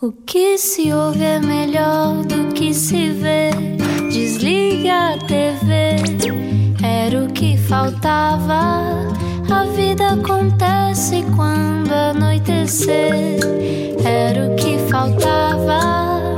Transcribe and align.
O 0.00 0.12
que 0.12 0.56
se 0.56 0.92
ouve 0.92 1.24
é 1.24 1.40
melhor 1.40 2.24
do 2.24 2.52
que 2.52 2.72
se 2.72 3.10
vê. 3.10 3.50
Desliga 4.08 5.14
a 5.14 5.18
TV, 5.18 5.96
era 6.80 7.24
o 7.24 7.32
que 7.32 7.58
faltava. 7.58 8.94
A 9.50 9.64
vida 9.74 10.10
acontece 10.10 11.24
quando 11.34 11.90
anoitecer, 11.90 13.40
era 14.04 14.52
o 14.52 14.54
que 14.54 14.78
faltava. 14.88 16.36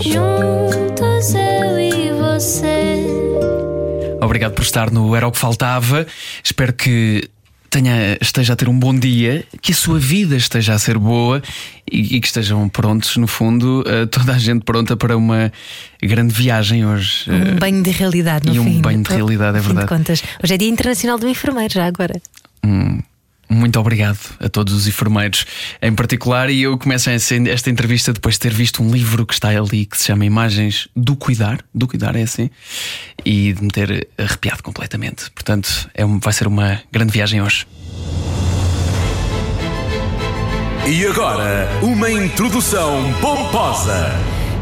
Juntos 0.00 1.34
eu 1.34 1.78
e 1.78 2.12
você. 2.12 3.04
Obrigado 4.22 4.54
por 4.54 4.62
estar 4.62 4.90
no 4.90 5.14
Era 5.14 5.28
o 5.28 5.32
que 5.32 5.38
Faltava. 5.38 6.06
Espero 6.42 6.72
que 6.72 7.28
tenha, 7.70 8.16
esteja 8.20 8.52
a 8.52 8.56
ter 8.56 8.68
um 8.68 8.78
bom 8.78 8.94
dia, 8.94 9.44
que 9.60 9.72
a 9.72 9.74
sua 9.74 9.98
vida 9.98 10.36
esteja 10.36 10.74
a 10.74 10.78
ser 10.78 10.98
boa 10.98 11.42
e, 11.90 12.16
e 12.16 12.20
que 12.20 12.26
estejam 12.26 12.68
prontos, 12.68 13.16
no 13.16 13.26
fundo, 13.26 13.84
uh, 13.86 14.06
toda 14.06 14.32
a 14.34 14.38
gente 14.38 14.64
pronta 14.64 14.96
para 14.96 15.16
uma 15.16 15.52
grande 16.02 16.32
viagem 16.34 16.86
hoje. 16.86 17.30
Um 17.30 17.56
uh, 17.56 17.58
banho 17.58 17.82
de 17.82 17.90
realidade 17.90 18.46
no 18.46 18.54
e 18.54 18.58
fim. 18.58 18.78
um 18.78 18.80
banho 18.80 19.02
de 19.02 19.10
realidade, 19.10 19.58
é 19.58 19.60
Fim 19.60 19.68
de 19.68 19.74
verdade. 19.74 19.88
contas. 19.98 20.22
Hoje 20.42 20.54
é 20.54 20.56
Dia 20.56 20.68
Internacional 20.68 21.18
do 21.18 21.28
Enfermeiro, 21.28 21.72
já 21.74 21.86
agora. 21.86 22.20
Hum, 22.64 23.00
muito 23.48 23.78
obrigado 23.80 24.18
a 24.40 24.48
todos 24.48 24.74
os 24.74 24.86
enfermeiros 24.86 25.46
em 25.80 25.92
particular. 25.94 26.50
E 26.50 26.62
eu 26.62 26.76
começo 26.78 27.08
esta 27.10 27.70
entrevista 27.70 28.12
depois 28.12 28.34
de 28.34 28.40
ter 28.40 28.52
visto 28.52 28.82
um 28.82 28.90
livro 28.90 29.24
que 29.26 29.34
está 29.34 29.48
ali 29.48 29.86
que 29.86 29.96
se 29.96 30.04
chama 30.06 30.24
Imagens 30.24 30.88
do 30.94 31.16
Cuidar. 31.16 31.58
Do 31.74 31.86
Cuidar 31.86 32.14
é 32.16 32.22
assim. 32.22 32.50
E 33.24 33.52
de 33.52 33.62
me 33.62 33.70
ter 33.70 34.08
arrepiado 34.18 34.62
completamente. 34.62 35.30
Portanto, 35.30 35.88
é 35.94 36.04
um- 36.04 36.18
vai 36.18 36.32
ser 36.32 36.46
uma 36.46 36.80
grande 36.92 37.12
viagem 37.12 37.40
hoje. 37.42 37.66
E 40.86 41.04
agora, 41.06 41.68
uma 41.82 42.10
introdução 42.10 43.12
pomposa. 43.20 44.10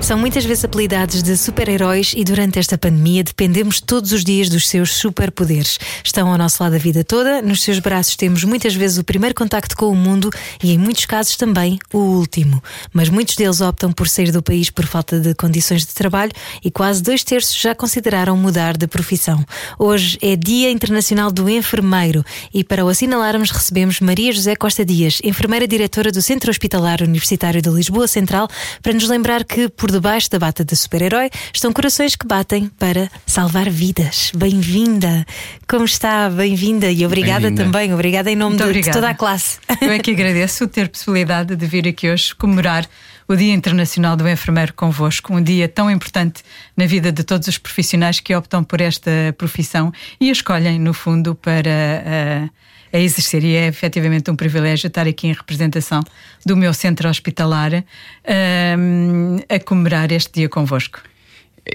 São 0.01 0.17
muitas 0.17 0.45
vezes 0.45 0.65
apelidados 0.65 1.21
de 1.21 1.37
super-heróis 1.37 2.13
e 2.17 2.23
durante 2.23 2.61
esta 2.61 2.79
pandemia 2.79 3.25
dependemos 3.25 3.81
todos 3.81 4.13
os 4.13 4.23
dias 4.23 4.49
dos 4.49 4.69
seus 4.69 4.93
superpoderes. 4.95 5.81
Estão 6.05 6.31
ao 6.31 6.39
nosso 6.39 6.63
lado 6.63 6.77
a 6.77 6.79
vida 6.79 7.03
toda, 7.03 7.43
nos 7.43 7.63
seus 7.63 7.81
braços 7.81 8.15
temos 8.15 8.45
muitas 8.45 8.73
vezes 8.73 8.99
o 8.99 9.05
primeiro 9.05 9.35
contacto 9.35 9.77
com 9.77 9.91
o 9.91 9.97
mundo 9.97 10.31
e 10.63 10.71
em 10.71 10.79
muitos 10.79 11.07
casos 11.07 11.35
também 11.35 11.77
o 11.93 11.99
último. 11.99 12.63
Mas 12.93 13.09
muitos 13.09 13.35
deles 13.35 13.61
optam 13.61 13.91
por 13.91 14.09
sair 14.09 14.31
do 14.31 14.41
país 14.41 14.71
por 14.71 14.87
falta 14.87 15.19
de 15.19 15.35
condições 15.35 15.85
de 15.85 15.93
trabalho 15.93 16.31
e 16.65 16.71
quase 16.71 17.03
dois 17.03 17.25
terços 17.25 17.61
já 17.61 17.75
consideraram 17.75 18.37
mudar 18.37 18.77
de 18.77 18.87
profissão. 18.87 19.45
Hoje 19.77 20.19
é 20.23 20.37
Dia 20.37 20.71
Internacional 20.71 21.33
do 21.33 21.51
Enfermeiro 21.51 22.25
e 22.55 22.63
para 22.63 22.85
o 22.85 22.89
assinalarmos 22.89 23.51
recebemos 23.51 23.99
Maria 23.99 24.33
José 24.33 24.55
Costa 24.55 24.85
Dias, 24.85 25.19
enfermeira 25.25 25.67
diretora 25.67 26.13
do 26.13 26.23
Centro 26.23 26.49
Hospitalar 26.49 27.03
Universitário 27.03 27.61
de 27.61 27.71
Lisboa 27.71 28.07
Central, 28.07 28.47
para 28.81 28.93
nos 28.93 29.09
lembrar 29.09 29.43
que 29.43 29.69
por 29.69 29.86
debaixo 29.91 30.31
da 30.31 30.39
bata 30.39 30.65
de 30.65 30.75
super-herói 30.77 31.31
estão 31.53 31.73
corações 31.73 32.17
que 32.17 32.27
batem 32.27 32.69
para 32.79 33.11
salvar 33.27 33.69
vidas. 33.69 34.33
Bem-vinda! 34.35 35.27
Como 35.69 35.85
está? 35.85 36.29
Bem-vinda 36.31 36.91
e 36.91 37.05
obrigada 37.05 37.43
Bem-vinda. 37.49 37.65
também, 37.65 37.93
obrigada 37.93 38.31
em 38.31 38.37
nome 38.37 38.57
de, 38.57 38.63
de 38.63 38.69
obrigada. 38.69 38.93
toda 38.93 39.09
a 39.11 39.15
classe. 39.15 39.59
Eu 39.81 39.91
é 39.91 39.99
que 39.99 40.11
agradeço 40.11 40.67
ter 40.69 40.89
possibilidade 40.89 41.57
de 41.57 41.67
vir 41.67 41.87
aqui 41.89 42.11
hoje 42.11 42.35
comemorar 42.35 42.89
o 43.29 43.35
Dia 43.35 43.53
Internacional 43.53 44.17
do 44.17 44.29
Enfermeiro 44.29 44.73
convosco, 44.73 45.35
um 45.35 45.43
dia 45.43 45.69
tão 45.69 45.91
importante 45.91 46.43
na 46.77 46.87
vida 46.87 47.11
de 47.11 47.25
todos 47.25 47.49
os 47.49 47.59
profissionais 47.59 48.21
que 48.21 48.35
optam 48.35 48.63
por 48.63 48.81
esta 48.81 49.11
profissão 49.37 49.93
e 50.21 50.29
a 50.29 50.33
escolhem, 50.33 50.79
no 50.79 50.95
fundo, 50.95 51.35
para 51.35 51.71
ah, 51.71 52.49
a 52.97 53.01
exercer. 53.01 53.45
E 53.45 53.55
é 53.55 53.67
efetivamente 53.67 54.31
um 54.31 54.37
privilégio 54.37 54.89
estar 54.89 55.07
aqui 55.07 55.27
em 55.29 55.33
representação 55.33 56.03
do 56.45 56.57
meu 56.57 56.73
centro 56.73 57.09
hospitalar 57.09 57.85
ah, 58.27 59.55
a 59.55 59.61
comemorar 59.61 60.11
este 60.13 60.33
dia 60.33 60.49
convosco. 60.49 61.01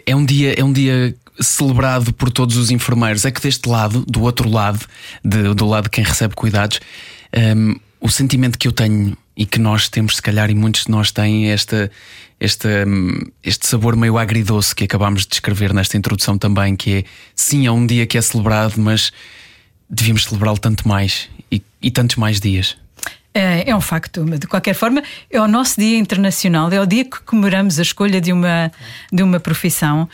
É 0.06 0.16
um 0.16 0.26
dia, 0.26 0.54
é 0.60 0.64
um 0.64 0.72
dia 0.74 1.16
celebrado 1.40 2.14
por 2.14 2.30
todos 2.32 2.58
os 2.58 2.72
enfermeiros. 2.72 3.26
É 3.26 3.32
que 3.32 3.42
deste 3.42 3.68
lado, 3.70 4.04
do 4.08 4.22
outro 4.22 4.50
lado, 4.50 4.86
de- 5.24 5.54
do 5.54 5.66
lado 5.68 5.86
de 5.86 5.90
quem 5.90 6.04
recebe 6.04 6.34
cuidados, 6.36 6.80
hum, 7.56 7.76
o 8.00 8.10
sentimento 8.10 8.58
que 8.58 8.68
eu 8.68 8.72
tenho 8.72 9.16
e 9.36 9.46
que 9.46 9.60
nós 9.60 9.88
temos, 9.90 10.16
se 10.18 10.22
calhar, 10.22 10.50
e 10.50 10.56
muitos 10.56 10.86
de 10.86 10.92
nós 10.92 11.12
têm, 11.12 11.50
é 11.50 11.54
esta, 11.54 11.92
hum, 12.88 13.20
este 13.44 13.68
sabor 13.68 13.96
meio 13.96 14.18
agridoce 14.18 14.74
que 14.76 14.84
acabámos 14.84 15.24
de 15.24 15.30
descrever 15.30 15.74
nesta 15.74 15.98
introdução 15.98 16.38
também, 16.38 16.76
que 16.76 16.94
é 16.96 17.04
sim, 17.36 17.66
é 17.66 17.72
um 17.72 17.86
dia 17.86 18.06
que 18.06 18.18
é 18.18 18.22
celebrado, 18.22 18.74
mas 18.78 19.12
devíamos 19.92 20.24
celebrá-lo 20.24 20.58
tanto 20.58 20.88
mais 20.88 21.30
e, 21.52 21.62
e 21.82 21.92
tantos 21.92 22.16
mais 22.16 22.40
dias. 22.40 22.78
É, 23.34 23.70
é 23.70 23.76
um 23.76 23.80
facto, 23.80 24.26
de 24.26 24.46
qualquer 24.46 24.74
forma, 24.74 25.02
é 25.30 25.40
o 25.40 25.48
nosso 25.48 25.80
Dia 25.80 25.98
Internacional, 25.98 26.70
é 26.70 26.82
o 26.82 26.86
dia 26.86 27.06
que 27.06 27.22
comemoramos 27.22 27.80
a 27.80 27.82
escolha 27.82 28.20
de 28.20 28.34
uma, 28.34 28.70
de 29.12 29.24
uma 29.24 29.40
profissão. 29.40 30.10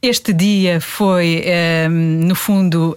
Este 0.00 0.32
dia 0.32 0.80
foi, 0.80 1.44
no 2.26 2.34
fundo, 2.34 2.96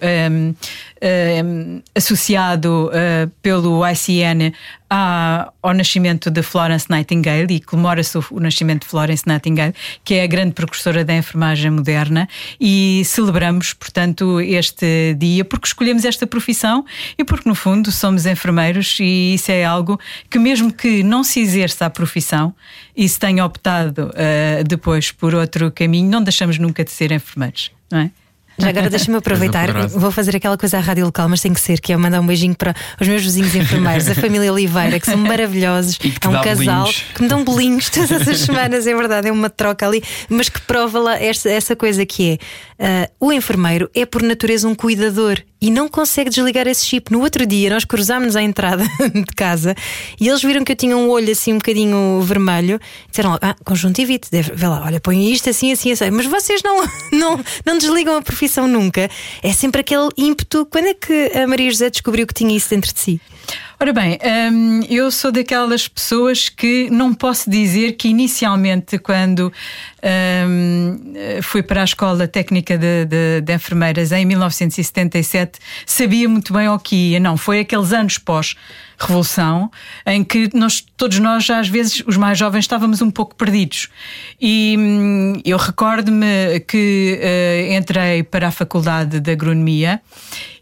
hum, 1.02 1.82
associado 1.96 2.90
uh, 2.90 3.30
pelo 3.42 3.86
ICN 3.88 4.54
à- 4.90 5.52
ao 5.62 5.74
nascimento 5.74 6.32
de 6.32 6.42
Florence 6.42 6.88
Nightingale 6.90 7.56
e 7.56 7.60
comemora-se 7.60 8.18
o, 8.18 8.26
o 8.32 8.40
nascimento 8.40 8.82
de 8.82 8.88
Florence 8.88 9.24
Nightingale, 9.26 9.74
que 10.04 10.16
é 10.16 10.24
a 10.24 10.28
grande 10.28 10.54
precursora 10.54 11.06
da 11.06 11.16
enfermagem 11.16 11.72
moderna, 11.72 12.28
e 12.60 13.04
celebramos, 13.06 13.74
portanto, 13.74 14.42
este 14.42 15.16
dia 15.18 15.46
porque 15.46 15.68
escolhemos 15.68 16.06
esta 16.06 16.26
profissão 16.26 16.86
e 17.18 17.24
porque, 17.24 17.48
no 17.48 17.56
fundo, 17.56 17.92
somos 17.92 18.26
enfermeiros 18.26 18.98
e 19.00 19.36
isso 19.36 19.52
é 19.52 19.64
algo 19.64 20.00
que, 20.30 20.40
mesmo 20.40 20.74
que 20.74 21.04
não 21.04 21.24
se 21.24 21.40
exerça 21.40 21.86
a 21.86 21.90
profissão 21.90 22.54
e 22.96 23.08
se 23.08 23.20
tenha 23.20 23.46
optado 23.46 24.10
uh, 24.10 24.64
depois 24.64 25.12
por 25.12 25.36
outro 25.36 25.72
caminho, 25.72 26.10
não 26.10 26.24
deixamos 26.24 26.58
nunca 26.58 26.84
de 26.84 26.92
ser 26.92 27.12
enfermeiros, 27.12 27.72
não 27.92 28.00
é? 28.00 28.12
Já 28.60 28.70
agora 28.70 28.90
deixa-me 28.92 29.18
aproveitar, 29.18 29.88
vou 29.88 30.12
fazer 30.12 30.36
aquela 30.36 30.58
coisa 30.58 30.78
à 30.78 30.80
rádio 30.82 31.06
local, 31.06 31.30
mas 31.30 31.42
tem 31.42 31.54
que 31.54 31.62
ser, 31.62 31.80
que 31.80 31.94
é 31.94 31.98
mandar 31.98 32.20
um 32.22 32.28
beijinho 32.28 32.56
para 32.56 32.76
os 33.00 33.08
meus 33.08 33.24
vizinhos 33.24 33.56
enfermeiros, 33.56 34.08
a 34.08 34.16
família 34.16 34.52
Oliveira, 34.52 35.00
que 35.00 35.06
são 35.06 35.18
maravilhosos. 35.18 35.98
E 36.04 36.14
é 36.22 36.28
um 36.28 36.42
casal 36.42 36.84
bolinhos. 36.84 37.06
que 37.16 37.22
me 37.22 37.28
dão 37.28 37.44
bolinhos 37.44 37.90
todas 37.90 38.28
as 38.28 38.40
semanas, 38.40 38.86
é 38.86 38.96
verdade, 38.96 39.28
é 39.28 39.32
uma 39.32 39.50
troca 39.50 39.88
ali, 39.88 40.04
mas 40.28 40.50
que 40.50 40.62
prova 40.62 41.00
lá 41.00 41.20
esta, 41.22 41.50
essa 41.50 41.76
coisa 41.76 42.06
que 42.06 42.32
é 42.32 42.38
ah, 42.80 43.10
o 43.20 43.32
enfermeiro 43.32 43.90
é 43.94 44.06
por 44.06 44.22
natureza 44.22 44.68
um 44.68 44.74
cuidador 44.74 45.38
e 45.62 45.70
não 45.70 45.88
consegue 45.88 46.30
desligar 46.30 46.68
esse 46.68 46.86
chip. 46.86 47.12
No 47.12 47.22
outro 47.22 47.46
dia 47.46 47.70
nós 47.70 47.86
cruzámos-nos 47.86 48.36
à 48.36 48.42
entrada 48.42 48.84
de 49.14 49.34
casa 49.36 49.76
e 50.20 50.28
eles 50.28 50.42
viram 50.42 50.64
que 50.64 50.72
eu 50.72 50.76
tinha 50.76 50.96
um 50.96 51.10
olho 51.10 51.32
assim 51.32 51.54
um 51.54 51.58
bocadinho 51.58 52.22
vermelho, 52.22 52.80
disseram 53.10 53.38
ah, 53.42 53.56
conjuntivite, 53.64 54.30
deve, 54.32 54.54
vê 54.54 54.68
lá, 54.68 54.84
olha, 54.86 55.00
põe 55.00 55.32
isto 55.32 55.50
assim, 55.50 55.72
assim, 55.72 55.92
assim. 55.92 56.10
Mas 56.12 56.26
vocês 56.26 56.62
não, 56.64 56.84
não, 57.12 57.44
não 57.66 57.78
desligam 57.78 58.18
a 58.18 58.22
profissão 58.22 58.68
nunca. 58.68 59.10
É 59.44 59.52
sempre 59.54 59.82
aquele 59.82 60.10
ímpeto. 60.18 60.66
Quando 60.66 60.88
é 60.88 60.94
que 60.94 61.32
a 61.38 61.48
Maria 61.48 61.70
José 61.70 61.90
descobriu 61.90 62.26
que 62.26 62.34
tinha 62.34 62.56
isso 62.56 62.70
dentro 62.70 62.94
de 62.94 63.00
si? 63.00 63.22
Ora 63.82 63.94
bem, 63.94 64.20
hum, 64.52 64.82
eu 64.90 65.10
sou 65.10 65.32
daquelas 65.32 65.88
pessoas 65.88 66.50
que 66.50 66.90
não 66.90 67.14
posso 67.14 67.50
dizer 67.50 67.94
que 67.94 68.10
inicialmente, 68.10 69.00
quando 69.00 69.54
hum, 70.04 71.14
fui 71.42 71.64
para 71.64 71.80
a 71.80 71.84
Escola 71.86 72.28
Técnica 72.28 72.78
de, 72.78 73.06
de- 73.06 73.40
de 73.42 73.54
Enfermeiras 73.54 74.12
em 74.12 74.26
1977, 74.26 75.60
sabia 75.86 76.28
muito 76.28 76.52
bem 76.52 76.68
ao 76.68 76.78
que 76.78 77.12
ia. 77.12 77.22
Não, 77.22 77.38
foi 77.38 77.62
aqueles 77.62 77.94
anos 77.94 78.18
pós. 78.18 78.54
Revolução, 79.00 79.72
em 80.06 80.24
que 80.24 80.50
nós, 80.54 80.84
todos 80.98 81.20
nós, 81.20 81.46
já 81.46 81.60
às 81.60 81.70
vezes, 81.70 82.04
os 82.06 82.18
mais 82.18 82.38
jovens, 82.38 82.66
estávamos 82.66 83.02
um 83.02 83.10
pouco 83.10 83.36
perdidos. 83.36 83.88
E 84.40 84.76
hum, 84.78 85.34
eu 85.46 85.58
recordo-me 85.58 86.60
que 86.68 87.18
eh, 87.22 87.76
entrei 87.78 88.24
para 88.24 88.50
a 88.50 88.52
Faculdade 88.52 89.20
de 89.20 89.32
Agronomia 89.32 90.02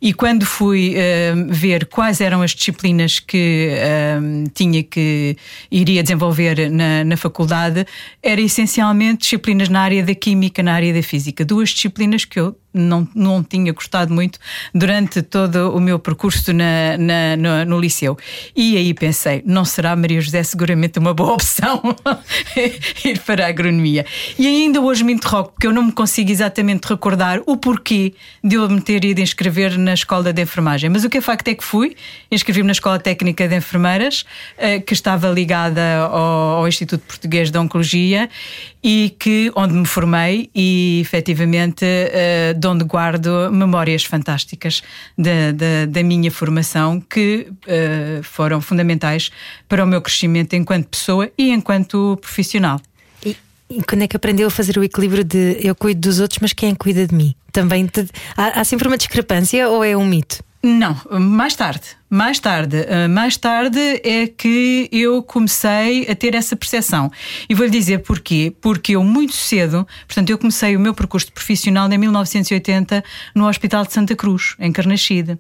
e 0.02 0.14
quando 0.14 0.46
fui 0.46 0.94
eh, 0.96 1.34
ver 1.50 1.88
quais 1.88 2.22
eram 2.22 2.42
as 2.42 2.52
disciplinas 2.52 3.20
que 3.20 3.70
eh, 3.72 4.20
tinha 4.54 4.84
que 4.84 5.36
iria 5.72 6.04
desenvolver 6.04 6.70
na, 6.70 7.04
na 7.04 7.18
faculdade, 7.18 7.86
era 8.22 8.40
essencialmente 8.40 9.22
disciplinas 9.22 9.70
na 9.70 9.82
área 9.82 10.04
da 10.04 10.14
química, 10.14 10.62
na 10.62 10.74
área 10.74 10.94
da 10.94 11.02
física. 11.02 11.44
Duas 11.44 11.70
disciplinas 11.70 12.24
que 12.26 12.40
eu 12.40 12.56
não, 12.78 13.08
não 13.16 13.44
tinha 13.44 13.72
gostado 13.74 14.14
muito 14.14 14.40
durante 14.74 15.22
todo 15.22 15.76
o 15.76 15.80
meu 15.80 16.00
percurso 16.00 16.54
na, 16.54 16.98
na- 16.98 17.36
no, 17.38 17.66
no 17.66 17.80
liceu. 17.80 18.18
E 18.56 18.78
aí 18.78 18.94
pensei, 18.94 19.42
não 19.46 19.66
será 19.66 19.96
Maria 19.96 20.22
José 20.22 20.44
seguramente 20.44 21.00
uma 21.00 21.14
boa 21.14 21.34
opção 21.38 21.82
ir 23.04 23.20
para 23.20 23.46
a 23.46 23.50
agronomia. 23.50 24.06
E 24.38 24.48
ainda 24.48 24.82
hoje 24.82 25.04
me 25.04 25.14
interrogo, 25.14 25.50
porque 25.50 25.68
eu 25.68 25.74
não 25.74 25.84
me 25.84 25.92
consigo 25.92 26.32
exatamente 26.32 26.86
recordar 26.86 27.42
o 27.46 27.58
porquê 27.58 28.14
de 28.44 28.56
eu 28.56 28.70
me 28.70 28.82
ter 28.82 29.04
ido 29.04 29.22
inscrever 29.22 29.78
na 29.78 29.94
escola 29.94 30.32
de 30.32 30.42
enfermagem. 30.42 30.90
Mas 30.90 31.04
o 31.04 31.10
que 31.10 31.18
é 31.18 31.22
facto 31.22 31.48
é 31.48 31.56
que 31.56 31.64
fui, 31.64 31.96
inscrevi-me 32.32 32.68
na 32.68 32.72
Escola 32.72 33.00
Técnica 33.00 33.48
de 33.48 33.56
Enfermeiras, 33.56 34.22
uh, 34.58 34.82
que 34.86 34.94
estava 34.94 35.28
ligada 35.30 35.98
ao, 35.98 36.60
ao, 36.60 36.68
Instituto 36.68 37.02
Português 37.02 37.52
de 37.52 37.58
Oncologia 37.58 38.30
e 38.84 39.16
que, 39.20 39.52
onde 39.56 39.74
me 39.74 39.86
formei 39.86 40.50
e 40.56 41.00
efetivamente 41.02 41.84
uh, 41.84 42.58
de 42.68 42.74
onde 42.74 42.84
guardo 42.84 43.50
memórias 43.52 44.04
fantásticas 44.04 44.84
da, 45.18 45.52
da, 45.54 45.86
da 45.88 46.04
minha 46.04 46.30
formação 46.30 47.00
que 47.00 47.48
uh, 47.50 48.24
foram 48.24 48.60
fundamentais 48.60 49.32
para 49.70 49.84
o 49.84 49.88
meu 49.88 50.02
crescimento 50.02 50.54
enquanto 50.54 50.88
pessoa 50.88 51.32
e 51.38 51.52
enquanto 51.52 52.18
profissional. 52.22 52.82
E 53.70 53.84
quando 53.84 54.02
é 54.04 54.08
que 54.08 54.16
aprendeu 54.16 54.48
a 54.48 54.52
fazer 54.52 54.78
o 54.78 54.84
equilíbrio 54.84 55.26
de 55.26 55.58
eu 55.62 55.76
cuido 55.76 56.00
dos 56.00 56.20
outros, 56.20 56.40
mas 56.42 56.54
quem 56.54 56.74
cuida 56.74 57.06
de 57.06 57.14
mim? 57.14 57.36
Também 57.52 57.86
te... 57.86 58.08
há, 58.36 58.62
há 58.62 58.64
sempre 58.64 58.88
uma 58.88 58.98
discrepância 58.98 59.68
ou 59.68 59.84
é 59.84 59.96
um 59.96 60.06
mito? 60.06 60.42
Não, 60.68 61.00
mais 61.18 61.56
tarde. 61.56 61.96
Mais 62.10 62.40
tarde. 62.40 62.78
Uh, 62.82 63.10
mais 63.10 63.38
tarde 63.38 63.80
é 64.04 64.28
que 64.28 64.90
eu 64.92 65.24
comecei 65.24 66.06
a 66.10 66.14
ter 66.16 66.36
essa 66.36 66.58
percepção. 66.58 67.10
E 67.50 67.56
vou-lhe 67.56 67.72
dizer 67.72 68.00
porquê. 68.00 68.54
Porque 68.60 68.98
eu, 68.98 69.04
muito 69.04 69.34
cedo, 69.34 69.88
portanto, 70.06 70.30
eu 70.30 70.38
comecei 70.38 70.76
o 70.76 70.80
meu 70.80 70.94
percurso 70.94 71.32
profissional 71.32 71.90
em 71.90 71.98
1980 71.98 73.02
no 73.34 73.48
Hospital 73.48 73.86
de 73.86 73.94
Santa 73.94 74.14
Cruz, 74.14 74.56
em 74.60 74.72
Carnaxide. 74.74 75.40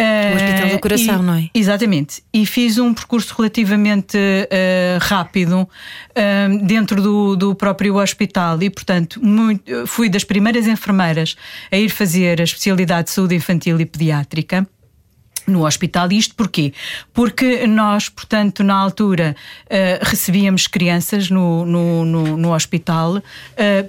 O 0.00 0.36
Hospital 0.36 0.68
do 0.70 0.78
Coração, 0.80 1.20
e, 1.20 1.22
não 1.22 1.34
é? 1.34 1.50
Exatamente. 1.54 2.22
E 2.32 2.44
fiz 2.44 2.78
um 2.78 2.92
percurso 2.92 3.34
relativamente 3.36 4.16
uh, 4.16 4.98
rápido 5.00 5.60
uh, 5.62 6.66
dentro 6.66 7.00
do, 7.00 7.36
do 7.36 7.54
próprio 7.54 7.96
hospital 7.96 8.60
e, 8.62 8.70
portanto, 8.70 9.24
muito, 9.24 9.86
fui 9.86 10.08
das 10.08 10.24
primeiras 10.24 10.66
enfermeiras 10.66 11.36
a 11.70 11.76
ir 11.76 11.90
fazer 11.90 12.40
a 12.40 12.44
especialidade 12.44 13.08
de 13.08 13.10
saúde 13.12 13.34
infantil 13.34 13.80
e 13.80 13.86
pediátrica 13.86 14.66
no 15.46 15.66
hospital. 15.66 16.10
Isto 16.12 16.34
porquê? 16.34 16.72
Porque 17.12 17.66
nós, 17.66 18.08
portanto, 18.08 18.62
na 18.62 18.74
altura 18.74 19.36
uh, 19.66 20.04
recebíamos 20.04 20.66
crianças 20.66 21.30
no, 21.30 21.64
no, 21.64 22.04
no, 22.04 22.36
no 22.36 22.54
hospital 22.54 23.16
uh, 23.16 23.22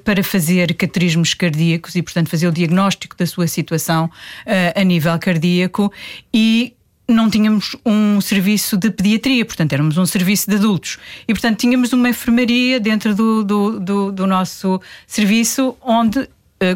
para 0.03 0.23
fazer 0.23 0.73
cateterismos 0.73 1.33
cardíacos 1.33 1.95
e, 1.95 2.01
portanto, 2.01 2.29
fazer 2.29 2.47
o 2.47 2.51
diagnóstico 2.51 3.15
da 3.17 3.25
sua 3.25 3.47
situação 3.47 4.05
uh, 4.05 4.79
a 4.79 4.83
nível 4.83 5.17
cardíaco 5.19 5.91
e 6.33 6.73
não 7.07 7.29
tínhamos 7.29 7.75
um 7.85 8.19
serviço 8.19 8.77
de 8.77 8.89
pediatria, 8.89 9.45
portanto, 9.45 9.73
éramos 9.73 9.97
um 9.97 10.05
serviço 10.05 10.49
de 10.49 10.55
adultos. 10.55 10.97
E, 11.27 11.33
portanto, 11.33 11.59
tínhamos 11.59 11.93
uma 11.93 12.09
enfermaria 12.09 12.79
dentro 12.79 13.13
do, 13.13 13.43
do, 13.43 13.79
do, 13.79 14.11
do 14.11 14.27
nosso 14.27 14.81
serviço 15.05 15.77
onde 15.81 16.27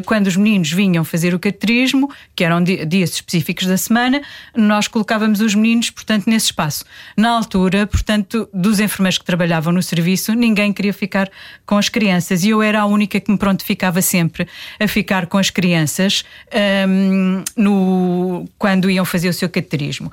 quando 0.06 0.26
os 0.26 0.36
meninos 0.36 0.70
vinham 0.70 1.04
fazer 1.04 1.34
o 1.34 1.38
cateterismo, 1.38 2.10
que 2.34 2.44
eram 2.44 2.62
dias 2.62 3.10
específicos 3.10 3.66
da 3.66 3.76
semana, 3.76 4.20
nós 4.56 4.88
colocávamos 4.88 5.40
os 5.40 5.54
meninos, 5.54 5.90
portanto, 5.90 6.26
nesse 6.26 6.46
espaço. 6.46 6.84
Na 7.16 7.30
altura, 7.30 7.86
portanto, 7.86 8.48
dos 8.52 8.80
enfermeiros 8.80 9.18
que 9.18 9.24
trabalhavam 9.24 9.72
no 9.72 9.82
serviço, 9.82 10.32
ninguém 10.34 10.72
queria 10.72 10.92
ficar 10.92 11.30
com 11.66 11.76
as 11.76 11.88
crianças 11.88 12.44
e 12.44 12.50
eu 12.50 12.62
era 12.62 12.80
a 12.80 12.86
única 12.86 13.20
que 13.20 13.30
me 13.30 13.38
prontificava 13.38 14.02
sempre 14.02 14.46
a 14.78 14.86
ficar 14.86 15.26
com 15.26 15.38
as 15.38 15.50
crianças 15.50 16.24
um, 16.52 16.58
ehm, 16.58 17.44
no, 17.56 18.48
quando 18.58 18.90
iam 18.90 19.04
fazer 19.04 19.28
o 19.28 19.32
seu 19.32 19.48
cateterismo. 19.48 20.12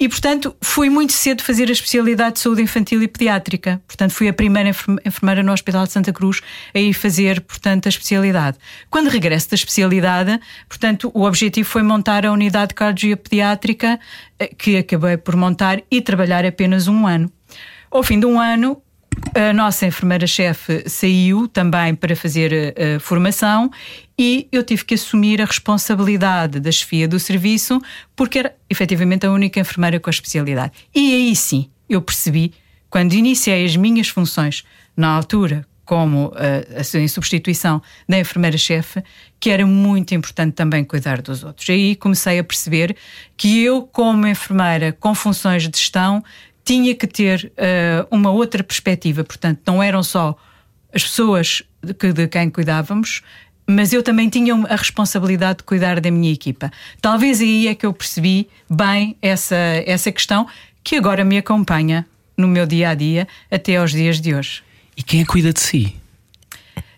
E, 0.00 0.08
portanto, 0.08 0.56
fui 0.62 0.88
muito 0.88 1.12
cedo 1.12 1.42
fazer 1.42 1.68
a 1.68 1.72
especialidade 1.72 2.36
de 2.36 2.40
saúde 2.40 2.62
infantil 2.62 3.02
e 3.02 3.06
pediátrica. 3.06 3.82
Portanto, 3.86 4.12
fui 4.12 4.28
a 4.28 4.32
primeira 4.32 4.70
enfermeira 5.04 5.42
no 5.42 5.52
Hospital 5.52 5.84
de 5.84 5.92
Santa 5.92 6.10
Cruz 6.10 6.40
a 6.74 6.78
ir 6.78 6.94
fazer, 6.94 7.42
portanto, 7.42 7.84
a 7.84 7.90
especialidade. 7.90 8.56
Quando 8.88 9.10
regresso 9.10 9.50
da 9.50 9.56
especialidade, 9.56 10.40
portanto, 10.66 11.10
o 11.12 11.24
objetivo 11.24 11.68
foi 11.68 11.82
montar 11.82 12.24
a 12.24 12.32
unidade 12.32 12.68
de 12.68 12.76
cardiologia 12.76 13.14
pediátrica, 13.14 14.00
eh, 14.38 14.46
que 14.46 14.78
acabei 14.78 15.18
por 15.18 15.36
montar 15.36 15.82
e 15.90 16.00
trabalhar 16.00 16.46
apenas 16.46 16.88
um 16.88 17.06
ano. 17.06 17.30
Ao 17.90 18.02
fim 18.02 18.18
de 18.18 18.24
um 18.24 18.40
ano, 18.40 18.82
a 19.34 19.52
nossa 19.52 19.86
enfermeira-chefe 19.86 20.88
saiu 20.88 21.46
também 21.46 21.94
para 21.94 22.16
fazer 22.16 22.74
a 22.76 23.00
formação 23.00 23.70
e 24.18 24.48
eu 24.50 24.62
tive 24.62 24.84
que 24.84 24.94
assumir 24.94 25.40
a 25.40 25.44
responsabilidade 25.44 26.58
da 26.60 26.70
chefia 26.72 27.06
do 27.06 27.18
serviço 27.18 27.80
porque 28.16 28.40
era 28.40 28.54
efetivamente 28.68 29.26
a 29.26 29.30
única 29.30 29.60
enfermeira 29.60 30.00
com 30.00 30.10
a 30.10 30.12
especialidade. 30.12 30.72
E 30.94 31.14
aí 31.14 31.36
sim 31.36 31.70
eu 31.88 32.00
percebi, 32.02 32.52
quando 32.88 33.14
iniciei 33.14 33.64
as 33.64 33.76
minhas 33.76 34.08
funções 34.08 34.64
na 34.96 35.08
altura 35.08 35.66
como 35.90 36.32
a, 36.36 36.98
em 36.98 37.08
substituição 37.08 37.82
da 38.08 38.16
enfermeira-chefe, 38.20 39.02
que 39.40 39.50
era 39.50 39.66
muito 39.66 40.14
importante 40.14 40.54
também 40.54 40.84
cuidar 40.84 41.20
dos 41.20 41.42
outros. 41.42 41.68
Aí 41.68 41.96
comecei 41.96 42.38
a 42.38 42.44
perceber 42.44 42.96
que 43.36 43.60
eu, 43.64 43.82
como 43.82 44.24
enfermeira 44.24 44.92
com 44.92 45.12
funções 45.16 45.68
de 45.68 45.76
gestão, 45.76 46.22
tinha 46.64 46.94
que 46.94 47.06
ter 47.06 47.52
uh, 47.56 48.06
uma 48.10 48.30
outra 48.30 48.62
perspectiva. 48.62 49.24
Portanto, 49.24 49.60
não 49.66 49.82
eram 49.82 50.02
só 50.02 50.36
as 50.94 51.02
pessoas 51.02 51.62
de, 51.82 51.94
que, 51.94 52.12
de 52.12 52.28
quem 52.28 52.50
cuidávamos, 52.50 53.22
mas 53.66 53.92
eu 53.92 54.02
também 54.02 54.28
tinha 54.28 54.54
a 54.54 54.76
responsabilidade 54.76 55.58
de 55.58 55.64
cuidar 55.64 56.00
da 56.00 56.10
minha 56.10 56.32
equipa. 56.32 56.70
Talvez 57.00 57.40
aí 57.40 57.68
é 57.68 57.74
que 57.74 57.86
eu 57.86 57.92
percebi 57.92 58.48
bem 58.68 59.16
essa, 59.22 59.56
essa 59.86 60.10
questão 60.10 60.46
que 60.82 60.96
agora 60.96 61.24
me 61.24 61.38
acompanha 61.38 62.06
no 62.36 62.48
meu 62.48 62.66
dia 62.66 62.90
a 62.90 62.94
dia 62.94 63.28
até 63.50 63.76
aos 63.76 63.92
dias 63.92 64.20
de 64.20 64.34
hoje. 64.34 64.62
E 64.96 65.02
quem 65.02 65.20
é 65.20 65.24
cuida 65.24 65.52
de 65.52 65.60
si? 65.60 65.94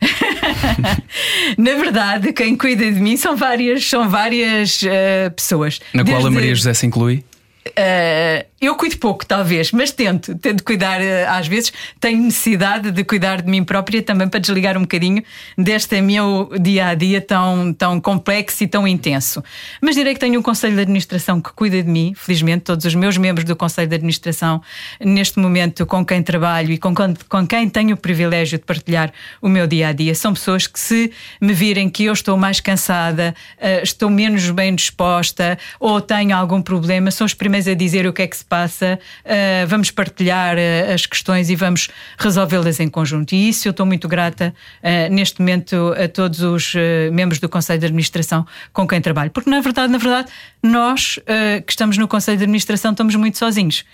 Na 1.58 1.74
verdade, 1.74 2.32
quem 2.32 2.56
cuida 2.56 2.90
de 2.90 3.00
mim 3.00 3.16
são 3.16 3.36
várias, 3.36 3.84
são 3.84 4.08
várias 4.08 4.82
uh, 4.82 5.30
pessoas. 5.34 5.80
Na 5.92 6.02
Desde... 6.02 6.20
qual 6.20 6.26
a 6.26 6.30
Maria 6.30 6.54
José 6.54 6.74
se 6.74 6.86
inclui? 6.86 7.24
Uh, 7.68 8.44
eu 8.60 8.74
cuido 8.74 8.96
pouco, 8.98 9.24
talvez, 9.24 9.70
mas 9.70 9.92
tento, 9.92 10.36
tento 10.36 10.64
cuidar 10.64 11.00
uh, 11.00 11.04
às 11.28 11.46
vezes. 11.46 11.72
Tenho 12.00 12.20
necessidade 12.20 12.90
de 12.90 13.04
cuidar 13.04 13.40
de 13.40 13.48
mim 13.48 13.62
própria 13.62 14.02
também 14.02 14.28
para 14.28 14.40
desligar 14.40 14.76
um 14.76 14.82
bocadinho 14.82 15.22
deste 15.56 16.00
meu 16.00 16.50
dia 16.60 16.88
a 16.88 16.94
dia 16.94 17.20
tão, 17.20 17.72
tão 17.72 18.00
complexo 18.00 18.64
e 18.64 18.66
tão 18.66 18.86
intenso. 18.86 19.42
Mas 19.80 19.94
direi 19.94 20.14
que 20.14 20.20
tenho 20.20 20.40
um 20.40 20.42
conselho 20.42 20.74
de 20.74 20.80
administração 20.80 21.40
que 21.40 21.52
cuida 21.52 21.80
de 21.80 21.88
mim, 21.88 22.14
felizmente, 22.16 22.64
todos 22.64 22.84
os 22.84 22.94
meus 22.96 23.16
membros 23.16 23.44
do 23.44 23.54
conselho 23.54 23.88
de 23.88 23.94
administração, 23.94 24.60
neste 25.00 25.38
momento 25.38 25.86
com 25.86 26.04
quem 26.04 26.20
trabalho 26.20 26.72
e 26.72 26.78
com, 26.78 26.92
com 27.28 27.46
quem 27.46 27.68
tenho 27.68 27.94
o 27.94 27.96
privilégio 27.96 28.58
de 28.58 28.64
partilhar 28.64 29.12
o 29.40 29.48
meu 29.48 29.68
dia 29.68 29.88
a 29.88 29.92
dia, 29.92 30.14
são 30.16 30.34
pessoas 30.34 30.66
que, 30.66 30.80
se 30.80 31.12
me 31.40 31.52
virem 31.52 31.88
que 31.88 32.04
eu 32.04 32.12
estou 32.12 32.36
mais 32.36 32.60
cansada, 32.60 33.34
uh, 33.58 33.82
estou 33.82 34.10
menos 34.10 34.50
bem 34.50 34.74
disposta 34.74 35.56
ou 35.78 36.00
tenho 36.00 36.36
algum 36.36 36.60
problema, 36.60 37.10
são 37.10 37.24
os 37.24 37.34
primeiros 37.34 37.51
a 37.68 37.74
dizer 37.74 38.06
o 38.06 38.12
que 38.12 38.22
é 38.22 38.26
que 38.26 38.36
se 38.36 38.44
passa, 38.44 38.98
uh, 39.24 39.66
vamos 39.66 39.90
partilhar 39.90 40.56
uh, 40.56 40.92
as 40.92 41.06
questões 41.06 41.50
e 41.50 41.56
vamos 41.56 41.88
resolvê-las 42.18 42.80
em 42.80 42.88
conjunto. 42.88 43.34
E 43.34 43.48
isso 43.48 43.68
eu 43.68 43.70
estou 43.70 43.86
muito 43.86 44.08
grata 44.08 44.54
uh, 44.82 45.12
neste 45.12 45.40
momento 45.40 45.94
a 46.02 46.08
todos 46.08 46.40
os 46.40 46.74
membros 47.12 47.38
do 47.38 47.48
Conselho 47.48 47.78
de 47.78 47.86
Administração 47.86 48.46
com 48.72 48.86
quem 48.86 49.00
trabalho. 49.00 49.30
Porque 49.30 49.50
na 49.50 49.60
verdade, 49.60 49.92
na 49.92 49.98
verdade, 49.98 50.30
nós 50.62 51.18
que 51.66 51.72
estamos 51.72 51.98
no 51.98 52.06
Conselho 52.08 52.38
de 52.38 52.44
Administração 52.44 52.92
estamos 52.92 53.14
muito 53.14 53.38
sozinhos 53.38 53.84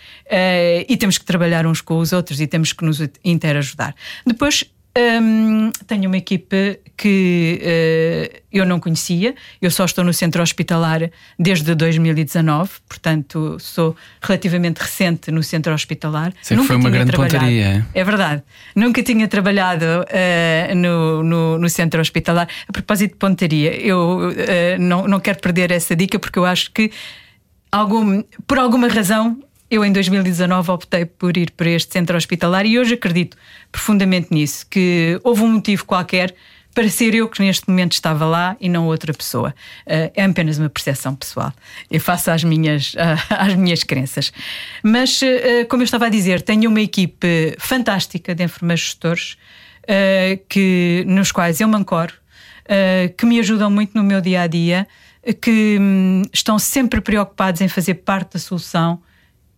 e 0.88 0.96
temos 0.96 1.19
que 1.19 1.25
trabalhar 1.25 1.66
uns 1.66 1.81
com 1.81 1.99
os 1.99 2.12
outros 2.12 2.40
e 2.40 2.46
temos 2.46 2.72
que 2.72 2.84
nos 2.84 3.00
interajudar. 3.25 3.94
Depois 4.27 4.65
um, 4.98 5.70
tenho 5.86 6.08
uma 6.08 6.17
equipe 6.17 6.81
que 6.96 7.60
uh, 7.62 8.43
eu 8.52 8.67
não 8.67 8.81
conhecia, 8.81 9.34
eu 9.62 9.70
só 9.70 9.84
estou 9.84 10.02
no 10.02 10.12
centro 10.12 10.43
hospitalar 10.43 11.08
desde 11.38 11.74
2019, 11.74 12.70
portanto 12.88 13.56
sou 13.60 13.94
relativamente 14.20 14.78
recente 14.78 15.31
no 15.31 15.43
centro 15.43 15.72
hospitalar. 15.72 16.32
Sei 16.43 16.56
Nunca 16.56 16.67
foi 16.67 16.76
uma 16.76 16.90
grande 16.90 17.12
pontaria. 17.12 17.86
É 17.94 18.05
verdade. 18.05 18.43
Nunca 18.74 19.02
tinha 19.02 19.28
trabalhado 19.28 19.84
uh, 19.84 20.74
no, 20.74 21.22
no, 21.22 21.58
no, 21.58 21.69
centro 21.69 22.00
hospitalar. 22.00 22.48
A 22.67 22.72
propósito 22.72 23.12
de 23.12 23.19
pontaria, 23.19 23.74
eu 23.81 24.31
uh, 24.31 24.32
não, 24.81 25.06
não 25.06 25.20
quero 25.20 25.38
perder 25.38 25.70
essa 25.70 25.94
dica 25.94 26.19
porque 26.19 26.38
eu 26.38 26.44
acho 26.44 26.72
que 26.72 26.90
algum, 27.70 28.22
por 28.46 28.58
alguma 28.58 28.88
razão 28.88 29.38
eu, 29.70 29.84
em 29.84 29.93
2019, 29.93 30.70
optei 30.70 31.05
por 31.05 31.37
ir 31.37 31.51
para 31.51 31.69
este 31.70 31.93
centro 31.93 32.17
hospitalar 32.17 32.65
e 32.65 32.79
hoje 32.79 32.94
acredito 32.94 33.37
profundamente 33.70 34.29
nisso, 34.32 34.67
que 34.69 35.20
houve 35.22 35.43
um 35.43 35.53
motivo 35.53 35.84
qualquer 35.84 36.34
para 36.75 36.89
ser 36.89 37.15
eu 37.15 37.29
que 37.29 37.43
neste 37.43 37.69
momento 37.69 37.93
estava 37.93 38.25
lá 38.25 38.56
e 38.60 38.69
não 38.69 38.87
outra 38.87 39.13
pessoa. 39.13 39.55
Uh, 39.84 40.13
é 40.15 40.25
apenas 40.25 40.58
uma 40.58 40.69
percepção 40.69 41.15
pessoal. 41.15 41.53
Eu 41.91 42.01
faço 42.01 42.31
as 42.31 42.44
minhas, 42.44 42.94
as 43.29 43.55
minhas 43.56 43.82
crenças. 43.82 44.32
Mas, 44.82 45.20
uh, 45.20 45.67
como 45.69 45.82
eu 45.82 45.84
estava 45.84 46.06
a 46.06 46.08
dizer, 46.08 46.41
tenho 46.41 46.70
uma 46.70 46.81
equipe 46.81 47.56
fantástica 47.58 48.34
de 48.34 48.44
enfermeiros 48.44 48.84
gestores 48.84 49.37
que, 50.51 51.03
nos 51.06 51.32
quais 51.32 51.63
eu 51.63 51.67
me 51.67 51.75
ancoro, 51.75 52.13
que 53.17 53.25
me 53.25 53.41
ajudam 53.41 53.70
muito 53.70 53.96
no 53.96 54.05
meu 54.05 54.20
dia 54.20 54.43
a 54.43 54.46
dia, 54.46 54.87
que 55.41 55.79
um, 55.81 56.22
estão 56.31 56.58
sempre 56.58 57.01
preocupados 57.01 57.63
em 57.63 57.69
fazer 57.69 57.94
parte 57.94 58.34
da 58.34 58.39
solução 58.39 59.01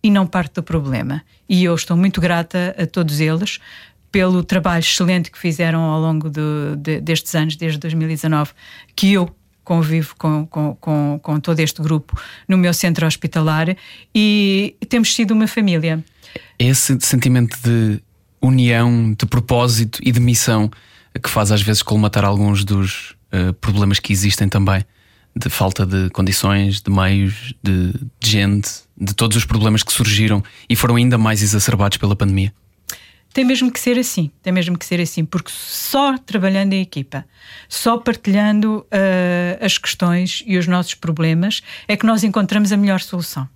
e 0.03 0.09
não 0.09 0.25
parte 0.25 0.55
do 0.55 0.63
problema. 0.63 1.21
E 1.47 1.63
eu 1.63 1.75
estou 1.75 1.95
muito 1.95 2.19
grata 2.19 2.75
a 2.77 2.85
todos 2.85 3.19
eles 3.19 3.59
pelo 4.11 4.43
trabalho 4.43 4.81
excelente 4.81 5.31
que 5.31 5.39
fizeram 5.39 5.81
ao 5.81 6.01
longo 6.01 6.29
de, 6.29 6.75
de, 6.77 6.99
destes 6.99 7.33
anos, 7.33 7.55
desde 7.55 7.79
2019, 7.79 8.51
que 8.95 9.13
eu 9.13 9.33
convivo 9.63 10.15
com, 10.17 10.45
com, 10.47 10.75
com, 10.75 11.19
com 11.21 11.39
todo 11.39 11.59
este 11.59 11.81
grupo 11.81 12.19
no 12.47 12.57
meu 12.57 12.73
centro 12.73 13.05
hospitalar 13.05 13.75
e 14.13 14.75
temos 14.89 15.13
sido 15.13 15.31
uma 15.31 15.47
família. 15.47 16.03
Esse 16.59 16.97
sentimento 16.99 17.57
de 17.63 18.01
união, 18.41 19.13
de 19.17 19.25
propósito 19.25 19.99
e 20.03 20.11
de 20.11 20.19
missão 20.19 20.69
que 21.21 21.29
faz 21.29 21.51
às 21.51 21.61
vezes 21.61 21.81
colmatar 21.81 22.25
alguns 22.25 22.63
dos 22.63 23.15
uh, 23.31 23.53
problemas 23.61 23.99
que 23.99 24.11
existem 24.11 24.49
também 24.49 24.83
de 25.35 25.49
falta 25.49 25.85
de 25.85 26.09
condições, 26.09 26.81
de 26.81 26.91
meios, 26.91 27.53
de, 27.63 27.93
de, 28.19 28.29
gente, 28.29 28.69
de 28.97 29.13
todos 29.13 29.37
os 29.37 29.45
problemas 29.45 29.83
que 29.83 29.91
surgiram 29.91 30.43
e 30.69 30.75
foram 30.75 30.95
ainda 30.95 31.17
mais 31.17 31.41
exacerbados 31.41 31.97
pela 31.97 32.15
pandemia. 32.15 32.53
Tem 33.33 33.45
mesmo 33.45 33.71
que 33.71 33.79
ser 33.79 33.97
assim, 33.97 34.29
tem 34.43 34.51
mesmo 34.51 34.77
que 34.77 34.85
ser 34.85 34.99
assim, 34.99 35.23
porque 35.23 35.51
só 35.53 36.17
trabalhando 36.17 36.73
em 36.73 36.81
equipa, 36.81 37.25
só 37.69 37.97
partilhando 37.97 38.79
uh, 38.79 39.65
as 39.65 39.77
questões 39.77 40.43
e 40.45 40.57
os 40.57 40.67
nossos 40.67 40.95
problemas 40.95 41.61
é 41.87 41.95
que 41.95 42.05
nós 42.05 42.25
encontramos 42.25 42.73
a 42.73 42.77
melhor 42.77 42.99
solução. 42.99 43.47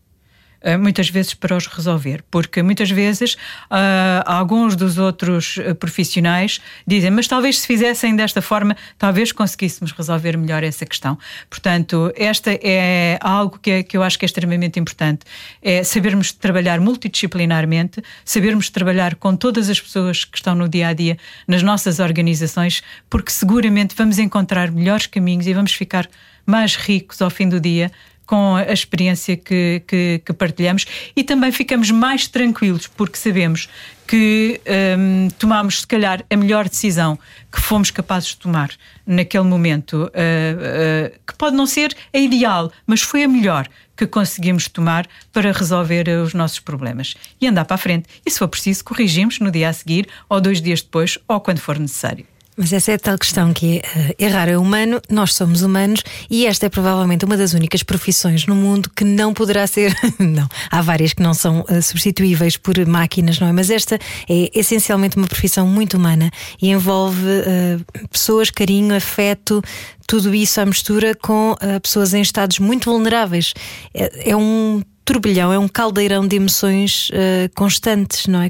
Eh, 0.66 0.78
muitas 0.78 1.10
vezes 1.10 1.36
para 1.36 1.56
os 1.56 1.68
resolver, 1.68 2.24
porque 2.32 2.64
muitas 2.64 2.90
vezes 2.90 3.36
uh, 3.36 4.26
alguns 4.26 4.76
dos 4.76 4.98
outros 4.98 5.60
eh, 5.60 5.76
profissionais 5.76 6.60
dizem, 6.88 7.12
mas 7.12 7.28
talvez 7.28 7.60
se 7.60 7.68
fizessem 7.68 8.16
desta 8.16 8.42
forma, 8.42 8.76
talvez 8.98 9.32
conseguíssemos 9.32 9.92
resolver 9.92 10.36
melhor 10.36 10.64
essa 10.64 10.84
questão. 10.84 11.20
Portanto, 11.52 12.12
esta 12.16 12.52
é 12.64 13.20
algo 13.22 13.60
que, 13.62 13.70
é, 13.70 13.84
que 13.84 13.96
eu 13.96 14.02
acho 14.02 14.18
que 14.18 14.26
é 14.26 14.28
extremamente 14.28 14.80
importante, 14.80 15.26
é 15.62 15.84
sabermos 15.84 16.32
trabalhar 16.32 16.80
multidisciplinarmente, 16.80 18.02
sabermos 18.24 18.68
trabalhar 18.72 19.14
com 19.16 19.36
todas 19.36 19.70
as 19.70 19.80
pessoas 19.80 20.26
que 20.26 20.38
estão 20.38 20.56
no 20.56 20.68
dia 20.68 20.88
a 20.88 20.94
dia 20.94 21.16
nas 21.48 21.62
nossas 21.62 22.00
organizações, 22.00 22.82
porque 23.08 23.32
seguramente 23.32 23.94
vamos 23.96 24.18
encontrar 24.18 24.72
melhores 24.72 25.06
caminhos 25.06 25.46
e 25.46 25.54
vamos 25.54 25.74
ficar 25.74 26.10
mais 26.44 26.76
ricos 26.76 27.22
ao 27.22 27.30
fim 27.30 27.48
do 27.48 27.60
dia 27.60 27.92
com 28.25 28.55
a 28.55 28.72
experiência 28.72 29.38
que, 29.38 29.84
que, 29.88 30.22
que, 30.25 30.34
partilhamos 30.34 30.86
e 31.15 31.24
também 31.24 31.51
ficamos 31.51 31.91
mais 31.91 32.27
tranquilos 32.27 32.88
porque 32.88 33.17
sabemos 33.17 33.70
que 34.08 34.62
um, 34.98 35.29
tomamos, 35.39 35.82
se 35.82 35.88
calhar, 35.88 36.24
a 36.29 36.38
melhor 36.38 36.70
decisão 36.70 37.17
que 37.51 37.60
fomos 37.60 37.89
capazes 37.89 38.29
de 38.29 38.38
tomar 38.38 38.70
naquele 39.05 39.44
momento, 39.46 40.03
uh, 40.03 40.05
uh, 40.05 41.20
que 41.25 41.36
pode 41.38 41.55
não 41.55 41.65
ser 41.65 41.96
a 42.13 42.17
ideal, 42.17 42.72
mas 42.86 43.01
foi 43.01 43.24
a 43.24 43.27
melhor 43.27 43.67
que 43.96 44.05
conseguimos 44.05 44.67
tomar 44.67 45.08
para 45.32 45.51
resolver 45.51 46.08
os 46.10 46.34
nossos 46.34 46.60
problemas 46.60 47.15
e 47.39 47.48
andar 47.48 47.65
para 47.65 47.75
a 47.75 47.77
frente. 47.77 48.08
E 48.25 48.29
se 48.29 48.38
for 48.38 48.48
preciso, 48.48 48.84
corrigimos 48.84 49.39
no 49.39 49.50
dia 49.50 49.70
a 49.70 49.74
seguir, 49.74 50.08
ou 50.29 50.41
dois 50.41 50.62
dias 50.62 50.82
depois, 50.82 51.17
ou 51.27 51.39
quando 51.39 51.60
for 51.60 51.79
necessário. 51.79 52.27
Mas 52.58 52.72
essa 52.72 52.92
é 52.92 52.96
a 52.96 53.00
tal 53.00 53.18
questão 53.18 53.52
que 53.52 53.78
uh, 53.78 54.16
errar 54.18 54.48
é 54.48 54.58
humano, 54.58 55.02
nós 55.10 55.34
somos 55.34 55.62
humanos 55.62 56.02
e 56.30 56.46
esta 56.46 56.68
é 56.68 56.70
provavelmente 56.70 57.26
uma 57.26 57.36
das 57.36 57.54
únicas 57.54 57.84
profissões 57.84 58.46
no 58.46 58.56
mundo 58.56 58.90
que 58.96 59.04
não 59.04 59.34
poderá 59.34 59.68
ser. 59.68 59.94
não, 60.18 60.48
há 60.72 60.82
várias 60.82 61.14
que 61.14 61.22
não 61.22 61.34
são 61.34 61.62
uh, 61.62 61.82
substituíveis 61.82 62.56
por 62.56 62.74
máquinas, 62.88 63.40
não 63.40 63.48
é? 63.48 63.52
Mas 63.52 63.70
esta 63.70 64.00
é 64.30 64.50
essencialmente 64.54 65.18
uma 65.18 65.28
profissão 65.28 65.68
muito 65.68 65.98
humana 65.98 66.32
e 66.62 66.70
envolve 66.70 67.26
uh, 67.26 68.08
pessoas, 68.08 68.50
carinho, 68.50 68.96
afeto, 68.96 69.62
tudo 70.08 70.34
isso 70.34 70.62
à 70.62 70.66
mistura 70.66 71.16
com 71.16 71.56
pessoas 71.82 72.14
em 72.14 72.22
estados 72.22 72.60
muito 72.60 72.92
vulneráveis. 72.92 73.54
É, 73.92 74.30
é 74.30 74.36
um 74.36 74.84
turbilhão, 75.06 75.54
é 75.54 75.60
um 75.60 75.68
caldeirão 75.68 76.28
de 76.28 76.36
emoções 76.36 77.10
uh, 77.10 77.50
constantes, 77.56 78.26
não 78.26 78.42
é? 78.42 78.50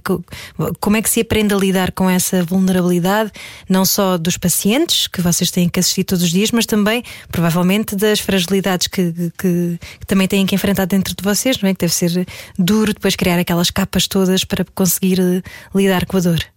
Como 0.80 0.96
é 0.96 1.02
que 1.02 1.10
se 1.10 1.20
aprende 1.20 1.54
a 1.54 1.58
lidar 1.58 1.92
com 1.92 2.10
essa 2.10 2.44
vulnerabilidade, 2.44 3.32
não 3.70 3.84
só 3.84 4.18
dos 4.18 4.38
pacientes, 4.38 5.08
que 5.08 5.22
vocês 5.22 5.52
têm 5.52 5.68
que 5.68 5.80
assistir 5.80 6.06
todos 6.06 6.24
os 6.24 6.32
dias, 6.32 6.52
mas 6.52 6.66
também, 6.66 7.04
provavelmente, 7.30 7.96
das 7.96 8.22
fragilidades 8.22 8.88
que, 8.88 9.12
que, 9.38 9.78
que 10.00 10.06
também 10.08 10.28
têm 10.28 10.46
que 10.46 10.56
enfrentar 10.56 10.86
dentro 10.86 11.14
de 11.14 11.22
vocês, 11.22 11.62
não 11.62 11.70
é? 11.70 11.74
Que 11.74 11.82
deve 11.82 11.94
ser 11.94 12.26
duro 12.58 12.94
depois 12.94 13.16
criar 13.16 13.38
aquelas 13.38 13.70
capas 13.70 14.08
todas 14.08 14.46
para 14.46 14.64
conseguir 14.74 15.20
uh, 15.20 15.44
lidar 15.78 16.06
com 16.06 16.18
a 16.18 16.22
dor. 16.22 16.55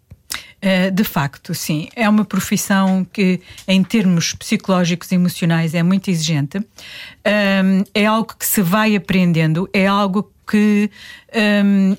Eh, 0.60 0.90
de 0.90 1.04
facto, 1.04 1.54
sim. 1.54 1.88
É 1.94 2.08
uma 2.08 2.24
profissão 2.24 3.06
que, 3.12 3.40
em 3.66 3.82
termos 3.82 4.34
psicológicos 4.34 5.10
e 5.12 5.14
emocionais, 5.14 5.74
é 5.74 5.82
muito 5.82 6.10
exigente. 6.10 6.58
é 7.94 8.06
algo 8.06 8.34
que 8.36 8.46
se 8.46 8.62
vai 8.62 8.96
aprendendo, 8.96 9.68
é 9.72 9.86
algo 9.86 10.32
que 10.48 10.90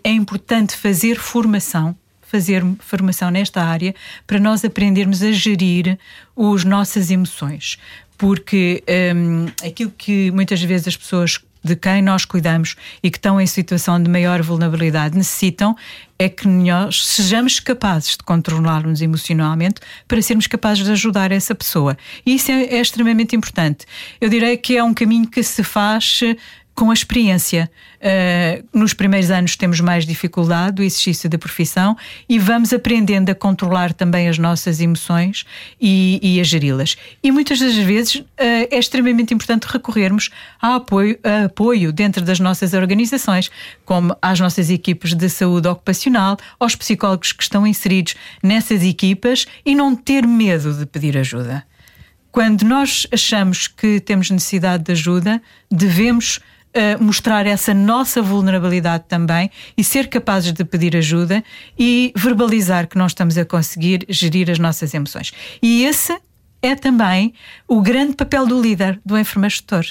é 0.03 0.09
importante 0.09 0.75
fazer 0.75 1.17
formação 1.17 1.95
fazer 2.29 2.63
formação 2.79 3.31
nesta 3.31 3.63
área 3.63 3.95
para 4.27 4.39
nós 4.39 4.63
aprendermos 4.63 5.23
a 5.23 5.31
gerir 5.31 5.97
as 6.37 6.63
nossas 6.63 7.09
emoções. 7.09 7.79
Porque 8.17 8.83
um, 9.15 9.45
aquilo 9.65 9.91
que 9.97 10.29
muitas 10.31 10.61
vezes 10.61 10.89
as 10.89 10.97
pessoas 10.97 11.39
de 11.63 11.75
quem 11.75 12.01
nós 12.01 12.25
cuidamos 12.25 12.75
e 13.03 13.11
que 13.11 13.17
estão 13.17 13.39
em 13.39 13.47
situação 13.47 14.01
de 14.01 14.09
maior 14.09 14.41
vulnerabilidade 14.41 15.17
necessitam 15.17 15.75
é 16.17 16.27
que 16.27 16.47
nós 16.47 17.05
sejamos 17.05 17.61
capazes 17.61 18.11
de 18.11 18.23
controlar-nos 18.23 19.01
emocionalmente 19.01 19.79
para 20.05 20.21
sermos 20.21 20.47
capazes 20.47 20.83
de 20.83 20.91
ajudar 20.91 21.31
essa 21.31 21.55
pessoa. 21.55 21.97
E 22.25 22.35
isso 22.35 22.51
é, 22.51 22.63
é 22.63 22.81
extremamente 22.81 23.35
importante. 23.35 23.85
Eu 24.19 24.29
direi 24.29 24.57
que 24.57 24.75
é 24.75 24.83
um 24.83 24.93
caminho 24.93 25.27
que 25.27 25.41
se 25.41 25.63
faz 25.63 26.21
com 26.79 26.91
a 26.91 26.93
experiência. 26.93 27.69
Uh, 27.97 28.79
nos 28.79 28.93
primeiros 28.93 29.29
anos 29.29 29.57
temos 29.57 29.81
mais 29.81 30.05
dificuldade 30.05 30.77
do 30.77 30.81
exercício 30.81 31.29
da 31.29 31.37
profissão 31.37 31.97
e 32.29 32.39
vamos 32.39 32.71
aprendendo 32.71 33.29
a 33.29 33.35
controlar 33.35 33.91
também 33.91 34.29
as 34.29 34.37
nossas 34.37 34.79
emoções 34.79 35.45
e, 35.79 36.17
e 36.23 36.39
a 36.39 36.43
geri-las. 36.45 36.95
E 37.21 37.33
muitas 37.33 37.59
das 37.59 37.75
vezes 37.75 38.15
uh, 38.15 38.25
é 38.39 38.79
extremamente 38.79 39.33
importante 39.33 39.65
recorrermos 39.65 40.29
a 40.61 40.75
apoio, 40.75 41.19
a 41.21 41.45
apoio 41.47 41.91
dentro 41.91 42.23
das 42.23 42.39
nossas 42.39 42.73
organizações, 42.73 43.51
como 43.83 44.15
às 44.21 44.39
nossas 44.39 44.69
equipes 44.69 45.13
de 45.13 45.29
saúde 45.29 45.67
ocupacional, 45.67 46.37
aos 46.57 46.77
psicólogos 46.77 47.33
que 47.33 47.43
estão 47.43 47.67
inseridos 47.67 48.15
nessas 48.41 48.85
equipas 48.85 49.45
e 49.65 49.75
não 49.75 49.97
ter 49.97 50.25
medo 50.25 50.73
de 50.73 50.85
pedir 50.85 51.17
ajuda. 51.17 51.61
Quando 52.31 52.63
nós 52.63 53.05
achamos 53.11 53.67
que 53.67 53.99
temos 53.99 54.29
necessidade 54.29 54.83
de 54.83 54.91
ajuda, 54.91 55.41
devemos 55.69 56.39
mostrar 56.99 57.45
essa 57.45 57.73
nossa 57.73 58.21
vulnerabilidade 58.21 59.05
também 59.07 59.49
e 59.77 59.83
ser 59.83 60.07
capazes 60.07 60.51
de 60.51 60.63
pedir 60.63 60.95
ajuda 60.95 61.43
e 61.77 62.11
verbalizar 62.15 62.87
que 62.87 62.97
nós 62.97 63.11
estamos 63.11 63.37
a 63.37 63.45
conseguir 63.45 64.05
gerir 64.09 64.49
as 64.49 64.59
nossas 64.59 64.93
emoções. 64.93 65.31
E 65.61 65.83
esse 65.85 66.17
é 66.61 66.75
também 66.75 67.33
o 67.67 67.81
grande 67.81 68.15
papel 68.15 68.45
do 68.45 68.61
líder, 68.61 68.99
do 69.05 69.17
enfermeiro 69.17 69.55
tutor 69.55 69.85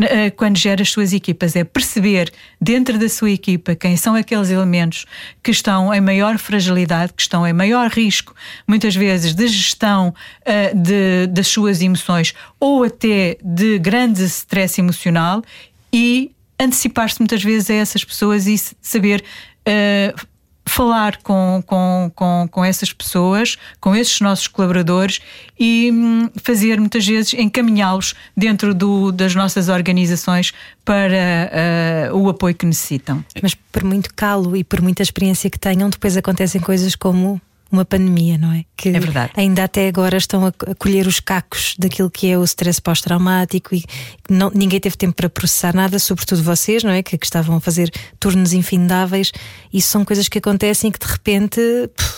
eh, 0.00 0.30
quando 0.30 0.56
gera 0.56 0.80
as 0.80 0.90
suas 0.90 1.12
equipas, 1.12 1.56
é 1.56 1.64
perceber 1.64 2.32
dentro 2.60 2.96
da 2.98 3.08
sua 3.08 3.32
equipa 3.32 3.74
quem 3.74 3.96
são 3.96 4.14
aqueles 4.14 4.48
elementos 4.48 5.04
que 5.42 5.50
estão 5.50 5.92
em 5.92 6.00
maior 6.00 6.38
fragilidade, 6.38 7.12
que 7.12 7.22
estão 7.22 7.44
em 7.44 7.52
maior 7.52 7.90
risco, 7.90 8.32
muitas 8.64 8.94
vezes, 8.94 9.34
de 9.34 9.48
gestão 9.48 10.14
uh, 10.46 10.76
de, 10.76 11.26
das 11.26 11.48
suas 11.48 11.82
emoções 11.82 12.32
ou 12.60 12.84
até 12.84 13.38
de 13.42 13.76
grande 13.80 14.22
stress 14.26 14.80
emocional 14.80 15.42
e 15.92 16.32
antecipar-se 16.58 17.20
muitas 17.20 17.42
vezes 17.42 17.70
a 17.70 17.74
essas 17.74 18.04
pessoas 18.04 18.46
e 18.46 18.56
saber 18.82 19.24
uh, 19.66 20.28
falar 20.68 21.16
com, 21.22 21.62
com, 21.66 22.12
com, 22.14 22.48
com 22.50 22.64
essas 22.64 22.92
pessoas, 22.92 23.56
com 23.80 23.96
esses 23.96 24.20
nossos 24.20 24.46
colaboradores 24.46 25.20
e 25.58 25.90
um, 25.92 26.28
fazer 26.36 26.78
muitas 26.78 27.06
vezes 27.06 27.32
encaminhá-los 27.34 28.14
dentro 28.36 28.74
do, 28.74 29.10
das 29.10 29.34
nossas 29.34 29.68
organizações 29.68 30.52
para 30.84 32.10
uh, 32.12 32.16
o 32.16 32.28
apoio 32.28 32.54
que 32.54 32.66
necessitam. 32.66 33.24
Mas 33.42 33.54
por 33.54 33.82
muito 33.82 34.14
calo 34.14 34.56
e 34.56 34.62
por 34.62 34.80
muita 34.80 35.02
experiência 35.02 35.50
que 35.50 35.58
tenham, 35.58 35.88
depois 35.88 36.16
acontecem 36.16 36.60
coisas 36.60 36.94
como 36.94 37.40
uma 37.70 37.84
pandemia, 37.84 38.38
não 38.38 38.52
é? 38.52 38.64
Que 38.76 38.88
é 38.90 39.00
verdade. 39.00 39.32
ainda 39.36 39.64
até 39.64 39.88
agora 39.88 40.16
estão 40.16 40.46
a 40.46 40.52
colher 40.78 41.06
os 41.06 41.20
cacos 41.20 41.74
daquilo 41.78 42.10
que 42.10 42.30
é 42.30 42.38
o 42.38 42.44
stress 42.44 42.80
pós-traumático 42.80 43.74
e 43.74 43.84
não, 44.28 44.50
ninguém 44.54 44.80
teve 44.80 44.96
tempo 44.96 45.14
para 45.14 45.28
processar 45.28 45.74
nada, 45.74 45.98
sobretudo 45.98 46.42
vocês, 46.42 46.82
não 46.82 46.90
é? 46.90 47.02
Que, 47.02 47.18
que, 47.18 47.26
estavam 47.26 47.56
a 47.56 47.60
fazer 47.60 47.90
turnos 48.18 48.52
infindáveis. 48.52 49.32
Isso 49.72 49.90
são 49.90 50.04
coisas 50.04 50.28
que 50.28 50.38
acontecem 50.38 50.90
que 50.90 50.98
de 50.98 51.10
repente 51.10 51.60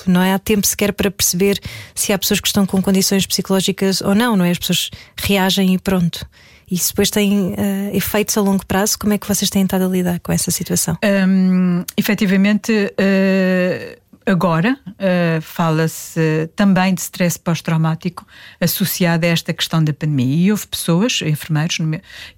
não 0.07 0.23
é? 0.23 0.33
Há 0.33 0.39
tempo 0.39 0.67
sequer 0.67 0.93
para 0.93 1.11
perceber 1.11 1.59
se 1.95 2.13
há 2.13 2.19
pessoas 2.19 2.41
que 2.41 2.47
estão 2.47 2.65
com 2.65 2.81
condições 2.81 3.27
psicológicas 3.27 4.01
ou 4.01 4.15
não, 4.15 4.37
não 4.37 4.45
é? 4.45 4.51
As 4.51 4.59
pessoas 4.59 4.91
reagem 5.17 5.75
e 5.75 5.79
pronto. 5.79 6.27
Isso 6.71 6.91
depois 6.91 7.11
tem 7.11 7.51
uh, 7.51 7.57
efeitos 7.93 8.37
a 8.37 8.41
longo 8.41 8.65
prazo. 8.65 8.97
Como 8.97 9.13
é 9.13 9.19
que 9.19 9.27
vocês 9.27 9.51
têm 9.51 9.65
estado 9.65 9.85
a 9.85 9.89
lidar 9.89 10.21
com 10.21 10.33
essa 10.33 10.53
situação? 10.53 10.97
Um, 11.05 11.83
efetivamente. 11.97 12.73
Uh 12.73 13.50
Agora 14.31 14.79
uh, 14.87 15.41
fala-se 15.41 16.49
também 16.55 16.95
de 16.95 17.01
stress 17.01 17.37
pós-traumático 17.37 18.25
associado 18.61 19.27
a 19.27 19.29
esta 19.29 19.53
questão 19.53 19.83
da 19.83 19.93
pandemia. 19.93 20.47
E 20.47 20.53
houve 20.53 20.69
pessoas, 20.69 21.21
enfermeiros, 21.21 21.79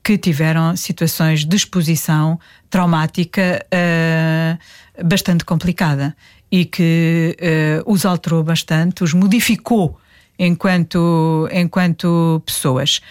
que 0.02 0.16
tiveram 0.16 0.74
situações 0.74 1.44
de 1.44 1.54
exposição 1.54 2.40
traumática 2.70 3.62
uh, 3.68 5.04
bastante 5.06 5.44
complicada 5.44 6.16
e 6.50 6.64
que 6.64 7.36
uh, 7.38 7.92
os 7.92 8.06
alterou 8.06 8.42
bastante, 8.42 9.04
os 9.04 9.12
modificou 9.12 10.00
enquanto, 10.38 11.46
enquanto 11.52 12.42
pessoas. 12.46 13.02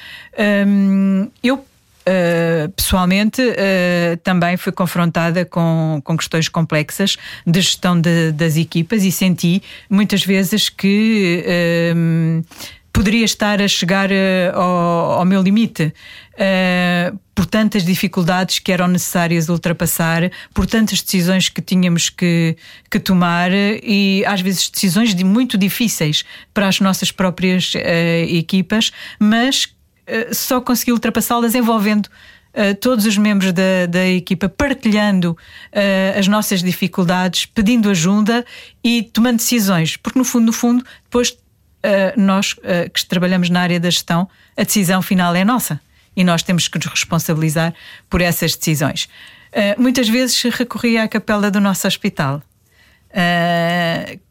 Um, 0.66 1.30
eu 1.44 1.64
Uh, 2.02 2.68
pessoalmente 2.70 3.44
uh, 3.44 4.18
também 4.24 4.58
fui 4.58 4.72
confrontada 4.72 5.46
com, 5.46 6.02
com 6.04 6.18
questões 6.18 6.50
complexas 6.50 7.16
de 7.46 7.62
gestão 7.62 8.00
de, 8.00 8.32
das 8.32 8.58
equipas 8.58 9.04
e 9.04 9.12
senti 9.12 9.62
muitas 9.88 10.26
vezes 10.26 10.68
que 10.68 11.46
uh, 11.46 12.44
poderia 12.92 13.24
estar 13.24 13.62
a 13.62 13.68
chegar 13.68 14.10
ao, 14.54 15.12
ao, 15.20 15.26
meu 15.26 15.42
limite. 15.44 15.94
por 17.36 17.46
tantas 17.46 17.86
dificuldades 17.86 18.60
que 18.60 18.72
eram 18.72 18.88
necessárias 18.88 19.48
ultrapassar, 19.48 20.30
por 20.54 20.66
tantas 20.66 21.02
decisões 21.02 21.50
que 21.50 21.62
tínhamos 21.62 22.10
que, 22.10 22.58
que 22.90 23.00
tomar 23.00 23.52
e 23.54 24.26
às 24.26 24.42
vezes 24.42 24.70
decisões 24.70 25.16
de, 25.16 25.24
muito 25.24 25.58
difíceis 25.58 26.26
para 26.54 26.68
as 26.68 26.80
nossas 26.82 27.12
próprias 27.12 27.74
equipas, 28.28 28.92
mas 29.18 29.70
só 30.34 30.62
consegui 30.62 30.92
ultrapassá-las 30.92 31.56
envolvendo 31.56 32.10
Uh, 32.54 32.76
todos 32.76 33.06
os 33.06 33.18
membros 33.18 33.54
da, 33.54 33.86
da 33.88 34.06
equipa 34.06 34.50
partilhando 34.50 35.32
uh, 35.32 36.20
as 36.20 36.28
nossas 36.28 36.62
dificuldades, 36.62 37.46
pedindo 37.46 37.90
ajuda 37.90 38.46
e 38.84 39.04
tomando 39.04 39.38
decisões, 39.38 39.96
porque 39.96 40.20
no 40.20 40.26
fundo, 40.26 40.48
no 40.48 40.52
fundo, 40.52 40.84
depois 41.06 41.30
uh, 41.30 41.38
nós 42.18 42.54
que 42.94 43.06
trabalhamos 43.06 43.50
na 43.50 43.62
área 43.62 43.80
da 43.80 43.90
gestão, 43.90 44.28
a 44.58 44.64
decisão 44.64 45.02
final 45.02 45.34
é 45.34 45.46
nossa 45.46 45.80
e 46.14 46.26
nós 46.26 46.44
temos 46.44 46.68
que 46.68 46.78
nos 46.78 46.88
responsabilizar 46.88 47.74
por 48.10 48.20
essas 48.20 48.54
decisões. 48.54 49.08
muitas 49.78 50.10
vezes 50.10 50.42
recorria 50.44 51.04
à 51.04 51.08
capela 51.08 51.50
do 51.50 51.62
nosso 51.62 51.88
hospital. 51.88 52.44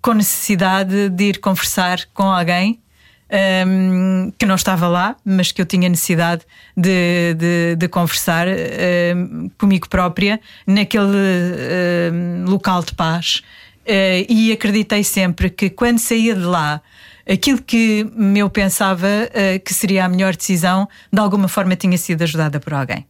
com 0.02 0.12
necessidade 0.12 1.08
de 1.08 1.24
ir 1.24 1.38
conversar 1.38 2.04
com 2.12 2.24
alguém 2.24 2.78
um, 3.66 4.32
que 4.36 4.44
não 4.44 4.54
estava 4.54 4.88
lá, 4.88 5.16
mas 5.24 5.52
que 5.52 5.60
eu 5.60 5.66
tinha 5.66 5.88
necessidade 5.88 6.42
de, 6.76 7.34
de, 7.34 7.76
de 7.76 7.88
conversar 7.88 8.46
um, 8.48 9.48
comigo 9.58 9.88
própria 9.88 10.40
naquele 10.66 11.16
um, 12.12 12.44
local 12.46 12.82
de 12.82 12.94
paz. 12.94 13.42
Uh, 13.80 14.26
e 14.28 14.52
acreditei 14.52 15.02
sempre 15.02 15.50
que 15.50 15.70
quando 15.70 15.98
saía 15.98 16.34
de 16.34 16.42
lá, 16.42 16.82
aquilo 17.28 17.62
que 17.62 18.06
eu 18.36 18.50
pensava 18.50 19.06
uh, 19.06 19.60
que 19.64 19.72
seria 19.72 20.04
a 20.04 20.08
melhor 20.08 20.36
decisão, 20.36 20.88
de 21.12 21.20
alguma 21.20 21.48
forma 21.48 21.74
tinha 21.76 21.96
sido 21.96 22.22
ajudada 22.22 22.60
por 22.60 22.74
alguém. 22.74 23.06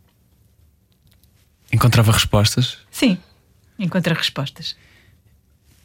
Encontrava 1.73 2.12
respostas? 2.12 2.79
Sim, 2.91 3.19
encontra 3.79 4.15
respostas. 4.15 4.77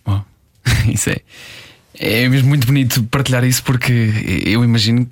Bom, 0.06 0.24
isso 0.92 1.10
é. 1.10 1.22
É 1.98 2.28
mesmo 2.28 2.50
muito 2.50 2.68
bonito 2.68 3.04
partilhar 3.06 3.44
isso 3.44 3.64
porque 3.64 4.44
eu 4.46 4.64
imagino 4.64 5.10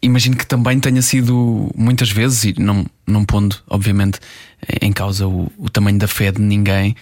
imagino 0.00 0.36
que 0.36 0.46
também 0.46 0.78
tenha 0.78 1.02
sido 1.02 1.70
muitas 1.76 2.10
vezes, 2.10 2.44
e 2.44 2.60
não, 2.60 2.86
não 3.06 3.24
pondo, 3.24 3.56
obviamente, 3.68 4.20
em 4.80 4.92
causa 4.92 5.26
o, 5.26 5.50
o 5.58 5.68
tamanho 5.68 5.98
da 5.98 6.06
fé 6.06 6.30
de 6.30 6.40
ninguém, 6.40 6.94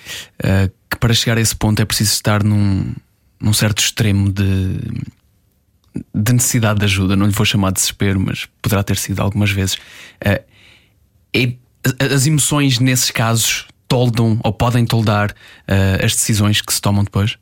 uh, 0.43 0.71
que 0.89 0.97
para 0.99 1.13
chegar 1.13 1.37
a 1.37 1.41
esse 1.41 1.55
ponto 1.55 1.81
é 1.81 1.85
preciso 1.85 2.13
estar 2.13 2.43
num, 2.43 2.95
num 3.39 3.53
certo 3.53 3.81
extremo 3.81 4.33
de, 4.33 4.79
de 6.15 6.33
necessidade 6.33 6.79
de 6.79 6.87
ajuda. 6.87 7.17
Não 7.17 7.27
lhe 7.27 7.33
vou 7.33 7.45
chamar 7.45 7.71
de 7.71 7.81
desespero, 7.81 8.19
mas 8.19 8.49
poderá 8.63 8.83
ter 8.83 8.97
sido 8.97 9.21
algumas 9.21 9.51
vezes. 9.51 9.75
Uh, 10.25 11.57
as 12.13 12.27
emoções 12.27 12.79
nesses 12.79 13.11
casos 13.11 13.67
toldam 13.87 14.41
ou 14.43 14.53
podem 14.53 14.87
toldar 14.87 15.33
uh, 15.33 16.05
as 16.05 16.13
decisões 16.13 16.61
que 16.63 16.73
se 16.73 16.81
tomam 16.81 17.05
depois? 17.05 17.37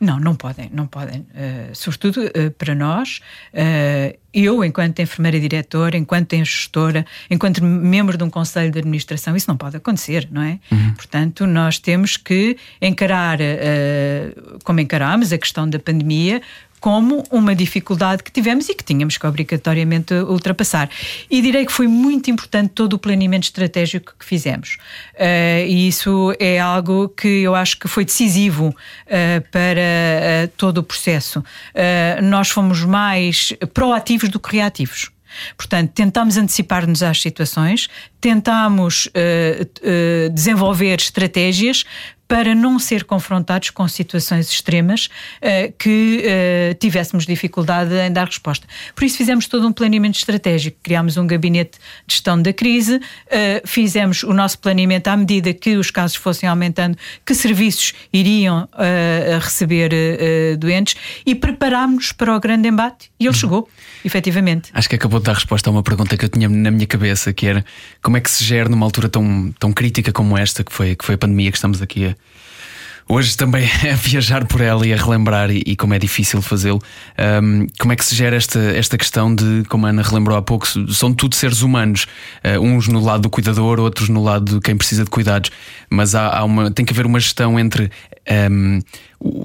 Não, 0.00 0.20
não 0.20 0.36
podem, 0.36 0.70
não 0.72 0.86
podem. 0.86 1.20
Uh, 1.20 1.74
sobretudo 1.74 2.20
uh, 2.26 2.50
para 2.52 2.72
nós, 2.72 3.20
uh, 3.52 4.16
eu, 4.32 4.62
enquanto 4.62 5.00
enfermeira 5.00 5.40
diretora, 5.40 5.96
enquanto 5.96 6.36
gestora, 6.36 7.04
enquanto 7.28 7.64
membro 7.64 8.16
de 8.16 8.22
um 8.22 8.30
conselho 8.30 8.70
de 8.70 8.78
administração, 8.78 9.34
isso 9.34 9.48
não 9.48 9.56
pode 9.56 9.76
acontecer, 9.76 10.28
não 10.30 10.42
é? 10.42 10.60
Uhum. 10.70 10.94
Portanto, 10.94 11.46
nós 11.46 11.80
temos 11.80 12.16
que 12.16 12.56
encarar, 12.80 13.38
como 14.62 14.78
encaramos 14.78 15.32
a 15.32 15.38
questão 15.38 15.68
da 15.68 15.78
pandemia, 15.78 16.40
como 16.80 17.24
uma 17.30 17.54
dificuldade 17.54 18.22
que 18.22 18.30
tivemos 18.30 18.68
e 18.68 18.74
que 18.74 18.84
tínhamos 18.84 19.18
que 19.18 19.26
obrigatoriamente 19.26 20.14
ultrapassar. 20.14 20.88
E 21.30 21.42
direi 21.42 21.66
que 21.66 21.72
foi 21.72 21.86
muito 21.86 22.30
importante 22.30 22.70
todo 22.74 22.94
o 22.94 22.98
planeamento 22.98 23.44
estratégico 23.44 24.14
que 24.18 24.24
fizemos. 24.24 24.76
Uh, 25.14 25.66
e 25.66 25.88
isso 25.88 26.34
é 26.38 26.58
algo 26.58 27.08
que 27.08 27.42
eu 27.42 27.54
acho 27.54 27.78
que 27.78 27.88
foi 27.88 28.04
decisivo 28.04 28.68
uh, 28.68 28.74
para 29.50 29.80
uh, 29.80 30.48
todo 30.56 30.78
o 30.78 30.82
processo. 30.82 31.42
nós 32.22 32.48
fomos 32.50 32.82
mais 32.82 33.52
proativos 33.72 34.28
do 34.28 34.40
que 34.40 34.56
reativos. 34.56 35.10
Portanto, 35.56 35.92
tentámos 35.92 36.36
antecipar-nos 36.36 37.02
às 37.02 37.20
situações, 37.20 37.88
tentámos 38.20 39.06
uh, 39.06 39.10
uh, 39.10 40.30
desenvolver 40.30 40.98
estratégias 41.00 41.84
para 42.28 42.54
não 42.54 42.78
ser 42.78 43.04
confrontados 43.04 43.70
com 43.70 43.88
situações 43.88 44.50
extremas 44.50 45.06
uh, 45.06 45.72
que 45.78 46.22
uh, 46.22 46.74
tivéssemos 46.74 47.24
dificuldade 47.24 47.94
em 47.94 48.12
dar 48.12 48.26
resposta. 48.26 48.66
Por 48.94 49.04
isso 49.04 49.16
fizemos 49.16 49.46
todo 49.46 49.66
um 49.66 49.72
planeamento 49.72 50.18
estratégico, 50.18 50.76
criámos 50.82 51.16
um 51.16 51.26
gabinete 51.26 51.78
de 52.06 52.14
gestão 52.14 52.40
da 52.40 52.52
crise, 52.52 52.96
uh, 52.96 53.00
fizemos 53.64 54.22
o 54.22 54.34
nosso 54.34 54.58
planeamento 54.58 55.08
à 55.08 55.16
medida 55.16 55.54
que 55.54 55.76
os 55.76 55.90
casos 55.90 56.16
fossem 56.16 56.46
aumentando, 56.46 56.98
que 57.24 57.34
serviços 57.34 57.94
iriam 58.12 58.68
receber 59.40 59.90
doentes 60.58 60.96
e 61.24 61.34
preparámos 61.34 62.12
para 62.12 62.36
o 62.36 62.40
grande 62.40 62.68
embate 62.68 63.10
e 63.18 63.24
ele 63.24 63.28
uhum. 63.28 63.34
chegou, 63.34 63.68
efetivamente. 64.04 64.70
Acho 64.74 64.88
que 64.88 64.96
acabou 64.96 65.18
de 65.20 65.26
dar 65.26 65.34
resposta 65.34 65.70
a 65.70 65.72
uma 65.72 65.82
pergunta 65.82 66.16
que 66.16 66.24
eu 66.24 66.28
tinha 66.28 66.48
na 66.48 66.70
minha 66.70 66.86
cabeça, 66.86 67.32
que 67.32 67.46
era 67.46 67.64
como 68.02 68.16
é 68.16 68.20
que 68.20 68.30
se 68.30 68.44
gera 68.44 68.68
numa 68.68 68.84
altura 68.84 69.08
tão, 69.08 69.52
tão 69.58 69.72
crítica 69.72 70.12
como 70.12 70.36
esta, 70.36 70.62
que 70.62 70.72
foi, 70.72 70.94
que 70.94 71.04
foi 71.04 71.14
a 71.14 71.18
pandemia 71.18 71.50
que 71.50 71.56
estamos 71.56 71.80
aqui 71.80 72.06
a, 72.06 72.16
hoje 73.08 73.36
também 73.36 73.68
a 73.90 73.96
viajar 73.96 74.44
por 74.46 74.60
ela 74.60 74.86
e 74.86 74.92
a 74.92 74.96
relembrar 74.96 75.50
e, 75.50 75.62
e 75.66 75.74
como 75.74 75.94
é 75.94 75.98
difícil 75.98 76.42
fazê-lo. 76.42 76.80
Um, 77.42 77.66
como 77.78 77.92
é 77.92 77.96
que 77.96 78.04
se 78.04 78.14
gera 78.14 78.36
esta, 78.36 78.58
esta 78.58 78.98
questão 78.98 79.34
de, 79.34 79.64
como 79.68 79.86
a 79.86 79.90
Ana 79.90 80.02
relembrou 80.02 80.36
há 80.36 80.42
pouco, 80.42 80.66
são 80.92 81.12
tudo 81.12 81.34
seres 81.34 81.62
humanos, 81.62 82.06
uh, 82.44 82.60
uns 82.60 82.86
no 82.86 83.00
lado 83.00 83.22
do 83.22 83.30
cuidador, 83.30 83.80
outros 83.80 84.08
no 84.08 84.22
lado 84.22 84.56
de 84.56 84.60
quem 84.60 84.76
precisa 84.76 85.04
de 85.04 85.10
cuidados, 85.10 85.50
mas 85.88 86.14
há, 86.14 86.28
há 86.28 86.44
uma, 86.44 86.70
tem 86.70 86.84
que 86.84 86.92
haver 86.92 87.06
uma 87.06 87.18
gestão 87.18 87.58
entre 87.58 87.90
um, 88.50 88.80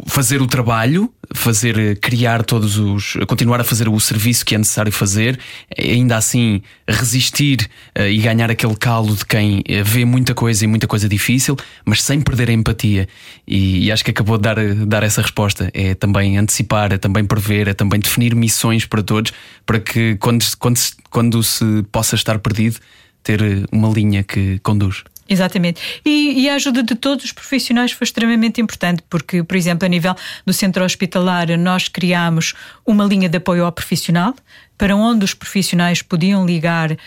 fazer 0.05 0.41
o 0.41 0.47
trabalho, 0.47 1.11
fazer, 1.33 1.77
eh, 1.77 1.95
criar 1.95 2.43
todos 2.43 2.77
os. 2.77 3.17
continuar 3.27 3.59
a 3.59 3.63
fazer 3.63 3.89
o 3.89 3.99
serviço 3.99 4.45
que 4.45 4.53
é 4.53 4.57
necessário 4.57 4.91
fazer, 4.91 5.39
ainda 5.77 6.15
assim 6.15 6.61
resistir 6.87 7.67
uh, 7.97 8.03
e 8.03 8.17
ganhar 8.19 8.51
aquele 8.51 8.75
calo 8.75 9.15
de 9.15 9.25
quem 9.25 9.63
eh, 9.67 9.81
vê 9.81 10.05
muita 10.05 10.35
coisa 10.35 10.63
e 10.63 10.67
muita 10.67 10.85
coisa 10.85 11.09
difícil, 11.09 11.57
mas 11.83 12.03
sem 12.03 12.21
perder 12.21 12.49
a 12.49 12.53
empatia. 12.53 13.07
E, 13.47 13.85
e, 13.85 13.91
acho 13.91 14.05
que 14.05 14.11
acabou 14.11 14.37
de 14.37 14.43
dar, 14.43 14.57
dar 14.85 15.01
essa 15.01 15.21
resposta. 15.21 15.71
É 15.73 15.95
também 15.95 16.37
antecipar, 16.37 16.93
é 16.93 16.97
também 16.97 17.25
prever, 17.25 17.67
é 17.67 17.73
também 17.73 17.99
definir 17.99 18.35
missões 18.35 18.85
para 18.85 19.01
todos, 19.01 19.33
para 19.65 19.79
que 19.79 20.15
quando, 20.17 20.45
quando, 20.59 20.79
quando 21.09 21.43
se 21.43 21.65
possa 21.91 22.15
estar 22.15 22.37
perdido, 22.39 22.77
ter 23.23 23.65
uma 23.71 23.89
linha 23.89 24.23
que 24.23 24.59
conduz. 24.59 25.03
Exatamente. 25.27 25.81
E, 26.05 26.43
e, 26.43 26.49
a 26.49 26.55
ajuda 26.55 26.83
de 26.83 26.95
todos 26.95 27.25
os 27.25 27.31
profissionais 27.31 27.91
foi 27.91 28.05
extremamente 28.05 28.59
importante, 28.59 29.01
porque, 29.09 29.41
por 29.41 29.55
exemplo, 29.55 29.85
a 29.85 29.89
nível 29.89 30.15
do 30.45 30.51
centro 30.51 30.83
hospitalar, 30.83 31.47
nós 31.57 31.87
criámos 31.87 32.53
uma 32.85 33.05
linha 33.05 33.29
de 33.29 33.37
apoio 33.37 33.63
ao 33.65 33.71
profissional, 33.71 34.35
para 34.77 34.95
onde 34.95 35.23
os 35.23 35.33
profissionais 35.33 36.01
podiam 36.01 36.45
ligar 36.45 36.91
uh, 36.91 36.97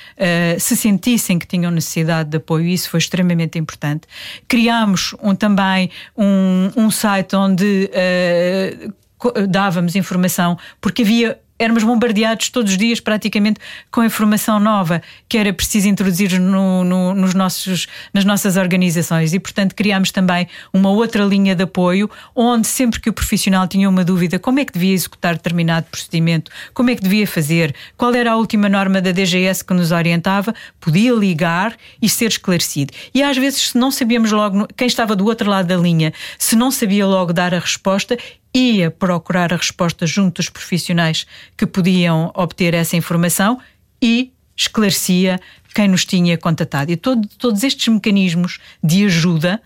se 0.59 0.77
sentissem 0.77 1.39
que 1.39 1.47
tinham 1.47 1.71
necessidade 1.71 2.31
de 2.31 2.39
apoio, 2.39 2.67
isso 2.67 2.89
foi 2.89 2.99
extremamente 2.99 3.59
importante. 3.59 4.07
Criámos 4.49 5.15
um, 5.23 5.35
também 5.35 5.91
um, 6.17 6.71
um 6.75 6.91
site 6.91 7.37
onde 7.37 7.91
uh, 7.93 9.47
dávamos 9.49 9.95
informação, 9.95 10.57
porque 10.81 11.03
havia 11.03 11.39
éramos 11.59 11.85
bombardeados 11.85 12.51
todos 12.51 12.73
os 12.73 12.79
dias 12.79 13.01
praticamente 13.01 13.61
com 13.91 14.05
informação 14.05 14.61
nova 14.61 15.03
que 15.29 15.39
era 15.39 15.53
preciso 15.53 15.89
introduzir 15.89 16.39
no, 16.39 16.85
no, 16.85 17.15
nos 17.15 17.35
nossos, 17.35 17.87
nas 18.13 18.25
nossas 18.25 18.57
organizações. 18.57 19.33
E 19.33 19.39
portanto 19.39 19.75
criámos 19.75 20.11
também 20.11 20.47
uma 20.73 20.91
outra 20.91 21.25
linha 21.25 21.55
de 21.55 21.63
apoio 21.63 22.11
onde 22.35 22.67
sempre 22.67 23.01
que 23.01 23.11
o 23.11 23.13
profissional 23.13 23.67
tinha 23.67 23.89
uma 23.89 24.05
dúvida 24.05 24.39
como 24.39 24.61
é 24.61 24.65
que 24.65 24.73
devia 24.73 24.93
executar 24.93 25.35
determinado 25.35 25.87
procedimento, 25.91 26.51
como 26.75 26.91
é 26.91 26.95
que 26.95 27.03
devia 27.03 27.27
fazer, 27.27 27.75
qual 27.97 28.15
era 28.15 28.33
a 28.33 28.37
última 28.37 28.69
norma 28.69 29.01
da 29.01 29.13
DGS 29.13 29.65
que 29.65 29.75
nos 29.75 29.93
orientava, 29.93 30.55
podia 30.81 31.13
ligar 31.13 31.77
e 32.01 32.09
ser 32.09 32.27
esclarecido. 32.27 32.93
E 33.15 33.23
às 33.23 33.37
vezes 33.37 33.71
se 33.71 33.79
não 33.79 33.91
sabíamos 33.91 34.31
logo, 34.33 34.67
quem 34.77 34.87
estava 34.87 35.17
do 35.17 35.27
outro 35.27 35.51
lado 35.51 35.67
da 35.67 35.77
linha, 35.77 36.13
se 36.39 36.57
não 36.57 36.71
sabia 36.71 37.07
logo 37.07 37.33
dar 37.33 37.55
a 37.55 37.59
resposta, 37.59 38.17
ia 38.57 38.91
procurar 38.91 39.53
a 39.53 39.57
resposta 39.57 40.07
junto 40.07 40.37
dos 40.37 40.49
profissionais 40.49 41.27
que 41.57 41.67
podiam 41.67 42.33
obter 42.35 42.73
essa 42.73 42.97
informação 42.97 43.61
e 44.01 44.33
esclarecia 44.57 45.39
quem 45.75 45.89
nos 45.89 46.07
tinha 46.07 46.39
contatado. 46.39 46.91
E 46.91 46.97
todo, 46.97 47.29
todos 47.39 47.63
estes 47.63 47.87
mecanismos 47.89 48.59
de 48.83 49.05
ajuda 49.05 49.61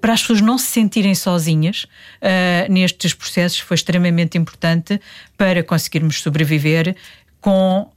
para 0.00 0.12
as 0.12 0.20
pessoas 0.20 0.42
não 0.42 0.58
se 0.58 0.66
sentirem 0.66 1.14
sozinhas 1.14 1.84
uh, 1.84 2.70
nestes 2.70 3.14
processos 3.14 3.60
foi 3.60 3.74
extremamente 3.74 4.36
importante 4.36 5.00
para 5.36 5.62
conseguirmos 5.62 6.20
sobreviver 6.20 6.94
com 7.40 7.90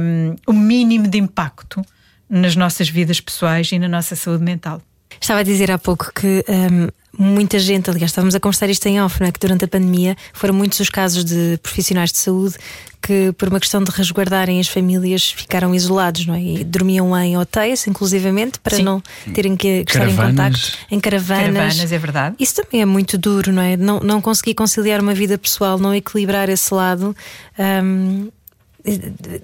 um, 0.00 0.36
o 0.46 0.52
mínimo 0.52 1.08
de 1.08 1.18
impacto 1.18 1.82
nas 2.28 2.56
nossas 2.56 2.88
vidas 2.88 3.20
pessoais 3.20 3.72
e 3.72 3.78
na 3.78 3.88
nossa 3.88 4.14
saúde 4.14 4.44
mental. 4.44 4.82
Estava 5.20 5.40
a 5.40 5.42
dizer 5.42 5.70
há 5.70 5.78
pouco 5.78 6.10
que 6.14 6.44
um, 6.48 6.88
muita 7.16 7.58
gente, 7.58 7.90
aliás, 7.90 8.10
estávamos 8.10 8.34
a 8.34 8.40
conversar 8.40 8.70
isto 8.70 8.86
em 8.86 9.00
off, 9.02 9.20
não 9.20 9.28
é? 9.28 9.32
que 9.32 9.38
durante 9.38 9.64
a 9.64 9.68
pandemia 9.68 10.16
foram 10.32 10.54
muitos 10.54 10.80
os 10.80 10.88
casos 10.88 11.24
de 11.24 11.58
profissionais 11.62 12.10
de 12.10 12.18
saúde 12.18 12.56
que, 13.02 13.32
por 13.32 13.48
uma 13.48 13.60
questão 13.60 13.82
de 13.82 13.90
resguardarem 13.90 14.60
as 14.60 14.68
famílias, 14.68 15.30
ficaram 15.30 15.74
isolados 15.74 16.26
não 16.26 16.34
é? 16.34 16.42
e 16.42 16.64
dormiam 16.64 17.16
em 17.18 17.36
hotéis, 17.36 17.86
inclusivamente, 17.86 18.58
para 18.60 18.76
Sim. 18.76 18.82
não 18.82 19.02
terem 19.34 19.56
que, 19.56 19.84
que 19.84 19.92
estar 19.92 20.08
em 20.08 20.16
contacto 20.16 20.78
em 20.90 21.00
caravanas. 21.00 21.52
Caravanas, 21.52 21.92
é 21.92 21.98
verdade. 21.98 22.36
Isso 22.38 22.56
também 22.56 22.80
é 22.80 22.86
muito 22.86 23.18
duro, 23.18 23.52
não 23.52 23.62
é? 23.62 23.76
Não, 23.76 24.00
não 24.00 24.20
conseguir 24.20 24.54
conciliar 24.54 25.00
uma 25.00 25.14
vida 25.14 25.36
pessoal, 25.36 25.78
não 25.78 25.94
equilibrar 25.94 26.48
esse 26.48 26.72
lado. 26.72 27.14
Um, 27.58 28.28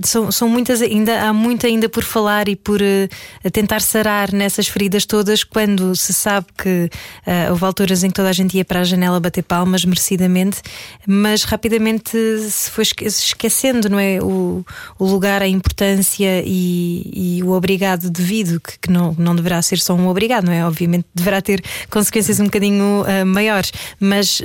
são, 0.03 0.31
são 0.33 0.49
muitas 0.49 0.81
ainda 0.83 1.23
há 1.23 1.33
muito 1.33 1.67
ainda 1.67 1.89
por 1.89 2.03
falar 2.03 2.49
e 2.49 2.57
por 2.57 2.81
uh, 2.81 3.51
tentar 3.51 3.81
sarar 3.81 4.33
nessas 4.33 4.69
feridas 4.69 5.05
todas 5.05 5.45
quando 5.45 5.95
se 5.95 6.13
sabe 6.13 6.47
que 6.57 6.91
uh, 7.27 7.51
houve 7.51 7.65
alturas 7.65 8.03
em 8.03 8.09
que 8.09 8.15
toda 8.15 8.29
a 8.29 8.33
gente 8.33 8.57
ia 8.57 8.65
para 8.65 8.81
a 8.81 8.85
janela 8.85 9.21
bater 9.21 9.43
palmas 9.43 9.85
merecidamente 9.85 10.63
mas 11.07 11.45
rapidamente 11.45 12.17
se 12.51 12.71
foi 12.71 12.85
esquecendo 13.03 13.89
não 13.89 13.99
é 13.99 14.19
o, 14.21 14.65
o 14.99 15.05
lugar 15.05 15.43
a 15.43 15.49
importância 15.49 16.43
e, 16.45 17.39
e, 17.39 17.43
o 17.43 17.53
obrigado 17.53 18.11
devido 18.11 18.61
que, 18.61 18.79
que, 18.79 18.91
não, 18.91 19.15
não 19.19 19.35
deverá 19.35 19.61
ser 19.63 19.79
só 19.79 19.95
um 19.95 20.09
obrigado 20.09 20.47
não 20.47 20.53
é? 20.53 20.67
Obviamente 20.67 21.07
deverá 21.15 21.41
ter 21.43 21.63
consequências 21.91 22.41
um 22.41 22.45
bocadinho 22.45 23.03
uh, 23.03 23.27
maiores 23.27 23.73
mas 24.01 24.41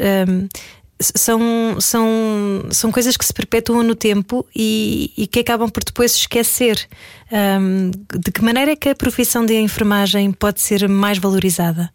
são, 1.02 1.78
são, 1.80 2.08
são 2.72 2.92
coisas 2.92 3.18
que 3.18 3.26
se 3.26 3.34
perpetuam 3.34 3.84
no 3.84 3.96
tempo 3.96 4.46
e, 4.56 5.12
e 5.18 5.28
que 5.28 5.40
acabam 5.40 5.70
por 5.70 5.84
depois 5.84 6.16
esquecer. 6.16 6.88
Um, 7.32 7.92
de 7.92 8.32
que 8.32 8.44
maneira 8.44 8.72
é 8.72 8.76
que 8.76 8.90
a 8.90 8.96
profissão 8.96 9.46
de 9.46 9.60
enfermagem 9.60 10.32
pode 10.32 10.62
ser 10.62 10.88
mais 10.88 11.18
valorizada? 11.18 11.92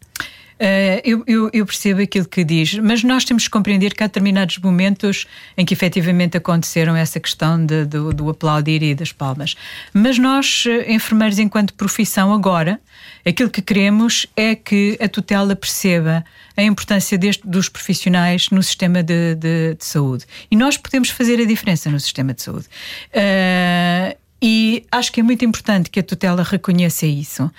Uh, 0.57 1.01
eu, 1.03 1.23
eu, 1.27 1.49
eu, 1.53 1.65
percebo 1.67 2.01
aquilo 2.01 2.27
que 2.27 2.43
diz, 2.43 2.73
mas 2.79 3.03
nós 3.03 3.23
temos 3.23 3.43
que 3.43 3.49
compreender 3.51 3.93
que 3.93 4.03
há 4.03 4.07
determinados 4.07 4.57
momentos 4.57 5.27
em 5.55 5.63
que 5.63 5.71
efetivamente 5.71 6.35
aconteceram 6.35 6.95
essa 6.95 7.19
questão 7.19 7.63
de, 7.63 7.85
do, 7.85 8.11
do, 8.11 8.27
aplaudir 8.27 8.81
e 8.81 8.95
das 8.95 9.11
palmas. 9.11 9.55
Mas 9.93 10.17
nós, 10.17 10.63
eh, 10.67 10.91
enfermeiros, 10.91 11.37
enquanto 11.37 11.75
profissão, 11.75 12.33
agora, 12.33 12.79
aquilo 13.23 13.51
que 13.51 13.61
queremos 13.61 14.25
é 14.35 14.55
que 14.55 14.97
a 14.99 15.07
tutela 15.07 15.55
perceba 15.55 16.25
a 16.55 16.63
importância 16.63 17.19
deste, 17.19 17.47
dos 17.47 17.69
profissionais 17.69 18.49
no 18.49 18.63
sistema 18.63 19.03
de, 19.03 19.35
de, 19.35 19.75
de, 19.75 19.85
saúde. 19.85 20.25
E 20.49 20.55
nós 20.55 20.75
podemos 20.75 21.11
fazer 21.11 21.39
a 21.39 21.45
diferença 21.45 21.87
no 21.91 21.99
sistema 21.99 22.33
de 22.33 22.41
saúde. 22.41 22.65
Uh, 23.13 24.17
e 24.41 24.85
acho 24.91 25.11
que 25.11 25.19
é 25.19 25.23
muito 25.23 25.43
importante 25.43 25.89
que 25.89 25.99
a 25.99 26.03
tutela 26.03 26.43
reconheça 26.43 27.05
isso. 27.05 27.51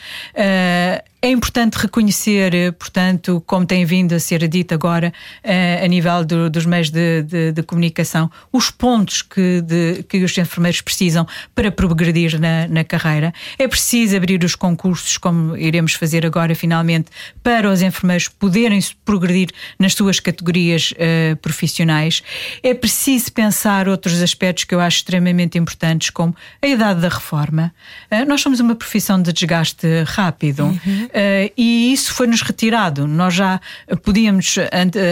É 1.21 1.31
importante 1.31 1.75
reconhecer, 1.75 2.55
eh, 2.55 2.71
portanto, 2.71 3.43
como 3.45 3.67
tem 3.67 3.85
vindo 3.85 4.15
a 4.15 4.21
ser 4.21 4.47
dito 4.47 4.73
agora 4.73 5.13
uh, 5.45 5.85
a 5.85 5.89
nível 5.89 6.25
do, 6.25 6.49
dos 6.49 6.65
meios 6.65 6.91
de, 6.91 7.23
de, 7.23 7.53
de, 7.53 7.63
comunicação, 7.65 8.31
os 8.53 8.71
pontos 8.71 9.23
que, 9.23 9.61
de, 9.61 10.05
que 10.09 10.23
os 10.23 10.39
enfermeiros 10.39 10.81
precisam 10.81 11.27
para 11.57 11.73
progredir 11.73 12.39
na, 12.39 12.69
na, 12.69 12.85
carreira. 12.85 13.35
É 13.59 13.67
preciso 13.67 14.17
abrir 14.17 14.45
os 14.45 14.55
concursos, 14.55 15.19
como 15.19 15.57
iremos 15.57 15.95
fazer 15.95 16.25
agora, 16.25 16.55
finalmente, 16.55 17.11
para 17.43 17.69
os 17.69 17.83
enfermeiros 17.83 18.29
poderem 18.29 18.79
progredir 19.05 19.49
nas 19.77 19.95
suas 19.95 20.21
categorias 20.21 20.93
uh, 20.93 21.37
profissionais. 21.39 22.23
É 22.63 22.75
preciso 22.75 23.33
pensar 23.33 23.89
outros 23.89 24.23
aspectos 24.23 24.63
que 24.63 24.75
eu 24.75 24.81
acho 24.81 24.99
extremamente 24.99 25.59
importantes, 25.59 26.11
como 26.11 26.35
a 26.63 26.67
idade 26.67 27.01
da 27.01 27.09
reforma. 27.09 27.75
Uh, 28.09 28.25
nós 28.25 28.41
somos 28.41 28.61
uma 28.61 28.77
profissão 28.77 29.21
de 29.21 29.33
desgaste 29.33 30.05
rápido. 30.07 30.63
Uhum. 30.65 31.08
Uh, 31.09 31.53
e 31.57 31.93
isso 31.93 32.13
foi-nos 32.15 32.43
retirado. 32.43 33.07
Nós 33.07 33.35
já 33.35 33.61
podíamos 34.03 34.57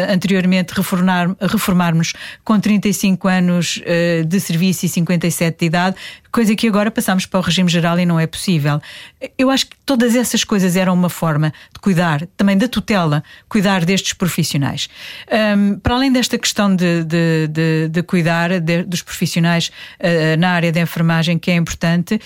anteriormente 0.09 0.75
reformar, 0.75 1.35
reformarmos 1.41 2.13
com 2.45 2.59
35 2.59 3.29
anos 3.29 3.77
uh, 3.79 4.25
de 4.25 4.41
serviço 4.41 4.87
e 4.87 4.89
57 4.89 5.59
de 5.59 5.67
idade, 5.67 5.97
coisa 6.31 6.55
que 6.55 6.69
agora 6.69 6.91
passamos 6.91 7.27
para 7.27 7.41
o 7.41 7.43
regime 7.43 7.69
geral 7.69 7.99
e 7.99 8.07
não 8.07 8.19
é 8.19 8.27
possível. 8.27 8.81
Eu 9.39 9.51
acho 9.51 9.67
que 9.67 9.77
todas 9.85 10.15
essas 10.15 10.45
coisas 10.45 10.77
eram 10.77 10.95
uma 10.95 11.09
forma 11.09 11.53
de 11.73 11.81
cuidar, 11.81 12.27
também 12.37 12.57
da 12.57 12.69
tutela, 12.69 13.23
cuidar 13.49 13.85
destes 13.85 14.13
profissionais. 14.13 14.89
Um, 15.57 15.79
para 15.79 15.95
além 15.95 16.13
desta 16.13 16.39
questão 16.39 16.75
de, 16.75 17.05
de, 17.05 17.49
de, 17.49 17.89
de 17.89 18.03
cuidar 18.03 18.51
dos 18.87 19.03
profissionais 19.03 19.71
uh, 20.01 20.39
na 20.39 20.51
área 20.51 20.73
da 20.73 20.81
enfermagem, 20.81 21.39
que 21.39 21.51
é 21.51 21.55
importante, 21.55 22.15
uh, 22.15 22.21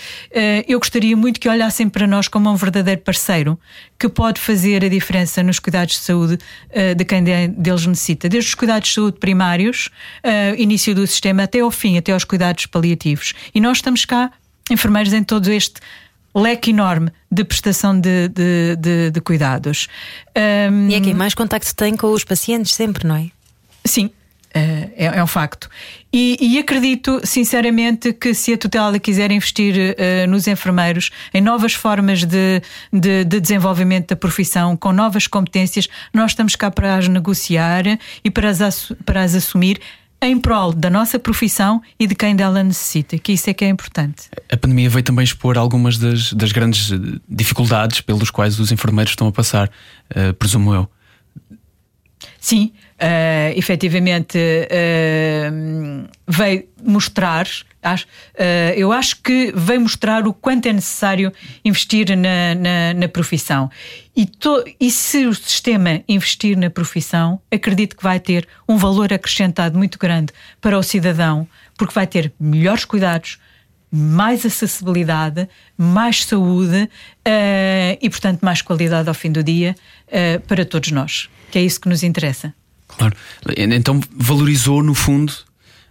eu 0.66 0.78
gostaria 0.78 1.16
muito 1.16 1.38
que 1.38 1.48
olhassem 1.48 1.88
para 1.88 2.06
nós 2.06 2.28
como 2.28 2.50
um 2.50 2.56
verdadeiro 2.56 3.00
parceiro 3.00 3.58
que 4.00 4.08
pode 4.08 4.40
fazer 4.40 4.82
a 4.82 4.88
diferença 4.88 5.42
nos 5.42 5.60
cuidados 5.60 5.94
de 5.94 6.00
saúde 6.00 6.34
uh, 6.70 6.94
de 6.94 7.04
quem 7.04 7.22
deles 7.22 7.86
necessita, 7.86 8.28
desde 8.28 8.48
os 8.48 8.54
cuidados 8.54 8.88
de 8.88 8.94
saúde 8.94 9.18
primários, 9.18 9.90
início 10.56 10.94
do 10.94 11.06
sistema, 11.06 11.42
até 11.42 11.60
ao 11.60 11.70
fim, 11.70 11.98
até 11.98 12.12
aos 12.12 12.24
cuidados 12.24 12.66
paliativos. 12.66 13.34
E 13.54 13.60
nós 13.60 13.78
estamos 13.78 14.04
cá 14.04 14.32
enfermeiros 14.70 15.12
em 15.12 15.22
todo 15.22 15.50
este 15.52 15.80
leque 16.34 16.70
enorme 16.70 17.10
de 17.30 17.44
prestação 17.44 17.98
de, 17.98 18.28
de, 18.28 18.76
de, 18.76 19.10
de 19.10 19.20
cuidados. 19.20 19.88
Um, 20.70 20.88
e 20.88 20.94
é 20.94 21.00
quem 21.00 21.14
mais 21.14 21.34
contacto 21.34 21.74
tem 21.74 21.96
com 21.96 22.12
os 22.12 22.24
pacientes, 22.24 22.72
sempre, 22.74 23.06
não 23.06 23.16
é? 23.16 23.30
Sim. 23.84 24.10
Uh, 24.50 24.90
é, 24.96 25.06
é, 25.06 25.22
um 25.22 25.28
facto. 25.28 25.70
E, 26.12 26.36
e, 26.40 26.58
acredito, 26.58 27.20
sinceramente, 27.22 28.12
que 28.12 28.34
se 28.34 28.52
a 28.52 28.58
tutela 28.58 28.98
quiser 28.98 29.30
investir 29.30 29.76
uh, 29.76 30.28
nos 30.28 30.48
enfermeiros, 30.48 31.10
em 31.32 31.40
novas 31.40 31.72
formas 31.72 32.24
de, 32.24 32.60
de, 32.92 33.24
de, 33.24 33.40
desenvolvimento 33.40 34.08
da 34.08 34.16
profissão, 34.16 34.76
com 34.76 34.92
novas 34.92 35.28
competências, 35.28 35.86
nós 36.12 36.32
estamos 36.32 36.56
cá 36.56 36.68
para 36.68 36.96
as 36.96 37.06
negociar 37.06 37.84
e 38.24 38.30
para 38.30 38.50
as, 38.50 38.92
para 39.04 39.22
as 39.22 39.36
assumir 39.36 39.80
em 40.20 40.38
prol 40.38 40.72
da 40.72 40.90
nossa 40.90 41.18
profissão 41.18 41.80
e 41.98 42.06
de 42.06 42.14
quem 42.16 42.34
dela 42.34 42.62
necessita, 42.62 43.16
que 43.18 43.32
isso 43.32 43.48
é 43.48 43.54
que 43.54 43.64
é 43.64 43.68
importante. 43.68 44.28
A 44.50 44.56
pandemia 44.56 44.90
veio 44.90 45.02
também 45.02 45.24
expor 45.24 45.56
algumas 45.56 45.96
das, 45.96 46.32
das 46.32 46.52
grandes 46.52 46.90
dificuldades 47.28 48.00
pelos 48.00 48.30
quais 48.30 48.58
os 48.58 48.70
enfermeiros 48.70 49.12
estão 49.12 49.28
a 49.28 49.32
passar, 49.32 49.70
uh, 50.10 50.34
presumo 50.34 50.74
eu. 50.74 50.90
Sim, 52.38 52.72
uh, 53.00 53.58
efetivamente 53.58 54.38
uh, 54.38 56.08
veio 56.28 56.64
mostrar 56.82 57.46
Acho, 57.82 58.04
uh, 58.04 58.74
eu 58.76 58.92
acho 58.92 59.22
que 59.22 59.52
veio 59.56 59.80
mostrar 59.80 60.26
o 60.26 60.34
quanto 60.34 60.66
é 60.66 60.72
necessário 60.72 61.32
investir 61.64 62.14
na, 62.14 62.54
na, 62.54 62.94
na 62.94 63.08
profissão. 63.08 63.70
E, 64.14 64.26
to, 64.26 64.62
e, 64.78 64.90
se 64.90 65.26
o 65.26 65.34
sistema 65.34 66.02
investir 66.06 66.58
na 66.58 66.68
profissão, 66.68 67.40
acredito 67.50 67.96
que 67.96 68.02
vai 68.02 68.20
ter 68.20 68.46
um 68.68 68.76
valor 68.76 69.12
acrescentado 69.12 69.78
muito 69.78 69.98
grande 69.98 70.30
para 70.60 70.78
o 70.78 70.82
cidadão, 70.82 71.48
porque 71.78 71.94
vai 71.94 72.06
ter 72.06 72.30
melhores 72.38 72.84
cuidados, 72.84 73.38
mais 73.90 74.44
acessibilidade, 74.44 75.48
mais 75.76 76.24
saúde 76.24 76.82
uh, 76.82 77.98
e, 78.00 78.10
portanto, 78.10 78.42
mais 78.42 78.60
qualidade 78.60 79.08
ao 79.08 79.14
fim 79.14 79.32
do 79.32 79.42
dia 79.42 79.74
uh, 80.08 80.40
para 80.40 80.66
todos 80.66 80.92
nós, 80.92 81.30
que 81.50 81.58
é 81.58 81.62
isso 81.62 81.80
que 81.80 81.88
nos 81.88 82.02
interessa. 82.02 82.54
Claro. 82.98 83.16
Então 83.56 84.00
valorizou, 84.16 84.82
no 84.82 84.94
fundo, 84.94 85.32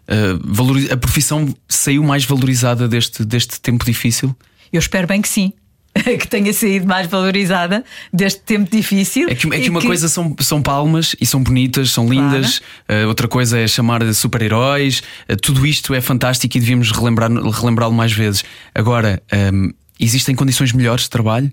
Uh, 0.10 0.92
a 0.92 0.98
profissão 0.98 1.56
saiu 1.68 2.04
mais 2.04 2.26
valorizada 2.26 2.88
deste, 2.88 3.24
deste 3.24 3.62
tempo 3.62 3.86
difícil? 3.86 4.36
Eu 4.74 4.80
espero 4.80 5.06
bem 5.06 5.22
que 5.22 5.30
sim. 5.30 5.54
que 5.94 6.28
tenha 6.28 6.54
saído 6.54 6.88
mais 6.88 7.08
valorizada 7.08 7.84
deste 8.12 8.42
tempo 8.42 8.70
difícil. 8.72 9.28
É 9.30 9.36
que, 9.36 9.48
é 9.48 9.60
que 9.60 9.70
uma 9.70 9.82
que... 9.82 9.88
coisa 9.88 10.08
são, 10.08 10.36
são 10.40 10.62
palmas 10.62 11.16
e 11.20 11.26
são 11.26 11.42
bonitas, 11.42 11.92
são 11.92 12.08
lindas, 12.08 12.62
claro. 12.88 13.06
uh, 13.06 13.08
outra 13.08 13.28
coisa 13.28 13.60
é 13.60 13.68
chamar 13.68 14.04
de 14.04 14.14
super-heróis, 14.14 15.04
uh, 15.30 15.36
tudo 15.36 15.66
isto 15.66 15.94
é 15.94 16.02
fantástico 16.02 16.58
e 16.58 16.60
devíamos 16.60 16.92
relembrá-lo 16.92 17.50
relembrar 17.50 17.92
mais 17.92 18.12
vezes. 18.12 18.44
Agora, 18.74 19.22
um, 19.32 19.36
ehm, 19.36 19.74
existem 20.00 20.36
condições 20.36 20.72
melhores 20.74 21.04
de 21.04 21.10
trabalho? 21.10 21.52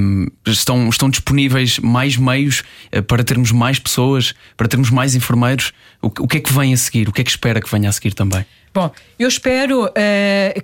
Um, 0.00 0.26
estão, 0.46 0.88
estão 0.88 1.10
disponíveis 1.10 1.78
mais 1.78 2.16
meios 2.16 2.62
uh, 2.94 3.02
para 3.02 3.22
termos 3.22 3.52
mais 3.52 3.78
pessoas, 3.78 4.34
para 4.56 4.66
termos 4.66 4.90
mais 4.90 5.14
enfermeiros. 5.14 5.72
O, 6.00 6.06
o 6.06 6.26
que 6.26 6.38
é 6.38 6.40
que 6.40 6.52
vem 6.52 6.72
a 6.72 6.76
seguir? 6.76 7.08
O 7.08 7.12
que 7.12 7.20
é 7.20 7.24
que 7.24 7.30
espera 7.30 7.60
que 7.60 7.70
venha 7.70 7.88
a 7.88 7.92
seguir 7.92 8.14
também? 8.14 8.44
Bom, 8.78 8.92
eu 9.18 9.26
espero 9.26 9.86
uh, 9.86 9.90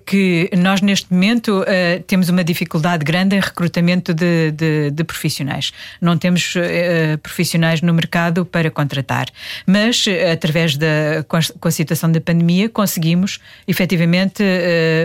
que 0.06 0.48
nós 0.56 0.80
neste 0.80 1.12
momento 1.12 1.62
uh, 1.62 2.00
temos 2.06 2.28
uma 2.28 2.44
dificuldade 2.44 3.04
grande 3.04 3.34
em 3.34 3.40
recrutamento 3.40 4.14
de, 4.14 4.52
de, 4.52 4.92
de 4.92 5.02
profissionais. 5.02 5.72
Não 6.00 6.16
temos 6.16 6.54
uh, 6.54 7.18
profissionais 7.20 7.82
no 7.82 7.92
mercado 7.92 8.44
para 8.44 8.70
contratar, 8.70 9.26
mas 9.66 10.04
através 10.32 10.76
da 10.76 11.24
com 11.26 11.36
a, 11.36 11.40
com 11.58 11.66
a 11.66 11.70
situação 11.72 12.12
da 12.12 12.20
pandemia 12.20 12.68
conseguimos 12.68 13.40
efetivamente 13.66 14.44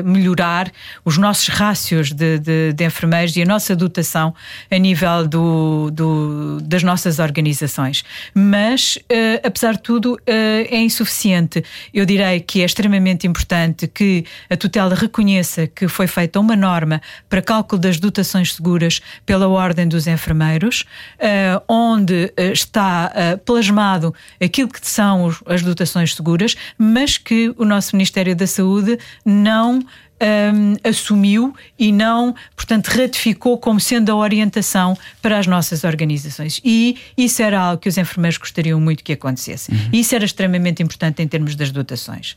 melhorar 0.06 0.72
os 1.04 1.17
nossos 1.17 1.48
rácios 1.48 2.12
de, 2.12 2.38
de, 2.38 2.74
de 2.74 2.86
enfermeiros 2.86 3.36
e 3.36 3.41
a 3.41 3.45
nossa 3.45 3.76
dotação 3.76 4.36
a 4.69 4.78
nível 4.78 5.28
do, 5.28 5.89
do 5.89 6.60
das 6.62 6.84
nossas 6.84 7.17
organizações. 7.17 8.04
Mas, 8.36 9.00
apesar 9.43 9.74
de 9.74 9.82
tudo, 9.82 10.19
é 10.28 10.78
insuficiente. 10.78 11.63
Eu 11.91 12.06
direi 12.06 12.41
que 12.41 12.62
é 12.62 12.65
extremamente 12.65 12.98
importante 13.25 13.88
que 13.88 14.25
a 14.49 14.57
tutela 14.57 14.95
reconheça 14.95 15.67
que 15.67 15.88
foi 15.88 16.07
feita 16.07 16.39
uma 16.39 16.55
norma 16.55 17.01
para 17.29 17.41
cálculo 17.41 17.81
das 17.81 17.99
dotações 17.99 18.53
seguras 18.53 19.01
pela 19.25 19.47
Ordem 19.47 19.88
dos 19.88 20.07
Enfermeiros, 20.07 20.85
uh, 21.15 21.63
onde 21.67 22.33
está 22.38 23.39
plasmado 23.45 24.13
aquilo 24.41 24.69
que 24.69 24.85
são 24.88 25.33
as 25.45 25.62
dotações 25.62 26.15
seguras, 26.15 26.55
mas 26.77 27.17
que 27.17 27.53
o 27.57 27.65
nosso 27.65 27.95
Ministério 27.95 28.35
da 28.35 28.47
Saúde 28.47 28.97
não 29.25 29.83
um, 30.21 30.75
assumiu 30.88 31.55
e 31.77 31.91
não, 31.91 32.35
portanto, 32.55 32.88
ratificou 32.88 33.57
como 33.57 33.79
sendo 33.79 34.12
a 34.12 34.15
orientação 34.15 34.97
para 35.21 35.38
as 35.38 35.47
nossas 35.47 35.83
organizações. 35.83 36.59
E 36.63 36.97
isso 37.17 37.41
era 37.41 37.59
algo 37.59 37.81
que 37.81 37.89
os 37.89 37.97
enfermeiros 37.97 38.38
gostariam 38.38 38.79
muito 38.79 39.03
que 39.03 39.13
acontecesse. 39.13 39.71
Uhum. 39.71 39.89
Isso 39.93 40.13
era 40.15 40.25
extremamente 40.25 40.83
importante 40.83 41.21
em 41.21 41.27
termos 41.27 41.55
das 41.55 41.71
dotações. 41.71 42.35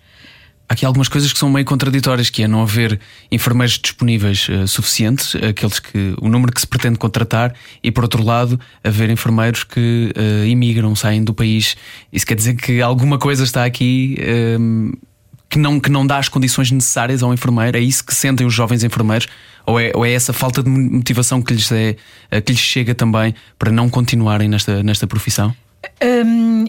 Há 0.73 0.75
aqui 0.75 0.87
algumas 0.87 1.07
coisas 1.07 1.31
que 1.31 1.39
são 1.39 1.51
meio 1.51 1.67
contraditórias, 1.67 2.31
que 2.31 2.43
é 2.43 2.49
não 2.49 2.63
haver 2.63 2.99
enfermeiros 3.31 3.79
disponíveis 3.79 4.49
uh, 4.49 4.67
suficientes, 4.67 5.37
aqueles 5.37 5.79
que 5.79 6.15
o 6.19 6.31
número 6.31 6.51
que 6.51 6.63
se 6.63 6.67
pretende 6.67 6.99
contratar, 6.99 7.55
e 7.85 7.93
por 7.93 8.05
outro 8.05 8.25
lado, 8.25 8.59
haver 8.83 9.11
enfermeiros 9.11 9.65
que 9.65 10.11
uh, 10.17 10.47
imigram, 10.47 10.97
saem 10.97 11.23
do 11.23 11.35
país. 11.35 11.77
Isso 12.11 12.25
quer 12.25 12.37
dizer 12.37 12.55
que 12.55 12.81
alguma 12.81 13.19
coisa 13.19 13.45
está 13.45 13.67
aqui. 13.67 14.17
Uh, 14.19 14.97
que 15.51 15.59
não, 15.59 15.79
que 15.79 15.91
não 15.91 16.07
dá 16.07 16.17
as 16.17 16.31
condições 16.31 16.71
necessárias 16.71 17.23
ao 17.23 17.35
enfermeiro? 17.35 17.77
É 17.77 17.81
isso 17.81 18.03
que 18.03 18.15
sentem 18.15 18.47
os 18.47 18.55
jovens 18.55 18.83
enfermeiros? 18.83 19.29
Ou 19.67 19.79
é, 19.79 19.93
ou 19.95 20.07
é 20.07 20.13
essa 20.13 20.33
falta 20.33 20.63
de 20.63 20.71
motivação 20.71 21.43
que 21.43 21.53
lhes, 21.53 21.71
é, 21.71 21.97
que 22.41 22.51
lhes 22.51 22.63
chega 22.63 22.95
também 22.95 23.35
para 23.59 23.71
não 23.71 23.91
continuarem 23.91 24.49
nesta, 24.49 24.83
nesta 24.83 25.07
profissão? 25.07 25.55
Um, 26.03 26.65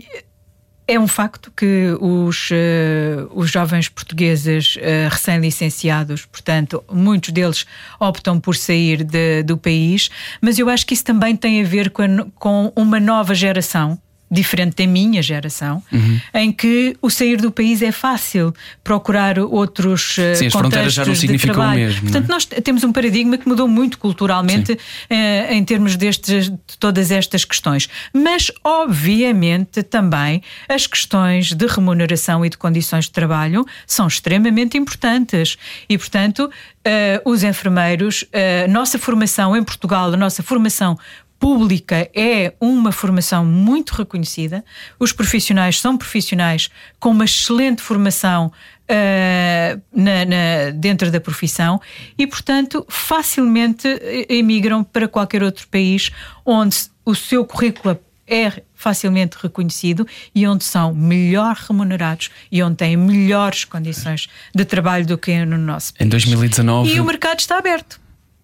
é 0.87 0.99
um 0.99 1.07
facto 1.07 1.51
que 1.55 1.95
os, 1.99 2.49
uh, 2.51 3.29
os 3.33 3.49
jovens 3.49 3.87
portugueses 3.87 4.75
uh, 4.75 5.09
recém-licenciados, 5.09 6.25
portanto, 6.25 6.83
muitos 6.91 7.31
deles 7.31 7.65
optam 7.99 8.39
por 8.39 8.55
sair 8.55 9.03
de, 9.03 9.43
do 9.43 9.57
país, 9.57 10.09
mas 10.41 10.59
eu 10.59 10.69
acho 10.69 10.85
que 10.85 10.93
isso 10.93 11.03
também 11.03 11.35
tem 11.35 11.61
a 11.61 11.65
ver 11.65 11.89
com, 11.89 12.01
a, 12.01 12.25
com 12.35 12.73
uma 12.75 12.99
nova 12.99 13.33
geração 13.33 13.97
diferente 14.33 14.83
da 14.83 14.91
minha 14.91 15.21
geração, 15.21 15.81
uhum. 15.91 16.19
em 16.33 16.51
que 16.51 16.97
o 17.01 17.09
sair 17.09 17.37
do 17.37 17.51
país 17.51 17.81
é 17.81 17.91
fácil 17.91 18.53
procurar 18.83 19.39
outros 19.39 20.17
eh, 20.17 20.35
Sim, 20.35 20.47
as 20.47 20.53
fronteiras 20.53 20.93
já 20.93 21.05
não 21.05 21.15
significam 21.15 21.63
o 21.63 21.71
mesmo. 21.71 22.01
Portanto, 22.01 22.25
é? 22.25 22.27
nós 22.27 22.45
temos 22.45 22.83
um 22.83 22.91
paradigma 22.91 23.37
que 23.37 23.47
mudou 23.47 23.67
muito 23.67 23.97
culturalmente 23.97 24.77
eh, 25.09 25.53
em 25.53 25.63
termos 25.63 25.95
destes, 25.95 26.49
de 26.49 26.77
todas 26.79 27.11
estas 27.11 27.45
questões. 27.45 27.87
Mas, 28.13 28.51
obviamente, 28.63 29.83
também 29.83 30.41
as 30.67 30.87
questões 30.87 31.53
de 31.53 31.67
remuneração 31.67 32.45
e 32.45 32.49
de 32.49 32.57
condições 32.57 33.05
de 33.05 33.11
trabalho 33.11 33.65
são 33.85 34.07
extremamente 34.07 34.77
importantes. 34.77 35.57
E, 35.87 35.97
portanto, 35.97 36.49
uh, 36.85 37.29
os 37.29 37.43
enfermeiros, 37.43 38.25
a 38.33 38.67
uh, 38.67 38.71
nossa 38.71 38.97
formação 38.99 39.55
em 39.55 39.63
Portugal, 39.63 40.13
a 40.13 40.17
nossa 40.17 40.43
formação 40.43 40.97
pública 41.43 42.09
é 42.15 42.53
uma 42.57 42.89
formação 42.89 43.45
muito 43.45 43.91
reconhecida. 43.91 44.63
Os 44.97 45.11
profissionais 45.11 45.77
são 45.77 45.97
profissionais 45.97 46.69
com 47.01 47.09
uma 47.09 47.25
excelente 47.25 47.81
formação 47.81 48.47
uh, 48.47 49.81
na, 49.93 50.23
na, 50.23 50.69
dentro 50.73 51.11
da 51.11 51.19
profissão 51.19 51.81
e, 52.17 52.25
portanto, 52.25 52.85
facilmente 52.87 53.89
emigram 54.29 54.85
para 54.85 55.05
qualquer 55.05 55.43
outro 55.43 55.67
país 55.67 56.11
onde 56.45 56.77
o 57.03 57.13
seu 57.13 57.43
currículo 57.43 57.99
é 58.25 58.63
facilmente 58.73 59.35
reconhecido 59.37 60.07
e 60.33 60.47
onde 60.47 60.63
são 60.63 60.93
melhor 60.93 61.57
remunerados 61.57 62.29
e 62.49 62.63
onde 62.63 62.77
têm 62.77 62.95
melhores 62.95 63.65
condições 63.65 64.29
de 64.55 64.63
trabalho 64.63 65.05
do 65.05 65.17
que 65.17 65.43
no 65.43 65.57
nosso 65.57 65.93
país. 65.93 66.05
Em 66.05 66.09
2019. 66.09 66.89
E 66.89 67.01
o 67.01 67.03
mercado 67.03 67.41
está 67.41 67.57
aberto. 67.57 68.01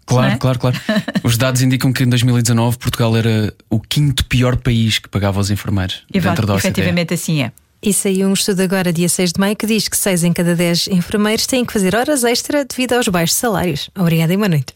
Claro, 0.10 0.34
é? 0.34 0.38
claro, 0.38 0.60
claro. 0.60 0.80
Os 1.24 1.38
dados 1.38 1.62
indicam 1.62 1.94
que 1.94 2.04
em 2.04 2.10
2019 2.10 2.78
Portugal 2.78 3.16
era 3.16 3.54
o 3.70 3.80
quinto 3.80 4.26
pior 4.26 4.58
país 4.58 5.00
que 5.00 5.08
pagava 5.08 5.40
aos 5.40 5.50
enfermeiros. 5.50 6.04
Exato, 6.14 6.36
dentro 6.36 6.48
da 6.48 6.56
efetivamente 6.56 7.14
assim 7.14 7.44
é. 7.44 7.52
E 7.82 7.94
saiu 7.94 8.28
um 8.28 8.34
estudo 8.34 8.62
agora, 8.62 8.92
dia 8.92 9.08
6 9.08 9.32
de 9.32 9.40
maio, 9.40 9.56
que 9.56 9.66
diz 9.66 9.88
que 9.88 9.96
6 9.96 10.26
em 10.26 10.34
cada 10.34 10.54
10 10.54 10.88
enfermeiros 10.88 11.48
têm 11.48 11.64
que 11.64 11.72
fazer 11.72 11.96
horas 11.96 12.26
extra 12.26 12.66
devido 12.66 12.92
aos 12.92 13.08
baixos 13.08 13.38
salários. 13.38 13.90
Obrigada 13.98 14.34
e 14.34 14.36
boa 14.36 14.50
noite. 14.50 14.74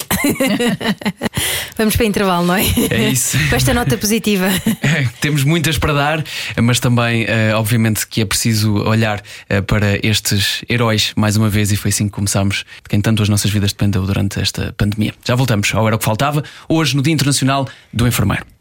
Vamos 1.77 1.97
para 1.97 2.05
intervalo, 2.05 2.47
não 2.47 2.55
é? 2.55 2.63
É 2.89 3.09
isso. 3.09 3.37
Com 3.49 3.55
esta 3.57 3.73
nota 3.73 3.97
positiva. 3.97 4.47
Temos 5.19 5.43
muitas 5.43 5.77
para 5.77 5.91
dar, 5.91 6.23
mas 6.61 6.79
também, 6.79 7.25
uh, 7.25 7.57
obviamente, 7.57 8.07
que 8.07 8.21
é 8.21 8.25
preciso 8.25 8.75
olhar 8.75 9.19
uh, 9.19 9.61
para 9.63 9.99
estes 10.01 10.63
heróis 10.69 11.11
mais 11.17 11.35
uma 11.35 11.49
vez, 11.49 11.73
e 11.73 11.75
foi 11.75 11.89
assim 11.89 12.05
que 12.05 12.13
começámos, 12.13 12.59
de 12.59 12.89
quem 12.89 13.01
tanto 13.01 13.21
as 13.21 13.27
nossas 13.27 13.51
vidas 13.51 13.73
dependeu 13.73 14.05
durante 14.05 14.39
esta 14.39 14.73
pandemia. 14.77 15.13
Já 15.25 15.35
voltamos 15.35 15.73
ao 15.75 15.85
Era 15.85 15.97
o 15.97 15.99
que 15.99 16.05
Faltava, 16.05 16.41
hoje 16.69 16.95
no 16.95 17.01
Dia 17.01 17.13
Internacional 17.13 17.67
do 17.91 18.07
Enfermeiro. 18.07 18.52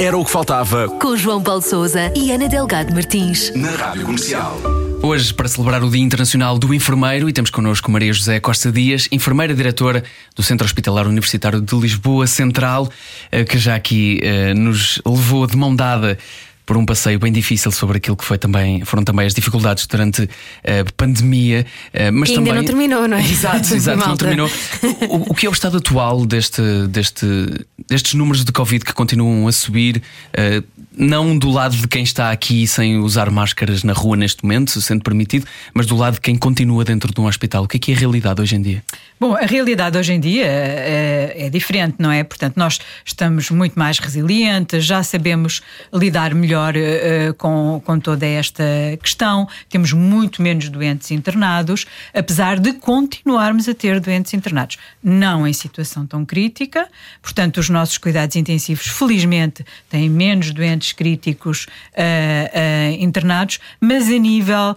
Era 0.00 0.16
o 0.16 0.24
que 0.24 0.30
faltava. 0.30 0.88
Com 0.98 1.14
João 1.14 1.42
Paulo 1.42 1.60
Souza 1.60 2.10
e 2.16 2.32
Ana 2.32 2.48
Delgado 2.48 2.94
Martins. 2.94 3.52
Na 3.54 3.70
Rádio 3.72 4.06
Comercial. 4.06 4.58
Hoje, 5.02 5.34
para 5.34 5.46
celebrar 5.46 5.84
o 5.84 5.90
Dia 5.90 6.02
Internacional 6.02 6.58
do 6.58 6.72
Enfermeiro, 6.72 7.28
e 7.28 7.34
temos 7.34 7.50
connosco 7.50 7.90
Maria 7.90 8.10
José 8.10 8.40
Costa 8.40 8.72
Dias, 8.72 9.08
enfermeira 9.12 9.54
diretora 9.54 10.02
do 10.34 10.42
Centro 10.42 10.64
Hospitalar 10.64 11.06
Universitário 11.06 11.60
de 11.60 11.76
Lisboa 11.76 12.26
Central, 12.26 12.88
eh, 13.30 13.44
que 13.44 13.58
já 13.58 13.74
aqui 13.74 14.20
eh, 14.22 14.54
nos 14.54 15.02
levou 15.04 15.46
de 15.46 15.54
mão 15.54 15.76
dada 15.76 16.16
por 16.70 16.76
um 16.76 16.86
passeio 16.86 17.18
bem 17.18 17.32
difícil 17.32 17.72
sobre 17.72 17.96
aquilo 17.96 18.16
que 18.16 18.24
foi 18.24 18.38
também, 18.38 18.84
foram 18.84 19.02
também 19.02 19.26
as 19.26 19.34
dificuldades 19.34 19.88
durante 19.88 20.30
a 20.62 20.92
pandemia. 20.96 21.66
Eh, 21.92 22.12
mas 22.12 22.28
e 22.28 22.34
ainda 22.34 22.44
também... 22.44 22.54
não 22.54 22.64
terminou, 22.64 23.08
não 23.08 23.16
é? 23.16 23.28
Exato, 23.28 23.74
exato, 23.74 24.08
não 24.08 24.16
terminou. 24.16 24.48
O, 25.08 25.32
o, 25.32 25.34
que 25.34 25.46
é 25.46 25.48
o 25.48 25.52
estado 25.52 25.78
atual 25.78 26.24
deste, 26.24 26.62
deste, 26.86 27.26
destes 27.88 28.14
números 28.14 28.44
de 28.44 28.52
Covid 28.52 28.84
que 28.84 28.92
continuam 28.92 29.48
a 29.48 29.52
subir? 29.52 30.00
Não 30.96 31.38
do 31.38 31.50
lado 31.50 31.76
de 31.76 31.86
quem 31.86 32.02
está 32.02 32.32
aqui 32.32 32.66
sem 32.66 32.98
usar 32.98 33.30
máscaras 33.30 33.84
na 33.84 33.92
rua 33.92 34.16
neste 34.16 34.42
momento, 34.42 34.80
sendo 34.80 35.02
permitido, 35.02 35.46
mas 35.72 35.86
do 35.86 35.96
lado 35.96 36.14
de 36.14 36.20
quem 36.20 36.36
continua 36.36 36.84
dentro 36.84 37.12
de 37.14 37.20
um 37.20 37.26
hospital. 37.26 37.64
O 37.64 37.68
que 37.68 37.76
é 37.76 37.80
que 37.80 37.92
é 37.92 37.94
a 37.94 37.98
realidade 37.98 38.40
hoje 38.42 38.56
em 38.56 38.62
dia? 38.62 38.82
Bom, 39.20 39.34
a 39.34 39.42
realidade 39.42 39.96
hoje 39.98 40.14
em 40.14 40.20
dia 40.20 40.46
é, 40.46 41.34
é 41.46 41.50
diferente, 41.50 41.96
não 41.98 42.10
é? 42.10 42.24
Portanto, 42.24 42.56
nós 42.56 42.80
estamos 43.04 43.50
muito 43.50 43.78
mais 43.78 43.98
resilientes, 43.98 44.84
já 44.84 45.02
sabemos 45.02 45.60
lidar 45.92 46.34
melhor 46.34 46.74
uh, 46.74 47.34
com, 47.34 47.82
com 47.84 48.00
toda 48.00 48.26
esta 48.26 48.64
questão, 49.02 49.46
temos 49.68 49.92
muito 49.92 50.42
menos 50.42 50.68
doentes 50.70 51.10
internados, 51.10 51.86
apesar 52.14 52.58
de 52.58 52.72
continuarmos 52.72 53.68
a 53.68 53.74
ter 53.74 54.00
doentes 54.00 54.32
internados. 54.32 54.78
Não 55.04 55.46
em 55.46 55.52
situação 55.52 56.06
tão 56.06 56.24
crítica, 56.24 56.88
portanto, 57.22 57.58
os 57.58 57.68
nossos 57.68 57.98
cuidados 57.98 58.36
intensivos, 58.36 58.86
felizmente, 58.86 59.64
têm 59.88 60.08
menos 60.08 60.50
doentes 60.50 60.79
críticos 60.92 61.66
uh, 61.66 62.00
uh, 62.00 63.02
internados, 63.02 63.58
mas 63.80 64.08
a 64.08 64.18
nível 64.18 64.76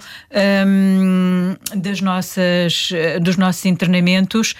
um, 0.65 1.55
das 1.75 2.01
nossas, 2.01 2.91
dos 3.21 3.37
nossos 3.37 3.65
internamentos 3.65 4.55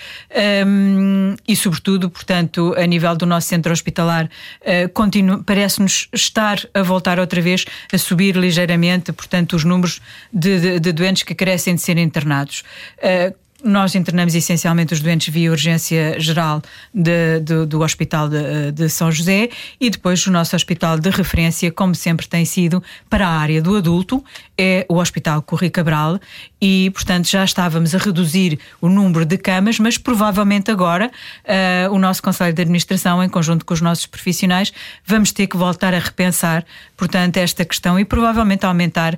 um, 0.66 1.36
e, 1.48 1.56
sobretudo, 1.56 2.10
portanto, 2.10 2.74
a 2.78 2.86
nível 2.86 3.16
do 3.16 3.26
nosso 3.26 3.48
centro 3.48 3.72
hospitalar, 3.72 4.26
uh, 4.62 5.44
parece-nos 5.46 6.08
estar 6.14 6.60
a 6.74 6.82
voltar 6.82 7.20
outra 7.20 7.42
vez 7.42 7.66
a 7.92 7.98
subir 7.98 8.36
ligeiramente, 8.36 9.12
portanto, 9.12 9.54
os 9.54 9.64
números 9.64 10.02
de, 10.32 10.60
de, 10.60 10.80
de 10.80 10.92
doentes 10.92 11.24
que 11.24 11.36
carecem 11.36 11.76
de 11.76 11.82
ser 11.82 11.98
internados. 11.98 12.64
Uh, 12.98 13.43
nós 13.64 13.96
internamos 13.96 14.36
essencialmente 14.36 14.94
os 14.94 15.00
doentes 15.00 15.34
via 15.34 15.50
urgência 15.50 16.20
geral 16.20 16.62
de, 16.94 17.40
de, 17.40 17.66
do 17.66 17.82
Hospital 17.82 18.28
de, 18.28 18.72
de, 18.74 18.90
São 18.90 19.10
José 19.10 19.50
e 19.80 19.90
depois 19.90 20.26
o 20.28 20.32
nosso 20.32 20.56
hospital 20.56 21.00
de 21.00 21.10
referência, 21.10 21.72
como 21.72 21.96
sempre 21.96 22.28
tem 22.28 22.44
sido, 22.44 22.84
para 23.10 23.26
a 23.26 23.32
área 23.32 23.62
do 23.62 23.78
adulto, 23.78 24.24
é 24.58 24.86
o 24.90 24.98
Hospital 24.98 25.42
Corri 25.42 25.70
Cabral 25.70 26.20
e, 26.62 26.92
portanto, 26.92 27.28
já 27.28 27.44
estávamos 27.44 27.96
a 27.96 27.98
reduzir 27.98 28.60
o 28.82 28.90
número 28.90 29.26
de 29.26 29.38
camas, 29.38 29.80
mas 29.80 29.98
provavelmente 29.98 30.70
agora 30.70 31.10
uh, 31.10 31.94
o 31.94 31.98
nosso 31.98 32.22
Conselho 32.22 32.54
de 32.54 32.62
Administração, 32.62 33.24
em 33.24 33.30
conjunto 33.30 33.66
com 33.66 33.74
os 33.74 33.82
nossos 33.82 34.06
profissionais, 34.06 34.74
vamos 35.06 35.32
ter 35.32 35.48
que 35.48 35.56
voltar 35.56 35.94
a 35.94 36.00
repensar, 36.00 36.66
portanto, 36.98 37.38
esta 37.38 37.64
questão 37.64 38.00
e 38.00 38.06
provavelmente 38.06 38.66
aumentar 38.66 39.16
uh, 39.16 39.18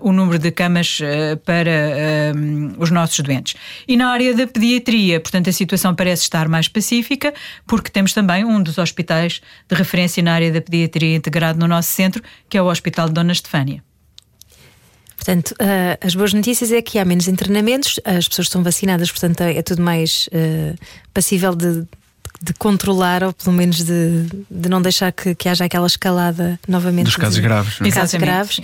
o 0.00 0.12
número 0.12 0.38
de 0.38 0.50
camas 0.50 0.98
uh, 1.00 1.36
para 1.38 1.72
os 2.78 2.90
nossos 2.90 3.18
doentes. 3.20 3.51
E 3.86 3.96
na 3.96 4.08
área 4.08 4.34
da 4.34 4.46
pediatria, 4.46 5.20
portanto, 5.20 5.48
a 5.48 5.52
situação 5.52 5.94
parece 5.94 6.22
estar 6.22 6.48
mais 6.48 6.68
pacífica, 6.68 7.32
porque 7.66 7.90
temos 7.90 8.12
também 8.12 8.44
um 8.44 8.62
dos 8.62 8.78
hospitais 8.78 9.40
de 9.68 9.74
referência 9.74 10.22
na 10.22 10.32
área 10.32 10.52
da 10.52 10.60
pediatria 10.60 11.16
integrado 11.16 11.58
no 11.58 11.68
nosso 11.68 11.90
centro, 11.90 12.22
que 12.48 12.56
é 12.56 12.62
o 12.62 12.66
Hospital 12.66 13.08
de 13.08 13.14
Dona 13.14 13.32
Estefânia. 13.32 13.82
Portanto, 15.16 15.52
uh, 15.52 16.04
as 16.04 16.16
boas 16.16 16.32
notícias 16.32 16.72
é 16.72 16.82
que 16.82 16.98
há 16.98 17.04
menos 17.04 17.28
internamentos, 17.28 18.00
as 18.04 18.26
pessoas 18.26 18.48
estão 18.48 18.62
vacinadas, 18.62 19.10
portanto, 19.10 19.42
é 19.42 19.62
tudo 19.62 19.80
mais 19.80 20.28
uh, 20.28 20.76
passível 21.14 21.54
de 21.54 21.86
de 22.42 22.52
controlar 22.54 23.22
ou 23.22 23.32
pelo 23.32 23.54
menos 23.54 23.84
de, 23.84 24.26
de 24.50 24.68
não 24.68 24.82
deixar 24.82 25.12
que, 25.12 25.32
que 25.34 25.48
haja 25.48 25.64
aquela 25.64 25.86
escalada 25.86 26.58
novamente 26.66 27.04
Dos 27.04 27.16
casos 27.16 27.36
de, 27.36 27.40
graves. 27.40 27.78
não 27.78 27.86
é? 27.86 27.90
casos 27.92 28.20
graves. 28.20 28.60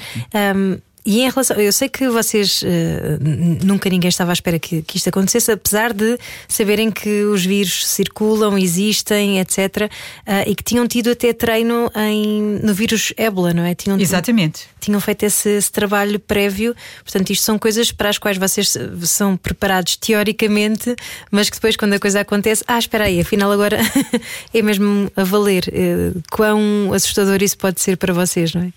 Um, 0.57 0.79
e 1.11 1.21
em 1.23 1.31
relação, 1.31 1.57
eu 1.57 1.73
sei 1.73 1.89
que 1.89 2.09
vocês 2.09 2.63
eh, 2.63 3.17
n- 3.21 3.59
nunca 3.65 3.89
ninguém 3.89 4.09
estava 4.09 4.31
à 4.31 4.35
espera 4.35 4.59
que, 4.59 4.83
que 4.83 4.99
isto 4.99 5.09
acontecesse, 5.09 5.51
apesar 5.51 5.93
de 5.95 6.19
saberem 6.47 6.91
que 6.91 7.23
os 7.25 7.45
vírus 7.47 7.87
circulam, 7.87 8.59
existem, 8.59 9.41
etc. 9.41 9.91
ah, 10.27 10.43
e 10.47 10.55
que 10.55 10.63
tinham 10.63 10.87
tido 10.87 11.11
até 11.11 11.33
treino 11.33 11.91
em, 11.97 12.61
no 12.63 12.75
vírus 12.75 13.13
ébola, 13.17 13.55
não 13.55 13.63
é? 13.65 13.75
Tinham, 13.75 13.99
Exatamente. 13.99 14.65
tinham 14.81 15.01
feito 15.01 15.23
esse, 15.23 15.49
esse 15.49 15.73
trabalho 15.73 16.21
prévio. 16.21 16.75
Portanto, 17.03 17.31
isto 17.31 17.43
são 17.45 17.59
coisas 17.59 17.91
para 17.91 18.11
as 18.11 18.19
quais 18.19 18.37
vocês 18.37 18.77
são 19.05 19.37
preparados 19.37 19.97
teoricamente, 19.97 20.95
mas 21.31 21.49
que 21.49 21.57
depois, 21.57 21.75
quando 21.77 21.95
a 21.95 21.99
coisa 21.99 22.21
acontece, 22.21 22.63
ah, 22.67 22.79
espera 22.79 23.05
aí, 23.05 23.21
afinal 23.21 23.51
agora 23.51 23.79
é 24.53 24.61
mesmo 24.63 25.11
a 25.17 25.25
valer. 25.25 25.65
Eh, 25.73 26.13
Quão 26.31 26.93
assustador 26.93 27.43
isso 27.43 27.57
pode 27.57 27.81
ser 27.81 27.97
para 27.97 28.13
vocês, 28.13 28.53
não 28.55 28.63
é? 28.63 28.73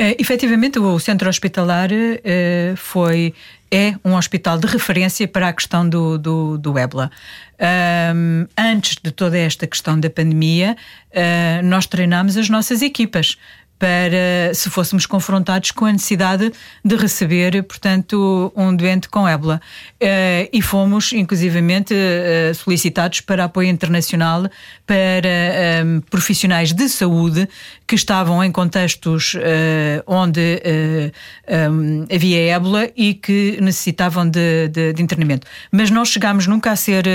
Eh, 0.00 0.16
efetivamente, 0.20 0.78
o 0.78 0.98
centro 1.00 1.28
hospitalar 1.28 1.90
eh, 1.92 2.72
foi 2.76 3.34
é 3.70 3.96
um 4.04 4.14
hospital 4.14 4.56
de 4.56 4.66
referência 4.66 5.28
para 5.28 5.48
a 5.48 5.52
questão 5.52 5.86
do, 5.86 6.16
do, 6.16 6.56
do 6.56 6.78
ébola. 6.78 7.10
Ahm, 7.58 8.46
antes 8.56 8.96
de 9.02 9.10
toda 9.10 9.36
esta 9.36 9.66
questão 9.66 9.98
da 10.00 10.08
pandemia, 10.08 10.76
eh, 11.10 11.60
nós 11.62 11.86
treinámos 11.86 12.36
as 12.36 12.48
nossas 12.48 12.80
equipas 12.80 13.36
para 13.78 14.52
se 14.54 14.68
fôssemos 14.70 15.06
confrontados 15.06 15.70
com 15.70 15.84
a 15.84 15.92
necessidade 15.92 16.52
de 16.84 16.96
receber, 16.96 17.62
portanto, 17.62 18.52
um 18.56 18.74
doente 18.74 19.08
com 19.08 19.26
ébola. 19.28 19.60
Eh, 20.00 20.48
e 20.52 20.60
fomos, 20.60 21.12
inclusivamente, 21.12 21.94
eh, 21.94 22.52
solicitados 22.54 23.20
para 23.20 23.44
apoio 23.44 23.68
internacional 23.68 24.48
para 24.86 25.28
ehm, 25.28 26.00
profissionais 26.10 26.72
de 26.72 26.88
saúde 26.88 27.48
que 27.86 27.94
estavam 27.94 28.42
em 28.42 28.50
contextos 28.50 29.34
eh, 29.38 30.02
onde 30.06 30.40
eh, 30.64 31.12
ehm, 31.46 32.04
havia 32.14 32.40
ébola 32.56 32.88
e 32.96 33.14
que 33.14 33.58
necessitavam 33.60 34.28
de, 34.28 34.68
de- 34.68 34.92
de 34.92 35.02
internamento. 35.02 35.46
Mas 35.70 35.90
não 35.90 36.04
chegámos 36.04 36.46
nunca 36.46 36.72
a 36.72 36.76
ser 36.76 37.06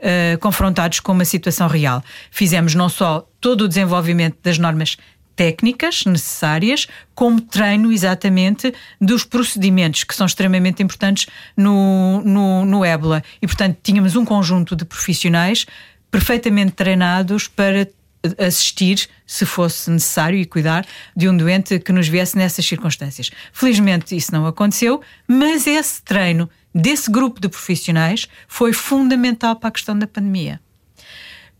eh, 0.00 0.38
confrontados 0.40 1.00
com 1.00 1.12
uma 1.12 1.24
situação 1.24 1.68
real. 1.68 2.02
Fizemos 2.30 2.74
não 2.74 2.88
só 2.88 3.28
todo 3.40 3.62
o 3.62 3.68
desenvolvimento 3.68 4.36
das 4.42 4.58
normas 4.58 4.96
técnicas 5.36 6.04
necessárias, 6.04 6.88
como 7.14 7.40
treino 7.40 7.92
exatamente 7.92 8.74
dos 9.00 9.24
procedimentos 9.24 10.02
que 10.02 10.14
são 10.14 10.26
extremamente 10.26 10.82
importantes 10.82 11.26
no, 11.56 12.22
no, 12.24 12.64
no 12.64 12.84
ébola. 12.84 13.22
E, 13.40 13.46
portanto, 13.46 13.78
tínhamos 13.82 14.16
um 14.16 14.24
conjunto 14.24 14.74
de 14.74 14.84
profissionais 14.84 15.66
perfeitamente 16.10 16.72
treinados 16.72 17.46
para 17.46 17.86
assistir, 18.38 19.08
se 19.24 19.46
fosse 19.46 19.90
necessário, 19.90 20.38
e 20.38 20.44
cuidar 20.44 20.84
de 21.14 21.28
um 21.28 21.36
doente 21.36 21.78
que 21.78 21.92
nos 21.92 22.08
viesse 22.08 22.36
nessas 22.36 22.66
circunstâncias. 22.66 23.30
Felizmente 23.52 24.16
isso 24.16 24.32
não 24.32 24.46
aconteceu, 24.46 25.00
mas 25.28 25.66
esse 25.66 26.02
treino 26.02 26.50
desse 26.74 27.10
grupo 27.10 27.40
de 27.40 27.48
profissionais 27.48 28.26
foi 28.48 28.72
fundamental 28.72 29.54
para 29.56 29.68
a 29.68 29.72
questão 29.72 29.96
da 29.96 30.06
pandemia 30.06 30.60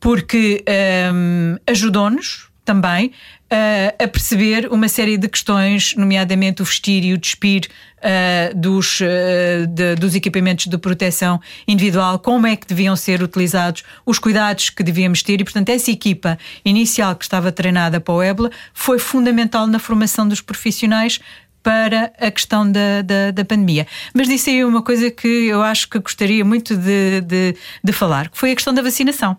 porque 0.00 0.64
hum, 1.12 1.56
ajudou-nos 1.66 2.48
também 2.64 3.12
uh, 3.52 4.04
a 4.04 4.08
perceber 4.08 4.68
uma 4.70 4.88
série 4.88 5.16
de 5.16 5.28
questões, 5.28 5.94
nomeadamente 5.96 6.62
o 6.62 6.64
vestir 6.64 7.04
e 7.04 7.12
o 7.12 7.18
despir 7.18 7.68
uh, 7.98 8.56
dos, 8.56 9.00
uh, 9.00 9.66
de- 9.68 9.94
dos 9.96 10.14
equipamentos 10.14 10.66
de 10.66 10.78
proteção 10.78 11.40
individual, 11.66 12.18
como 12.18 12.46
é 12.46 12.56
que 12.56 12.66
deviam 12.66 12.96
ser 12.96 13.22
utilizados, 13.22 13.82
os 14.04 14.18
cuidados 14.18 14.70
que 14.70 14.82
devíamos 14.82 15.22
ter, 15.22 15.40
e 15.40 15.44
portanto, 15.44 15.68
essa 15.68 15.90
equipa 15.90 16.38
inicial 16.64 17.14
que 17.14 17.24
estava 17.24 17.52
treinada 17.52 18.00
para 18.00 18.14
o 18.14 18.22
ébola 18.22 18.50
foi 18.74 18.98
fundamental 18.98 19.66
na 19.66 19.78
formação 19.78 20.26
dos 20.28 20.40
profissionais 20.40 21.20
para 21.62 22.12
a 22.20 22.30
questão 22.30 22.70
da, 22.70 23.02
da, 23.02 23.32
da 23.32 23.44
pandemia. 23.44 23.88
Mas 24.14 24.28
disse 24.28 24.50
aí 24.50 24.64
uma 24.64 24.82
coisa 24.82 25.10
que 25.10 25.26
eu 25.26 25.62
acho 25.62 25.88
que 25.88 25.98
gostaria 25.98 26.44
muito 26.44 26.76
de, 26.76 27.20
de, 27.22 27.56
de 27.82 27.92
falar, 27.92 28.28
que 28.28 28.38
foi 28.38 28.52
a 28.52 28.54
questão 28.54 28.72
da 28.72 28.82
vacinação. 28.82 29.36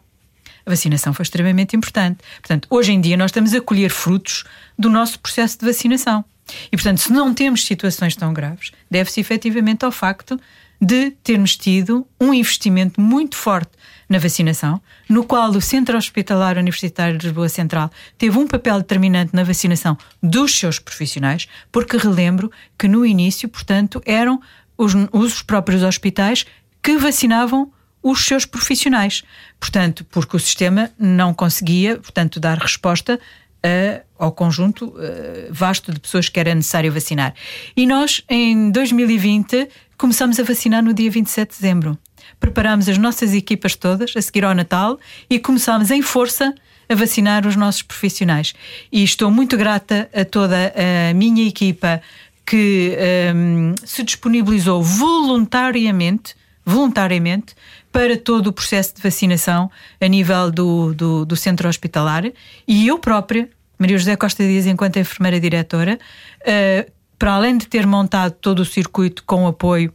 A 0.67 0.69
vacinação 0.69 1.13
foi 1.13 1.23
extremamente 1.23 1.77
importante. 1.77 2.19
Portanto, 2.41 2.67
hoje 2.69 2.91
em 2.91 2.99
dia 2.99 3.15
nós 3.15 3.31
estamos 3.31 3.53
a 3.53 3.61
colher 3.61 3.89
frutos 3.89 4.43
do 4.77 4.89
nosso 4.89 5.17
processo 5.17 5.57
de 5.57 5.65
vacinação. 5.65 6.25
E, 6.69 6.75
portanto, 6.75 6.97
se 6.97 7.11
não 7.11 7.33
temos 7.33 7.65
situações 7.65 8.17
tão 8.17 8.33
graves, 8.33 8.73
deve-se 8.91 9.21
efetivamente 9.21 9.85
ao 9.85 9.93
facto 9.93 10.37
de 10.79 11.11
termos 11.23 11.55
tido 11.55 12.05
um 12.19 12.33
investimento 12.33 12.99
muito 12.99 13.37
forte 13.37 13.71
na 14.09 14.19
vacinação, 14.19 14.81
no 15.07 15.23
qual 15.23 15.49
o 15.51 15.61
Centro 15.61 15.97
Hospitalar 15.97 16.57
Universitário 16.57 17.17
de 17.17 17.27
Lisboa 17.27 17.47
Central 17.47 17.89
teve 18.17 18.37
um 18.37 18.45
papel 18.45 18.77
determinante 18.79 19.33
na 19.33 19.45
vacinação 19.45 19.97
dos 20.21 20.53
seus 20.53 20.79
profissionais, 20.79 21.47
porque 21.71 21.95
relembro 21.95 22.51
que 22.77 22.89
no 22.89 23.05
início, 23.05 23.47
portanto, 23.47 24.01
eram 24.05 24.41
os, 24.77 24.93
os 25.13 25.41
próprios 25.41 25.81
hospitais 25.81 26.45
que 26.83 26.97
vacinavam 26.97 27.71
os 28.09 28.25
seus 28.25 28.45
profissionais. 28.45 29.23
Portanto, 29.59 30.05
porque 30.11 30.35
o 30.35 30.39
sistema 30.39 30.91
não 30.99 31.33
conseguia, 31.33 31.97
portanto, 31.97 32.39
dar 32.39 32.57
resposta 32.57 33.19
a- 33.63 34.01
ao 34.19 34.31
conjunto 34.31 34.93
eh, 34.99 35.47
vasto 35.51 35.91
de 35.91 35.99
pessoas 35.99 36.29
que 36.29 36.39
era 36.39 36.53
necessário 36.55 36.91
vacinar. 36.91 37.33
E 37.75 37.85
nós, 37.85 38.23
em 38.29 38.69
2020, 38.71 39.67
começamos 39.97 40.39
a 40.39 40.43
vacinar 40.43 40.83
no 40.83 40.93
dia 40.93 41.09
27 41.09 41.49
de 41.51 41.55
dezembro. 41.61 41.97
Preparámos 42.39 42.87
as 42.89 42.97
nossas 42.97 43.33
equipas 43.33 43.75
todas 43.75 44.13
a 44.15 44.21
seguir 44.21 44.43
ao 44.45 44.53
Natal 44.53 44.99
e 45.29 45.39
começámos 45.39 45.89
em 45.91 46.01
força 46.01 46.53
a 46.89 46.95
vacinar 46.95 47.45
os 47.47 47.55
nossos 47.55 47.81
profissionais. 47.81 48.53
E 48.91 49.03
estou 49.03 49.29
muito 49.31 49.57
grata 49.57 50.09
a 50.13 50.23
toda 50.23 50.73
a 51.09 51.13
minha 51.13 51.45
equipa 51.47 52.01
que 52.45 52.95
ehm, 52.97 53.73
se 53.83 54.03
disponibilizou 54.03 54.81
voluntariamente, 54.81 56.35
voluntariamente 56.65 57.53
para 57.91 58.17
todo 58.17 58.47
o 58.47 58.53
processo 58.53 58.95
de 58.95 59.01
vacinação 59.01 59.69
a 59.99 60.07
nível 60.07 60.51
do, 60.51 60.93
do, 60.93 61.25
do 61.25 61.35
centro 61.35 61.67
hospitalar. 61.67 62.23
E 62.67 62.87
eu 62.87 62.99
própria, 62.99 63.49
Maria 63.77 63.97
José 63.97 64.15
Costa 64.15 64.43
Dias, 64.43 64.65
enquanto 64.65 64.97
enfermeira 64.97 65.39
diretora, 65.39 65.97
eh, 66.45 66.87
para 67.17 67.33
além 67.33 67.57
de 67.57 67.67
ter 67.67 67.85
montado 67.85 68.33
todo 68.33 68.59
o 68.59 68.65
circuito 68.65 69.23
com 69.25 69.47
apoio 69.47 69.93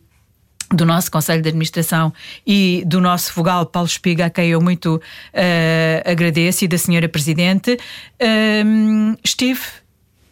do 0.72 0.86
nosso 0.86 1.10
Conselho 1.10 1.42
de 1.42 1.48
Administração 1.48 2.12
e 2.46 2.82
do 2.86 3.00
nosso 3.00 3.32
vogal 3.34 3.66
Paulo 3.66 3.86
Espiga, 3.86 4.26
a 4.26 4.30
quem 4.30 4.48
eu 4.48 4.60
muito 4.60 5.00
eh, 5.32 6.02
agradeço, 6.06 6.64
e 6.64 6.68
da 6.68 6.78
Senhora 6.78 7.08
Presidente, 7.08 7.78
ehm, 8.18 9.14
estive 9.22 9.60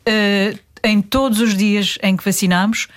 eh, 0.07 0.55
em 0.83 1.03
todos 1.03 1.41
os 1.41 1.55
dias 1.55 1.99
em 2.03 2.17
que 2.17 2.25
vacinámos, 2.25 2.89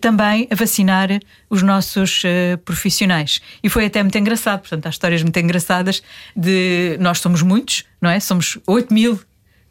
também 0.00 0.46
a 0.50 0.54
vacinar 0.54 1.08
os 1.50 1.62
nossos 1.62 2.22
eh, 2.24 2.56
profissionais. 2.58 3.40
E 3.62 3.68
foi 3.68 3.86
até 3.86 4.02
muito 4.02 4.16
engraçado, 4.16 4.60
portanto, 4.60 4.86
há 4.86 4.90
histórias 4.90 5.22
muito 5.22 5.38
engraçadas 5.38 6.02
de 6.36 6.96
nós 7.00 7.18
somos 7.18 7.42
muitos, 7.42 7.84
não 8.00 8.08
é? 8.08 8.20
Somos 8.20 8.58
8 8.66 8.92
mil 8.94 9.20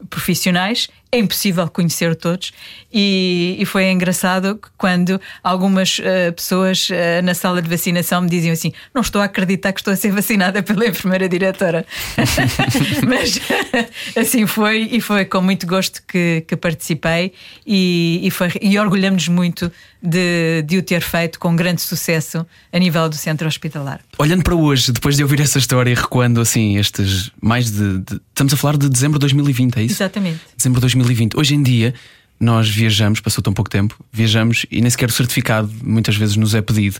profissionais, 0.10 0.90
é 1.12 1.18
impossível 1.20 1.68
conhecer 1.70 2.16
todos 2.16 2.52
e, 2.92 3.58
e 3.60 3.66
foi 3.66 3.90
engraçado 3.92 4.60
quando 4.78 5.20
algumas 5.44 6.00
eh, 6.02 6.32
pessoas 6.32 6.88
eh, 6.90 7.22
na 7.22 7.34
sala 7.34 7.62
de 7.62 7.70
vacinação 7.70 8.22
me 8.22 8.30
diziam 8.30 8.54
assim: 8.54 8.72
Não 8.94 9.02
estou 9.02 9.22
a 9.22 9.26
acreditar 9.26 9.74
que 9.74 9.82
estou 9.82 9.92
a 9.94 9.96
ser 9.98 10.12
vacinada 10.12 10.64
pela 10.64 10.88
enfermeira 10.88 11.28
diretora. 11.28 11.86
Mas 13.08 13.40
assim 14.16 14.46
foi 14.46 14.88
e 14.92 15.02
foi 15.02 15.26
com 15.26 15.42
muito 15.42 15.66
gosto 15.68 16.02
que, 16.08 16.46
que 16.48 16.56
participei 16.56 17.34
e, 17.66 18.20
e, 18.24 18.32
foi- 18.32 18.52
e 18.62 18.78
orgulhamos-nos 18.80 19.28
muito 19.28 19.72
de, 20.02 20.64
de 20.66 20.78
o 20.78 20.82
ter 20.84 21.02
feito 21.02 21.38
com 21.40 21.56
grande 21.56 21.82
sucesso 21.82 22.46
a 22.74 22.80
nível 22.80 23.08
do 23.08 23.16
centro 23.16 23.48
hospitalar. 23.48 24.00
Olhando 24.18 24.44
para 24.44 24.56
hoje, 24.56 24.92
depois 24.92 25.16
de 25.16 25.24
ouvir 25.24 25.42
essa 25.42 25.60
história 25.60 25.92
e 25.92 25.94
recuando 25.94 26.42
assim 26.42 26.78
estes 26.78 27.32
mais 27.42 27.70
de, 27.70 28.00
de- 28.00 28.22
Estamos 28.32 28.54
a 28.56 28.58
falar 28.58 28.78
de 28.78 28.90
dezembro 28.90 29.20
de 29.20 29.24
2020, 29.26 29.78
é 29.78 29.84
isso? 29.84 29.94
Exatamente. 29.96 30.40
Dezembro 30.58 30.80
de 30.80 30.82
2020. 30.82 31.01
Hoje 31.38 31.56
em 31.56 31.64
dia, 31.64 31.94
nós 32.40 32.68
viajamos, 32.70 33.20
passou 33.20 33.44
tão 33.44 33.54
pouco 33.54 33.70
tempo, 33.70 34.04
viajamos 34.12 34.66
e 34.72 34.82
nem 34.82 34.90
sequer 34.90 35.10
o 35.10 35.12
certificado 35.12 35.72
muitas 35.84 36.16
vezes 36.16 36.36
nos 36.36 36.56
é 36.56 36.62
pedido. 36.62 36.98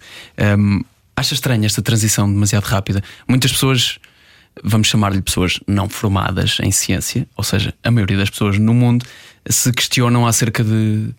Hum, 0.58 0.84
acha 1.16 1.34
estranha 1.34 1.66
esta 1.66 1.82
transição 1.82 2.32
demasiado 2.32 2.64
rápida? 2.64 3.04
Muitas 3.28 3.52
pessoas, 3.52 3.98
vamos 4.64 4.88
chamar-lhe 4.88 5.22
pessoas 5.22 5.60
não 5.68 5.90
formadas 5.90 6.58
em 6.62 6.72
ciência, 6.72 7.28
ou 7.36 7.44
seja, 7.44 7.74
a 7.84 7.90
maioria 7.90 8.18
das 8.18 8.30
pessoas 8.30 8.60
no 8.60 8.74
mundo 8.74 9.06
se 9.50 9.72
questionam 9.74 10.28
acerca 10.28 10.64
de, 10.64 11.10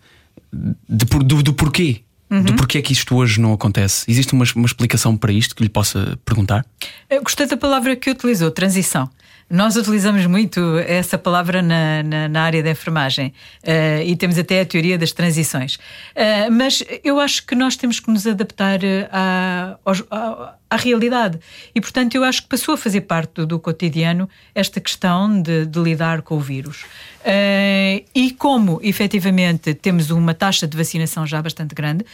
de 0.89 1.05
do, 1.05 1.43
do 1.43 1.53
porquê. 1.53 2.03
Do 2.41 2.55
porquê 2.55 2.79
é 2.79 2.83
que 2.83 2.95
isto 2.95 3.15
hoje 3.15 3.39
não 3.39 3.53
acontece? 3.53 4.11
Existe 4.11 4.33
uma, 4.33 4.47
uma 4.57 4.65
explicação 4.65 5.19
para 5.19 5.31
isto 5.31 5.55
que 5.55 5.63
lhe 5.63 5.69
possa 5.69 6.19
perguntar? 6.25 6.65
Eu 7.11 7.23
gostei 7.23 7.47
da 7.47 7.59
palavra 7.59 7.95
que 7.95 8.11
utilizou, 8.11 8.51
transição. 8.51 9.11
Nós 9.53 9.77
utilizamos 9.77 10.25
muito 10.25 10.79
essa 10.79 11.19
palavra 11.19 11.61
na, 11.61 12.03
na, 12.03 12.27
na 12.27 12.43
área 12.43 12.63
da 12.63 12.71
enfermagem 12.71 13.35
uh, 13.63 14.03
e 14.03 14.17
temos 14.17 14.39
até 14.39 14.63
a 14.63 14.65
teoria 14.65 14.97
das 14.97 15.13
transições. 15.13 15.75
Uh, 15.75 16.51
mas 16.51 16.83
eu 17.05 17.21
acho 17.21 17.45
que 17.45 17.55
nós 17.55 17.77
temos 17.77 18.01
que 18.01 18.11
nos 18.11 18.27
adaptar 18.27 18.81
à, 19.11 19.77
à, 19.85 20.55
à, 20.71 20.77
realidade. 20.77 21.39
E, 21.75 21.83
portanto, 21.83 22.15
eu 22.15 22.25
acho 22.25 22.45
que 22.45 22.49
passou 22.49 22.73
a 22.73 22.79
fazer 22.79 23.03
parte 23.03 23.35
do, 23.35 23.47
do 23.47 23.59
cotidiano 23.59 24.27
esta 24.55 24.81
questão 24.81 25.43
de, 25.43 25.67
de, 25.67 25.79
lidar 25.79 26.23
com 26.23 26.37
o 26.37 26.41
vírus. 26.41 26.85
Uh, 27.21 28.03
e 28.15 28.31
como, 28.39 28.81
efetivamente, 28.83 29.75
temos 29.75 30.11
uma 30.11 30.33
taxa 30.33 30.67
de 30.67 30.79
vacinação 30.79 31.27
já 31.27 31.43
bastante 31.43 31.75
grande, 31.75 32.07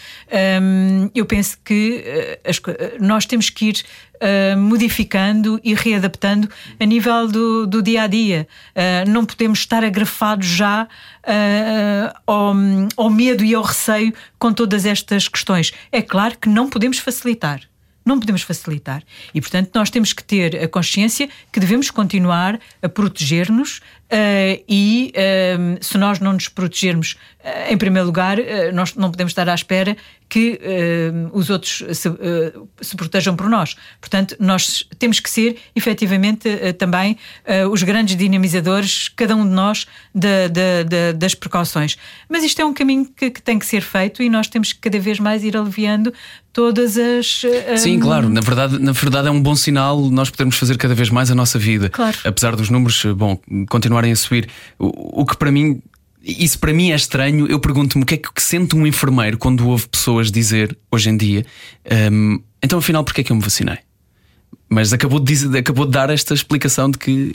um, 0.60 1.08
eu 1.14 1.24
penso 1.24 1.56
que 1.64 2.38
as, 2.44 2.60
nós 2.98 3.24
temos 3.26 3.48
que 3.48 3.66
ir 3.66 3.84
uh, 4.22 4.58
modificando 4.58 5.60
e 5.62 5.74
readaptando 5.74 6.48
a 6.78 6.84
nível 6.84 7.28
do, 7.28 7.66
do 7.66 7.82
dia 7.82 8.02
a 8.02 8.06
dia. 8.06 8.46
Uh, 8.70 9.10
não 9.10 9.24
podemos 9.24 9.60
estar 9.60 9.84
agrafados 9.84 10.46
já 10.46 10.84
uh, 10.84 12.20
ao, 12.26 12.54
ao 12.96 13.10
medo 13.10 13.44
e 13.44 13.54
ao 13.54 13.62
receio 13.62 14.12
com 14.38 14.52
todas 14.52 14.84
estas 14.84 15.28
questões. 15.28 15.72
É 15.90 16.02
claro 16.02 16.36
que 16.38 16.48
não 16.48 16.68
podemos 16.68 16.98
facilitar 16.98 17.60
não 18.08 18.18
podemos 18.18 18.40
facilitar. 18.40 19.02
E, 19.34 19.40
portanto, 19.40 19.70
nós 19.74 19.90
temos 19.90 20.14
que 20.14 20.24
ter 20.24 20.56
a 20.64 20.66
consciência 20.66 21.28
que 21.52 21.60
devemos 21.60 21.90
continuar 21.90 22.58
a 22.82 22.88
proteger-nos 22.88 23.82
uh, 24.12 24.64
e, 24.68 25.12
uh, 25.14 25.84
se 25.84 25.98
nós 25.98 26.20
não 26.20 26.32
nos 26.32 26.48
protegermos, 26.48 27.16
uh, 27.44 27.72
em 27.72 27.76
primeiro 27.76 28.06
lugar, 28.06 28.38
nós 28.72 28.94
não 28.94 29.10
podemos 29.10 29.30
estar 29.30 29.48
à 29.48 29.54
espera 29.54 29.96
que 30.28 30.60
os 31.32 31.48
outros 31.48 31.82
se, 31.96 32.10
se, 32.82 32.96
protejam 32.96 33.34
por 33.34 33.48
nós. 33.48 33.76
Portanto, 33.98 34.36
nós 34.38 34.86
temos 34.98 35.20
que 35.20 35.30
ser, 35.30 35.56
efetivamente, 35.74 36.50
também 36.74 37.16
os 37.70 37.82
grandes 37.82 38.14
dinamizadores, 38.14 39.08
cada 39.08 39.34
um 39.34 39.42
de 39.42 39.54
nós, 39.54 39.86
de, 40.14 40.50
de, 40.50 40.84
de, 40.84 41.12
das 41.14 41.34
precauções. 41.34 41.96
Mas 42.28 42.44
isto 42.44 42.60
é 42.60 42.64
um 42.66 42.74
caminho 42.74 43.06
que, 43.06 43.30
que 43.30 43.40
tem 43.40 43.58
que 43.58 43.64
ser 43.64 43.80
feito 43.80 44.22
e 44.22 44.28
nós 44.28 44.48
temos 44.48 44.74
que 44.74 44.80
cada 44.80 45.00
vez 45.00 45.18
mais 45.18 45.42
ir 45.42 45.56
aliviando 45.56 46.12
todas 46.52 46.98
as. 46.98 47.42
Sim, 47.78 47.98
claro, 47.98 48.28
na 48.28 48.40
verdade, 48.42 48.78
na 48.78 48.92
verdade 48.92 49.28
é 49.28 49.30
um 49.30 49.40
bom 49.40 49.56
sinal 49.56 50.10
nós 50.10 50.28
podermos 50.28 50.56
fazer 50.56 50.76
cada 50.76 50.94
vez 50.94 51.08
mais 51.08 51.30
a 51.30 51.34
nossa 51.34 51.58
vida. 51.58 51.88
Claro. 51.88 52.18
Apesar 52.24 52.54
dos 52.54 52.68
números, 52.68 53.02
bom, 53.16 53.40
continuarem 53.98 54.12
a 54.12 54.16
subir. 54.16 54.48
O, 54.78 55.22
o 55.22 55.26
que 55.26 55.36
para 55.36 55.50
mim. 55.50 55.82
Isso 56.22 56.58
para 56.58 56.72
mim 56.72 56.90
é 56.90 56.96
estranho. 56.96 57.46
Eu 57.46 57.58
pergunto-me 57.58 58.02
o 58.02 58.06
que 58.06 58.14
é 58.14 58.18
que 58.18 58.42
sente 58.42 58.76
um 58.76 58.86
enfermeiro 58.86 59.38
quando 59.38 59.66
ouve 59.66 59.88
pessoas 59.88 60.30
dizer 60.30 60.76
hoje 60.90 61.08
em 61.08 61.16
dia 61.16 61.46
um, 62.12 62.42
então 62.62 62.80
afinal 62.80 63.04
porquê 63.04 63.20
é 63.20 63.24
que 63.24 63.32
eu 63.32 63.36
me 63.36 63.42
vacinei? 63.42 63.78
Mas 64.68 64.92
acabou 64.92 65.20
de, 65.20 65.26
dizer, 65.32 65.56
acabou 65.56 65.86
de 65.86 65.92
dar 65.92 66.10
esta 66.10 66.34
explicação 66.34 66.90
de 66.90 66.98
que 66.98 67.32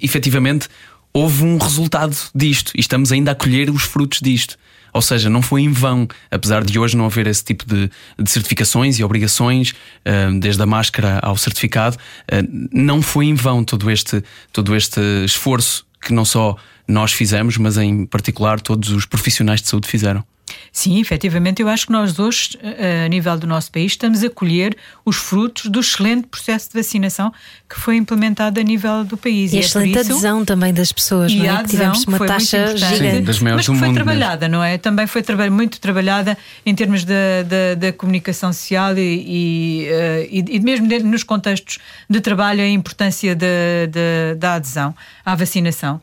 efetivamente 0.00 0.66
houve 1.12 1.44
um 1.44 1.58
resultado 1.58 2.16
disto 2.34 2.72
e 2.74 2.80
estamos 2.80 3.12
ainda 3.12 3.30
a 3.30 3.34
colher 3.34 3.70
os 3.70 3.82
frutos 3.82 4.18
disto. 4.20 4.56
Ou 4.92 5.00
seja, 5.00 5.30
não 5.30 5.40
foi 5.40 5.62
em 5.62 5.70
vão, 5.70 6.06
apesar 6.30 6.64
de 6.64 6.78
hoje 6.78 6.96
não 6.96 7.06
haver 7.06 7.26
esse 7.26 7.42
tipo 7.42 7.64
de, 7.64 7.90
de 8.18 8.30
certificações 8.30 8.98
e 8.98 9.04
obrigações, 9.04 9.70
uh, 9.70 10.38
desde 10.38 10.62
a 10.62 10.66
máscara 10.66 11.18
ao 11.22 11.36
certificado, 11.36 11.96
uh, 11.96 12.68
não 12.72 13.00
foi 13.00 13.26
em 13.26 13.34
vão 13.34 13.64
todo 13.64 13.90
este, 13.90 14.22
todo 14.52 14.76
este 14.76 15.00
esforço 15.24 15.86
que 16.02 16.12
não 16.12 16.24
só 16.24 16.56
nós 16.86 17.12
fizemos, 17.12 17.56
mas 17.56 17.78
em 17.78 18.04
particular 18.04 18.60
todos 18.60 18.90
os 18.90 19.06
profissionais 19.06 19.62
de 19.62 19.68
saúde 19.68 19.88
fizeram. 19.88 20.24
Sim, 20.72 21.00
efetivamente, 21.00 21.60
eu 21.60 21.68
acho 21.68 21.86
que 21.86 21.92
nós 21.92 22.18
hoje, 22.18 22.58
eh, 22.62 23.04
a 23.04 23.08
nível 23.08 23.36
do 23.38 23.46
nosso 23.46 23.70
país, 23.70 23.92
estamos 23.92 24.24
a 24.24 24.30
colher 24.30 24.76
os 25.04 25.16
frutos 25.16 25.70
do 25.70 25.80
excelente 25.80 26.26
processo 26.26 26.70
de 26.70 26.74
vacinação 26.74 27.32
que 27.68 27.78
foi 27.78 27.96
implementado 27.96 28.58
a 28.58 28.62
nível 28.62 29.04
do 29.04 29.16
país. 29.16 29.52
E, 29.52 29.56
e 29.56 29.58
a 29.58 29.62
é 29.62 29.64
excelente 29.64 29.98
isso, 29.98 30.12
adesão 30.12 30.44
também 30.44 30.72
das 30.72 30.90
pessoas, 30.90 31.30
e 31.30 31.36
não 31.36 31.44
é? 31.44 31.48
A 31.50 31.62
tivemos 31.62 32.04
uma 32.04 32.18
taxa 32.18 32.74
gigante. 32.76 33.16
Sim, 33.16 33.22
das 33.22 33.40
Mas 33.40 33.66
que 33.66 33.76
foi 33.76 33.88
mundo, 33.88 33.94
trabalhada, 33.94 34.48
não 34.48 34.64
é? 34.64 34.78
Também 34.78 35.06
foi 35.06 35.22
traba 35.22 35.48
muito 35.50 35.78
trabalhada 35.78 36.38
em 36.64 36.74
termos 36.74 37.04
da, 37.04 37.42
da, 37.46 37.74
da 37.78 37.92
comunicação 37.92 38.52
social 38.52 38.96
e, 38.96 39.24
e, 39.26 39.88
uh, 39.90 40.48
e, 40.50 40.60
mesmo 40.60 40.88
nos 41.04 41.22
contextos 41.22 41.78
de 42.08 42.20
trabalho 42.20 42.62
a 42.62 42.68
importância 42.68 43.36
da, 43.36 43.46
da, 43.90 44.34
da 44.38 44.54
adesão 44.54 44.94
à 45.24 45.34
vacinação. 45.34 46.00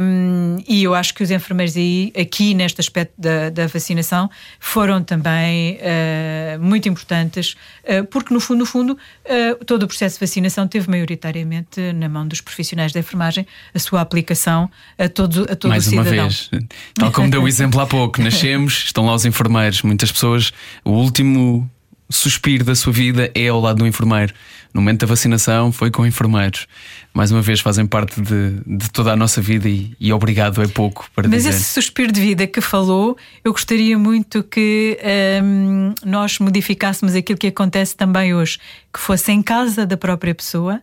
Um, 0.00 0.56
e 0.66 0.82
eu 0.82 0.94
acho 0.94 1.14
que 1.14 1.22
os 1.22 1.30
enfermeiros 1.30 1.76
aí, 1.76 2.12
aqui 2.18 2.54
neste 2.54 2.80
aspecto 2.80 3.12
da, 3.16 3.50
da 3.60 3.66
vacinação, 3.66 4.30
foram 4.58 5.02
também 5.02 5.78
uh, 5.78 6.60
muito 6.60 6.88
importantes, 6.88 7.56
uh, 7.84 8.04
porque 8.06 8.32
no 8.32 8.40
fundo, 8.40 8.58
no 8.60 8.66
fundo 8.66 8.92
uh, 8.92 9.64
todo 9.64 9.82
o 9.84 9.86
processo 9.86 10.18
de 10.18 10.26
vacinação 10.26 10.66
teve 10.66 10.90
maioritariamente 10.90 11.92
na 11.92 12.08
mão 12.08 12.26
dos 12.26 12.40
profissionais 12.40 12.92
da 12.92 13.00
enfermagem 13.00 13.46
a 13.74 13.78
sua 13.78 14.00
aplicação 14.00 14.70
a 14.98 15.08
todo, 15.08 15.46
a 15.50 15.56
todo 15.56 15.70
Mais 15.70 15.86
o 15.86 15.90
cidadão. 15.90 16.12
uma 16.12 16.22
vez, 16.22 16.50
tal 16.94 17.12
como 17.12 17.30
deu 17.30 17.42
o 17.42 17.48
exemplo 17.48 17.80
há 17.80 17.86
pouco, 17.86 18.20
nascemos, 18.22 18.84
estão 18.86 19.06
lá 19.06 19.14
os 19.14 19.24
enfermeiros, 19.24 19.82
muitas 19.82 20.10
pessoas, 20.10 20.52
o 20.84 20.90
último 20.90 21.70
suspiro 22.10 22.64
da 22.64 22.74
sua 22.74 22.92
vida 22.92 23.30
é 23.34 23.48
ao 23.48 23.60
lado 23.60 23.78
do 23.78 23.86
enfermeiro. 23.86 24.34
No 24.74 24.80
momento 24.80 25.00
da 25.00 25.06
vacinação 25.06 25.72
foi 25.72 25.90
com 25.90 26.06
enfermeiros. 26.06 26.66
Mais 27.12 27.32
uma 27.32 27.42
vez 27.42 27.60
fazem 27.60 27.86
parte 27.86 28.20
de, 28.20 28.60
de 28.66 28.90
toda 28.90 29.12
a 29.12 29.16
nossa 29.16 29.40
vida 29.40 29.68
e, 29.68 29.96
e, 29.98 30.12
obrigado 30.12 30.62
é 30.62 30.68
pouco 30.68 31.08
para 31.14 31.28
Mas 31.28 31.44
dizer. 31.44 31.50
esse 31.50 31.64
suspiro 31.64 32.12
de 32.12 32.20
vida 32.20 32.46
que 32.46 32.60
falou, 32.60 33.16
eu 33.44 33.52
gostaria 33.52 33.98
muito 33.98 34.42
que 34.42 34.98
hum, 35.42 35.94
nós 36.04 36.38
modificássemos 36.38 37.14
aquilo 37.14 37.38
que 37.38 37.48
acontece 37.48 37.96
também 37.96 38.34
hoje, 38.34 38.58
que 38.92 39.00
fosse 39.00 39.32
em 39.32 39.42
casa 39.42 39.86
da 39.86 39.96
própria 39.96 40.34
pessoa, 40.34 40.80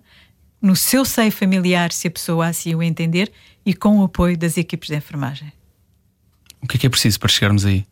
no 0.61 0.75
seu 0.75 1.05
seio 1.05 1.31
familiar, 1.31 1.91
se 1.91 2.07
a 2.07 2.11
pessoa 2.11 2.47
assim 2.47 2.73
o 2.73 2.81
entender, 2.81 3.31
e 3.65 3.73
com 3.73 3.99
o 3.99 4.03
apoio 4.03 4.37
das 4.37 4.57
equipes 4.57 4.89
de 4.89 4.95
enfermagem. 4.95 5.51
O 6.61 6.67
que 6.67 6.77
é 6.77 6.79
que 6.79 6.87
é 6.87 6.89
preciso 6.89 7.19
para 7.19 7.29
chegarmos 7.29 7.65
aí? 7.65 7.85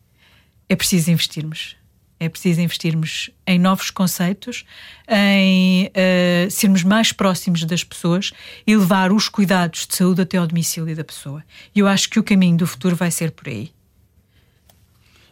É 0.68 0.76
preciso 0.76 1.12
investirmos 1.12 1.76
é 2.20 2.30
preciso 2.30 2.62
investirmos 2.62 3.30
em 3.46 3.60
novos 3.60 3.90
conceitos, 3.90 4.66
em 5.08 5.88
uh, 5.88 6.50
sermos 6.50 6.84
mais 6.84 7.12
próximos 7.12 7.64
das 7.66 7.84
pessoas 7.84 8.32
e 8.66 8.76
levar 8.76 9.12
os 9.12 9.28
cuidados 9.28 9.86
de 9.86 9.96
saúde 9.96 10.22
até 10.22 10.38
ao 10.38 10.48
domicílio 10.48 10.96
da 10.96 11.04
pessoa. 11.04 11.44
E 11.74 11.80
eu 11.80 11.88
acho 11.88 12.10
que 12.10 12.20
o 12.20 12.24
caminho 12.24 12.58
do 12.58 12.68
futuro 12.68 12.96
vai 12.96 13.12
ser 13.12 13.32
por 13.32 13.48
aí. 13.50 13.72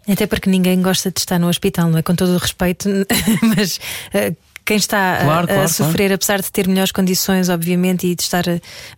Até 0.08 0.28
porque 0.28 0.50
ninguém 0.50 0.82
gosta 0.82 1.10
de 1.10 1.20
estar 1.20 1.40
no 1.40 1.48
hospital, 1.48 1.90
não 1.90 1.98
é? 1.98 2.02
Com 2.02 2.14
todo 2.14 2.34
o 2.34 2.38
respeito, 2.38 2.90
mas 3.56 3.78
uh, 3.78 4.36
quem 4.66 4.78
está 4.78 5.20
claro, 5.24 5.46
a, 5.46 5.48
claro, 5.48 5.70
sofrer, 5.70 5.96
claro. 5.96 6.14
apesar 6.16 6.42
de 6.42 6.52
ter 6.52 6.68
melhores 6.68 6.92
condições, 6.92 7.50
obviamente, 7.50 8.08
e 8.08 8.16
de 8.16 8.22
estar. 8.22 8.44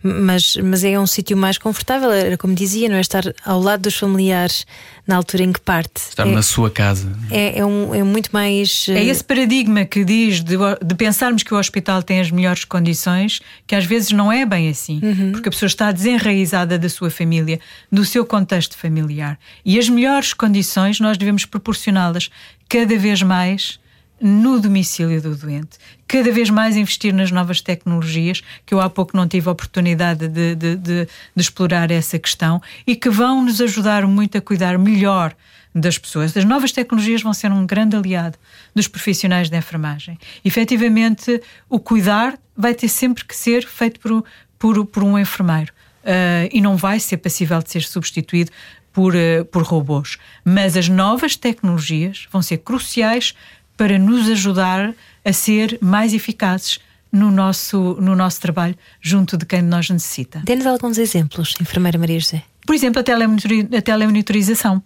Mas, 0.02 0.56
mas 0.56 0.84
é 0.84 0.98
um 0.98 1.06
sítio 1.06 1.36
mais 1.36 1.58
confortável, 1.58 2.10
era 2.12 2.36
como 2.36 2.54
dizia, 2.54 2.88
não 2.88 2.96
é? 2.96 3.00
Estar 3.00 3.24
ao 3.44 3.60
lado 3.60 3.82
dos 3.82 3.96
familiares 3.96 4.64
na 5.06 5.16
altura 5.16 5.42
em 5.42 5.52
que 5.52 5.60
parte. 5.60 5.96
Estar 5.96 6.26
é, 6.26 6.30
na 6.30 6.42
sua 6.42 6.70
casa. 6.70 7.12
É, 7.30 7.58
é, 7.58 7.66
um, 7.66 7.94
é 7.94 8.02
muito 8.02 8.30
mais. 8.32 8.86
É 8.88 9.04
esse 9.04 9.24
paradigma 9.24 9.84
que 9.84 10.04
diz 10.04 10.42
de, 10.42 10.56
de, 10.84 10.94
pensarmos 10.94 11.42
que 11.42 11.52
o 11.52 11.58
hospital 11.58 12.02
tem 12.02 12.20
as 12.20 12.30
melhores 12.30 12.64
condições, 12.64 13.40
que 13.66 13.74
às 13.74 13.84
vezes 13.84 14.12
não 14.12 14.30
é 14.30 14.46
bem 14.46 14.68
assim, 14.68 15.00
uhum. 15.02 15.32
porque 15.32 15.48
a 15.48 15.52
pessoa 15.52 15.66
está 15.66 15.90
desenraizada 15.90 16.78
da 16.78 16.88
sua 16.88 17.10
família, 17.10 17.58
do 17.90 18.04
seu 18.04 18.24
contexto 18.24 18.76
familiar. 18.76 19.38
E 19.64 19.78
as 19.78 19.88
melhores 19.88 20.32
condições 20.32 21.00
nós 21.00 21.16
devemos 21.16 21.44
proporcioná-las 21.44 22.30
cada 22.68 22.96
vez 22.98 23.22
mais 23.22 23.78
no 24.20 24.58
domicílio 24.60 25.20
do 25.20 25.36
doente. 25.36 25.78
Cada 26.08 26.30
vez 26.32 26.50
mais 26.50 26.76
investir 26.76 27.12
nas 27.12 27.30
novas 27.30 27.60
tecnologias, 27.60 28.42
que 28.64 28.72
eu 28.72 28.80
há 28.80 28.88
pouco 28.88 29.16
não 29.16 29.28
tive 29.28 29.48
a 29.48 29.52
oportunidade 29.52 30.28
de, 30.28 30.54
de, 30.54 30.76
de, 30.76 31.04
de 31.04 31.08
explorar 31.36 31.90
essa 31.90 32.18
questão 32.18 32.62
e 32.86 32.96
que 32.96 33.10
vão 33.10 33.44
nos 33.44 33.60
ajudar 33.60 34.06
muito 34.06 34.38
a 34.38 34.40
cuidar 34.40 34.78
melhor 34.78 35.34
das 35.74 35.98
pessoas. 35.98 36.34
As 36.34 36.44
novas 36.44 36.72
tecnologias 36.72 37.22
vão 37.22 37.34
ser 37.34 37.52
um 37.52 37.66
grande 37.66 37.94
aliado 37.96 38.38
dos 38.74 38.88
profissionais 38.88 39.50
da 39.50 39.58
enfermagem. 39.58 40.18
Efetivamente, 40.42 41.42
o 41.68 41.78
cuidar 41.78 42.38
vai 42.56 42.74
ter 42.74 42.88
sempre 42.88 43.24
que 43.24 43.36
ser 43.36 43.66
feito 43.66 44.00
por, 44.00 44.24
por, 44.58 44.86
por 44.86 45.02
um 45.02 45.18
enfermeiro. 45.18 45.72
Uh, 46.02 46.48
e 46.52 46.60
não 46.60 46.76
vai 46.76 47.00
ser 47.00 47.16
passível 47.16 47.60
de 47.60 47.68
ser 47.68 47.82
substituído 47.82 48.52
por, 48.92 49.14
uh, 49.14 49.44
por 49.46 49.62
robôs. 49.62 50.16
Mas 50.44 50.76
as 50.76 50.88
novas 50.88 51.36
tecnologias 51.36 52.28
vão 52.30 52.40
ser 52.40 52.58
cruciais 52.58 53.34
para 53.76 53.98
nos 53.98 54.28
ajudar 54.28 54.94
a 55.24 55.32
ser 55.32 55.78
mais 55.80 56.14
eficazes 56.14 56.78
no 57.12 57.30
nosso, 57.30 57.96
no 58.00 58.14
nosso 58.14 58.40
trabalho 58.40 58.76
junto 59.00 59.36
de 59.36 59.46
quem 59.46 59.62
nós 59.62 59.88
necessita. 59.88 60.42
Dê-nos 60.44 60.66
alguns 60.66 60.98
exemplos, 60.98 61.54
enfermeira 61.60 61.98
Maria 61.98 62.18
José. 62.20 62.42
Por 62.66 62.74
exemplo, 62.74 63.00
a, 63.00 63.82
telemonitorização. 63.82 64.82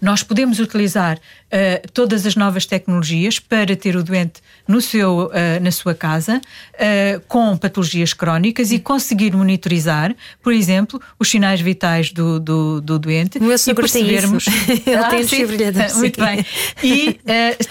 Nós 0.00 0.22
podemos 0.22 0.58
utilizar 0.58 1.18
uh, 1.18 1.88
todas 1.92 2.26
as 2.26 2.36
novas 2.36 2.66
tecnologias 2.66 3.38
para 3.38 3.76
ter 3.76 3.96
o 3.96 4.02
doente 4.02 4.40
no 4.66 4.80
seu, 4.80 5.26
uh, 5.26 5.32
na 5.62 5.70
sua 5.70 5.94
casa 5.94 6.40
uh, 6.40 7.20
com 7.28 7.56
patologias 7.56 8.12
crónicas 8.12 8.70
e 8.72 8.78
conseguir 8.78 9.34
monitorizar, 9.34 10.14
por 10.42 10.52
exemplo, 10.52 11.00
os 11.18 11.28
sinais 11.30 11.60
vitais 11.60 12.12
do, 12.12 12.40
do, 12.40 12.80
do 12.80 12.98
doente. 12.98 13.40
Meu 13.40 13.56
e 13.56 13.74
percebermos. 13.74 14.46
Ele 14.86 14.96
ah, 14.96 15.08
tem 15.08 15.20
desfibrilador. 15.20 15.96
Muito 15.98 16.20
bem. 16.20 16.46
E 16.82 17.18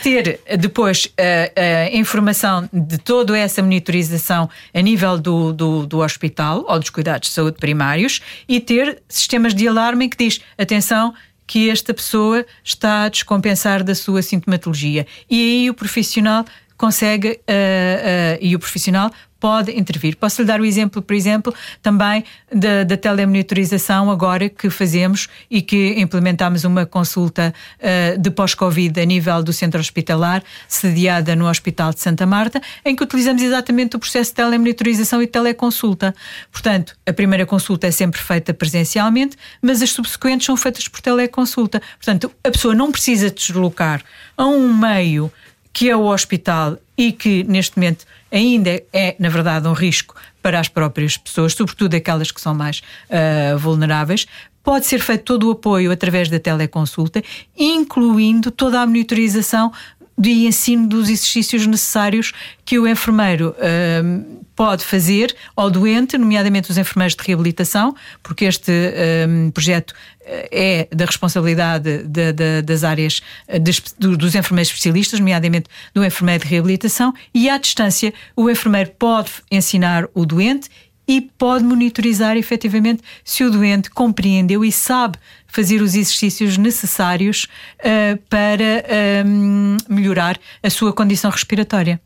ter 0.02 0.40
depois 0.58 1.10
a 1.56 1.96
informação 1.96 2.70
de 2.72 2.98
toda 2.98 3.38
essa 3.38 3.62
monitorização 3.62 4.50
a 4.74 4.82
nível 4.82 5.18
do, 5.18 5.54
do, 5.54 5.86
do 5.86 6.00
hospital 6.00 6.66
ou 6.68 6.80
dos 6.80 6.90
cuidados 6.90 7.30
de 7.30 7.34
saúde 7.34 7.58
primários 7.58 8.22
e 8.48 8.60
ter 8.60 9.02
sistemas 9.08 9.54
de 9.54 9.68
alarme 9.68 10.06
em 10.06 10.10
que 10.10 10.18
diz 10.18 10.42
atenção 10.58 11.14
que 11.48 11.70
esta 11.70 11.94
pessoa 11.94 12.46
está 12.64 13.04
a 13.04 13.10
descompensar 13.10 13.84
da 13.84 13.94
sua 13.94 14.22
sintomatologia. 14.22 15.06
E 15.30 15.36
aí 15.36 15.70
o 15.70 15.74
profissional 15.74 16.46
consegue 16.78 17.30
uh, 17.30 17.34
uh, 17.34 18.38
e 18.42 18.56
o 18.56 18.60
profissional 18.60 19.12
pode 19.46 19.72
intervir. 19.78 20.16
Posso 20.16 20.42
lhe 20.42 20.48
dar 20.48 20.60
o 20.60 20.66
exemplo, 20.66 21.04
por 21.04 21.14
exemplo, 21.14 21.54
também 21.80 22.24
da, 22.52 22.84
da 22.84 22.98
telemonitorização 22.98 24.10
agora 24.10 24.50
que 24.50 24.72
fazemos 24.72 25.28
e 25.52 25.62
que 25.62 26.00
implementamos 26.00 26.64
uma 26.64 26.84
consulta 26.84 27.54
uh, 27.78 28.20
de 28.20 28.32
pós-Covid 28.32 29.00
a 29.00 29.06
nível 29.06 29.44
do 29.44 29.54
centro 29.54 29.80
hospitalar, 29.80 30.42
sediada 30.68 31.36
no 31.36 31.48
Hospital 31.48 31.94
de 31.94 32.00
Santa 32.00 32.26
Marta, 32.26 32.60
em 32.84 32.96
que 32.96 33.04
utilizamos 33.04 33.42
exatamente 33.42 33.96
o 33.96 34.00
processo 34.00 34.32
de 34.32 34.36
telemonitorização 34.36 35.22
e 35.22 35.28
teleconsulta. 35.28 36.16
Portanto, 36.52 36.96
a 37.06 37.14
primeira 37.14 37.46
consulta 37.46 37.86
é 37.86 37.92
sempre 37.92 38.20
feita 38.20 38.52
presencialmente, 38.52 39.38
mas 39.62 39.80
as 39.80 39.92
subsequentes 39.92 40.46
são 40.48 40.58
feitas 40.58 40.88
por 40.88 41.02
teleconsulta. 41.02 41.82
Portanto, 41.98 42.32
a 42.44 42.50
pessoa 42.50 42.74
não 42.74 42.92
precisa 42.92 43.30
deslocar 43.30 44.02
a 44.36 44.46
um 44.46 44.74
meio 44.74 45.32
que 45.76 45.90
é 45.90 45.96
o 45.96 46.06
hospital 46.06 46.78
e 46.98 47.12
que 47.12 47.44
neste 47.44 47.78
momento 47.78 48.06
ainda 48.32 48.82
é, 48.94 49.14
na 49.20 49.28
verdade, 49.28 49.68
um 49.68 49.74
risco 49.74 50.16
para 50.42 50.58
as 50.58 50.70
próprias 50.70 51.18
pessoas, 51.18 51.52
sobretudo 51.52 51.94
aquelas 51.96 52.32
que 52.32 52.40
são 52.40 52.56
mais 52.56 52.82
uh, 53.10 53.58
vulneráveis, 53.58 54.26
pode 54.64 54.86
ser 54.86 55.00
feito 55.02 55.26
todo 55.26 55.50
o 55.50 55.52
apoio 55.52 55.92
através 55.92 56.30
da 56.30 56.40
teleconsulta, 56.40 57.22
incluindo 57.58 58.52
toda 58.52 58.80
a 58.80 58.88
monitorização 58.88 59.70
de 60.18 60.48
ensino 60.48 60.88
dos 60.88 61.10
exercícios 61.10 61.68
necessários 61.68 62.32
que 62.64 62.80
o 62.80 62.88
enfermeiro 62.88 63.50
uh, 63.50 64.46
pode 64.56 64.86
fazer 64.86 65.36
ao 65.56 65.70
doente, 65.70 66.18
nomeadamente 66.18 66.72
os 66.72 66.78
enfermeiros 66.78 67.16
de 67.16 67.24
reabilitação, 67.24 67.94
porque 68.24 68.46
este 68.46 68.72
um, 69.28 69.52
projeto 69.52 69.94
eh, 69.94 70.15
é 70.26 70.88
da 70.92 71.06
responsabilidade 71.06 72.04
de, 72.04 72.34
de, 72.34 72.62
das 72.62 72.84
áreas 72.84 73.22
eh, 73.48 73.60
de, 73.60 73.72
dos 74.00 74.36
enfermeiros 74.36 74.70
especialistas, 74.70 75.20
nomeadamente 75.20 75.70
do 75.94 76.04
enfermeiro 76.04 76.44
de 76.44 76.50
reabilitação, 76.50 77.14
e 77.34 77.50
à 77.50 77.58
distância 77.58 78.14
o 78.36 78.50
enfermeiro 78.50 78.92
pode 78.98 79.32
ensinar 79.52 80.08
o 80.14 80.26
doente 80.26 80.70
e 81.08 81.22
pode 81.22 81.64
monitorizar 81.64 82.36
efetivamente 82.36 83.04
se 83.24 83.44
o 83.44 83.52
doente 83.52 83.90
compreendeu 83.92 84.66
e 84.66 84.72
sabe 84.72 85.18
fazer 85.48 85.82
os 85.82 85.94
exercícios 85.94 86.58
necessários 86.58 87.48
uh, 87.80 88.18
para 88.28 88.84
um, 89.26 89.78
melhorar 89.88 90.40
a 90.64 90.70
sua 90.70 90.92
condição 90.92 91.30
respiratória. 91.30 92.02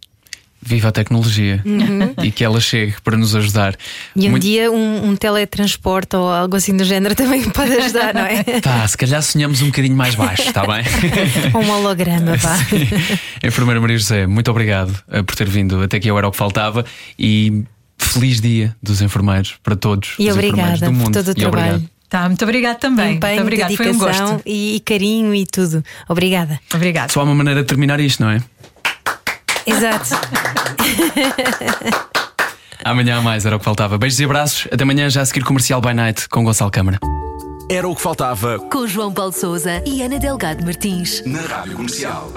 Viva 0.62 0.90
a 0.90 0.92
tecnologia 0.92 1.62
uhum. 1.66 2.14
e 2.24 2.32
que 2.32 2.44
ela 2.44 2.60
chegue 2.60 2.96
para 3.02 3.16
nos 3.16 3.36
ajudar. 3.36 3.76
E 4.16 4.28
um 4.28 4.32
Muito... 4.32 4.44
dia 4.44 4.70
um, 4.72 5.10
um, 5.10 5.16
teletransporte 5.16 6.16
ou 6.16 6.30
algo 6.30 6.56
assim 6.58 6.76
do 6.76 6.84
género 6.84 7.16
também 7.16 7.44
pode 7.52 7.72
ajudar, 7.74 8.14
não 8.14 8.22
é? 8.22 8.44
Tá, 8.62 8.86
se 8.88 8.98
calhar 8.98 9.22
sonhamos 9.22 9.62
um 9.62 9.68
bocadinho 9.68 9.96
mais 9.96 10.16
baixo, 10.16 10.44
está 10.44 10.66
bem? 10.66 10.84
um 11.56 11.70
holograma, 11.72 12.36
vá. 12.36 12.58
Enfermeira 13.44 13.80
Maria 13.80 13.98
José, 13.98 14.28
muito 14.28 14.52
obrigado 14.52 14.94
eh, 15.10 15.24
por 15.24 15.36
ter 15.36 15.48
vindo 15.48 15.82
até 15.82 15.98
aqui, 15.98 16.10
era 16.10 16.28
o 16.28 16.32
que 16.32 16.38
faltava 16.38 16.84
e 17.18 17.64
feliz 17.98 18.42
dia 18.42 18.76
dos 18.82 19.02
enfermeiros 19.02 19.56
para 19.64 19.76
todos. 19.76 20.16
E 20.20 20.32
obrigada 20.32 20.86
do 20.86 20.92
mundo. 20.92 21.06
por 21.06 21.24
todo 21.24 21.28
o 21.28 21.32
e 21.32 21.36
trabalho. 21.36 21.76
Obrigado. 21.76 22.00
Tá, 22.10 22.28
muito 22.28 22.44
obrigado 22.44 22.80
também. 22.80 23.16
Empenho, 23.16 23.36
muito 23.36 23.44
obrigado. 23.44 23.76
Foi 23.76 23.92
um 23.92 23.98
gosto. 23.98 24.42
E 24.44 24.82
carinho 24.84 25.34
e 25.36 25.46
tudo. 25.46 25.84
Obrigada. 26.08 26.60
Obrigado. 26.74 27.12
Só 27.12 27.20
há 27.20 27.24
uma 27.24 27.36
maneira 27.36 27.62
de 27.62 27.68
terminar 27.68 28.00
isto, 28.00 28.24
não 28.24 28.32
é? 28.32 28.42
Exato. 29.66 30.10
Amanhã 32.84 33.18
a 33.18 33.22
mais 33.22 33.46
era 33.46 33.56
o 33.56 33.60
que 33.60 33.66
faltava. 33.66 33.98
Beijos 33.98 34.20
e 34.20 34.26
abraços. 34.26 34.68
Até 34.72 34.84
amanhã 34.84 35.10
já 35.10 35.22
a 35.22 35.26
seguir 35.26 35.44
comercial 35.44 35.82
by 35.82 35.94
night 35.94 36.28
com 36.30 36.44
Gonçalo 36.44 36.72
Câmara. 36.72 37.00
Era 37.70 37.88
o 37.88 37.96
que 37.96 38.02
faltava. 38.02 38.58
Com 38.58 38.88
João 38.88 39.14
Paulo 39.14 39.32
Souza 39.32 39.84
e 39.86 40.02
Ana 40.02 40.18
Delgado 40.18 40.64
Martins. 40.64 41.24
Na 41.26 41.42
Rádio 41.42 41.76
Comercial. 41.76 42.32